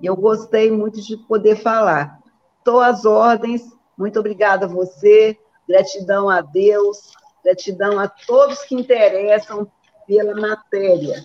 E 0.00 0.06
eu 0.06 0.14
gostei 0.14 0.70
muito 0.70 1.02
de 1.02 1.16
poder 1.16 1.56
falar. 1.56 2.20
Estou 2.58 2.80
às 2.80 3.04
ordens, 3.04 3.62
muito 3.98 4.20
obrigada 4.20 4.64
a 4.64 4.68
você, 4.68 5.36
gratidão 5.68 6.30
a 6.30 6.40
Deus, 6.40 7.16
gratidão 7.44 7.98
a 7.98 8.08
todos 8.08 8.62
que 8.64 8.74
interessam 8.74 9.70
pela 10.06 10.34
matéria. 10.34 11.24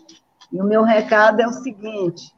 E 0.52 0.62
o 0.62 0.64
meu 0.64 0.84
recado 0.84 1.42
é 1.42 1.48
o 1.48 1.54
seguinte: 1.54 2.34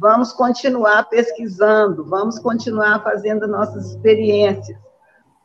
vamos 0.00 0.32
continuar 0.32 1.08
pesquisando, 1.08 2.04
vamos 2.04 2.38
continuar 2.38 3.02
fazendo 3.02 3.46
nossas 3.46 3.90
experiências, 3.90 4.78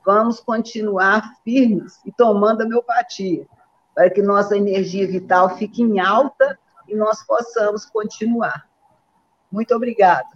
vamos 0.05 0.39
continuar 0.39 1.35
firmes 1.43 1.99
e 2.05 2.11
tomando 2.11 2.61
a 2.61 2.65
homeopatia, 2.65 3.45
para 3.93 4.09
que 4.09 4.21
nossa 4.21 4.55
energia 4.55 5.07
vital 5.07 5.57
fique 5.57 5.81
em 5.81 5.99
alta 5.99 6.57
e 6.87 6.95
nós 6.95 7.23
possamos 7.25 7.85
continuar. 7.85 8.67
Muito 9.51 9.75
obrigada. 9.75 10.27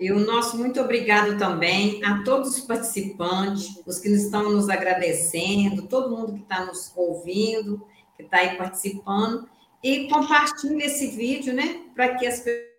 E 0.00 0.10
o 0.10 0.18
nosso 0.18 0.56
muito 0.58 0.80
obrigado 0.80 1.38
também 1.38 2.04
a 2.04 2.22
todos 2.24 2.56
os 2.56 2.60
participantes, 2.64 3.80
os 3.86 3.98
que 3.98 4.08
estão 4.08 4.50
nos 4.50 4.68
agradecendo, 4.68 5.86
todo 5.86 6.16
mundo 6.16 6.34
que 6.34 6.42
está 6.42 6.64
nos 6.64 6.92
ouvindo, 6.96 7.86
que 8.16 8.22
está 8.22 8.38
aí 8.38 8.56
participando, 8.56 9.48
e 9.82 10.08
compartilhe 10.08 10.82
esse 10.84 11.08
vídeo, 11.08 11.54
né, 11.54 11.84
para 11.94 12.16
que 12.16 12.26
as 12.26 12.40
pessoas. 12.40 12.72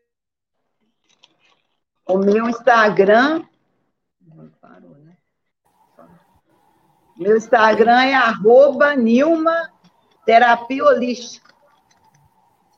O 2.05 2.18
meu 2.18 2.49
Instagram. 2.49 3.45
Parou, 4.59 4.95
né? 4.95 5.16
Meu 7.18 7.38
Instagram 7.38 8.01
é 8.01 8.14
arroba 8.16 8.95
Nilma 8.95 9.72
Terapia 10.26 10.84
Holística. 10.84 11.53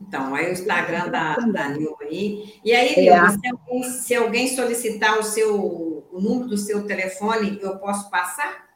Então, 0.08 0.36
aí 0.36 0.50
o 0.50 0.54
Instagram 0.54 1.10
da, 1.10 1.36
da 1.36 1.70
Nilma 1.70 1.98
aí. 2.02 2.60
E 2.64 2.74
aí, 2.74 2.96
Nilma, 2.96 3.28
é. 3.28 3.30
se, 3.32 3.48
alguém, 3.48 3.84
se 3.84 4.16
alguém 4.16 4.48
solicitar 4.56 5.18
o 5.20 5.24
seu 5.24 5.96
o 6.16 6.22
número 6.22 6.48
do 6.48 6.58
seu 6.58 6.88
telefone, 6.88 7.60
eu 7.62 7.78
posso 7.78 8.10
passar? 8.10 8.70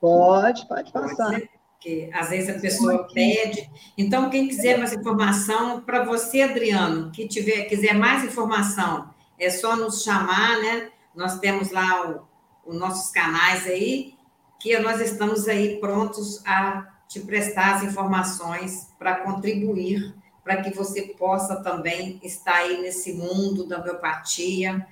Pode, 0.00 0.66
pode 0.66 0.90
passar. 0.90 1.32
Pode 1.32 1.50
Porque 1.72 2.08
às 2.14 2.30
vezes 2.30 2.56
a 2.56 2.58
pessoa 2.58 3.06
pede. 3.12 3.70
Então, 3.96 4.30
quem 4.30 4.48
quiser 4.48 4.78
mais 4.78 4.94
informação, 4.94 5.82
para 5.82 6.02
você, 6.02 6.40
Adriano, 6.40 7.10
que 7.12 7.28
tiver, 7.28 7.64
quiser 7.64 7.92
mais 7.92 8.24
informação, 8.24 9.10
é 9.38 9.50
só 9.50 9.76
nos 9.76 10.02
chamar, 10.02 10.62
né? 10.62 10.90
Nós 11.14 11.38
temos 11.40 11.70
lá 11.70 12.24
os 12.64 12.74
nossos 12.74 13.12
canais 13.12 13.66
aí, 13.66 14.14
que 14.58 14.76
nós 14.78 14.98
estamos 14.98 15.46
aí 15.46 15.78
prontos 15.78 16.42
a 16.46 16.88
te 17.06 17.20
prestar 17.20 17.76
as 17.76 17.82
informações 17.82 18.88
para 18.98 19.16
contribuir 19.16 20.14
para 20.48 20.62
que 20.62 20.74
você 20.74 21.02
possa 21.02 21.62
também 21.62 22.18
estar 22.22 22.54
aí 22.54 22.80
nesse 22.80 23.12
mundo 23.12 23.66
da 23.66 23.78
homeopatia 23.78 24.86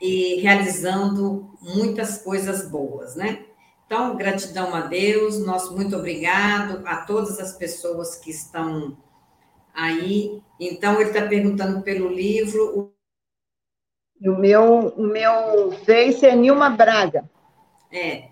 e 0.00 0.36
realizando 0.36 1.50
muitas 1.60 2.16
coisas 2.22 2.70
boas, 2.70 3.14
né? 3.14 3.44
Então, 3.84 4.16
gratidão 4.16 4.74
a 4.74 4.80
Deus, 4.80 5.38
nosso 5.44 5.76
muito 5.76 5.94
obrigado 5.94 6.80
a 6.86 6.96
todas 6.96 7.38
as 7.38 7.52
pessoas 7.52 8.16
que 8.16 8.30
estão 8.30 8.96
aí. 9.74 10.42
Então, 10.58 10.98
ele 10.98 11.10
está 11.10 11.26
perguntando 11.26 11.82
pelo 11.82 12.08
livro. 12.08 12.90
O 14.18 14.30
meu, 14.38 14.94
o 14.96 15.06
meu 15.06 15.72
Face 15.84 16.24
é 16.24 16.34
Nilma 16.34 16.70
Braga. 16.70 17.28
É. 17.92 18.28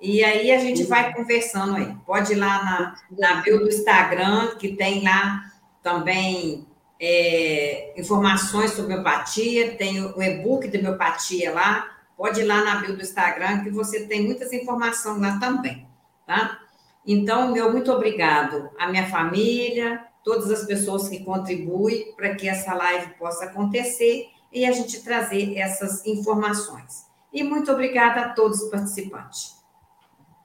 E 0.00 0.24
aí 0.24 0.50
a 0.50 0.58
gente 0.58 0.82
vai 0.82 1.14
conversando 1.14 1.76
aí. 1.76 1.94
Pode 2.04 2.32
ir 2.32 2.36
lá 2.36 2.64
na, 2.64 2.96
na 3.16 3.40
bio 3.40 3.60
do 3.60 3.68
Instagram, 3.68 4.56
que 4.56 4.74
tem 4.74 5.04
lá 5.04 5.48
também 5.82 6.66
é, 7.00 7.94
informações 7.96 8.72
sobre 8.72 8.92
homeopatia, 8.92 9.76
tem 9.76 10.04
o 10.04 10.22
e-book 10.22 10.68
de 10.68 10.78
homeopatia 10.78 11.52
lá, 11.52 11.86
pode 12.16 12.40
ir 12.40 12.44
lá 12.44 12.64
na 12.64 12.76
bio 12.76 12.96
do 12.96 13.02
Instagram, 13.02 13.62
que 13.62 13.70
você 13.70 14.06
tem 14.06 14.24
muitas 14.24 14.52
informações 14.52 15.20
lá 15.20 15.38
também, 15.38 15.86
tá? 16.26 16.58
Então, 17.06 17.52
meu 17.52 17.70
muito 17.72 17.92
obrigado 17.92 18.68
à 18.78 18.88
minha 18.88 19.06
família, 19.06 20.04
todas 20.24 20.50
as 20.50 20.66
pessoas 20.66 21.08
que 21.08 21.24
contribuem 21.24 22.12
para 22.16 22.34
que 22.34 22.48
essa 22.48 22.74
live 22.74 23.14
possa 23.14 23.46
acontecer 23.46 24.26
e 24.52 24.66
a 24.66 24.72
gente 24.72 25.02
trazer 25.02 25.56
essas 25.56 26.04
informações. 26.04 27.06
E 27.32 27.42
muito 27.42 27.70
obrigada 27.70 28.22
a 28.22 28.28
todos 28.30 28.62
os 28.62 28.70
participantes. 28.70 29.56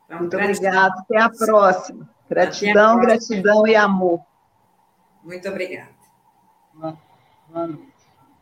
Então, 0.06 0.20
muito 0.20 0.38
obrigada, 0.38 0.94
até 1.00 1.18
a 1.18 1.30
próxima. 1.30 2.10
Gratidão, 2.30 3.00
a 3.00 3.02
próxima. 3.02 3.06
gratidão 3.06 3.68
e 3.68 3.76
amor. 3.76 4.22
Muito 5.24 5.50
obrigada. 5.50 5.96
Boa 7.50 7.68
noite. 7.68 7.93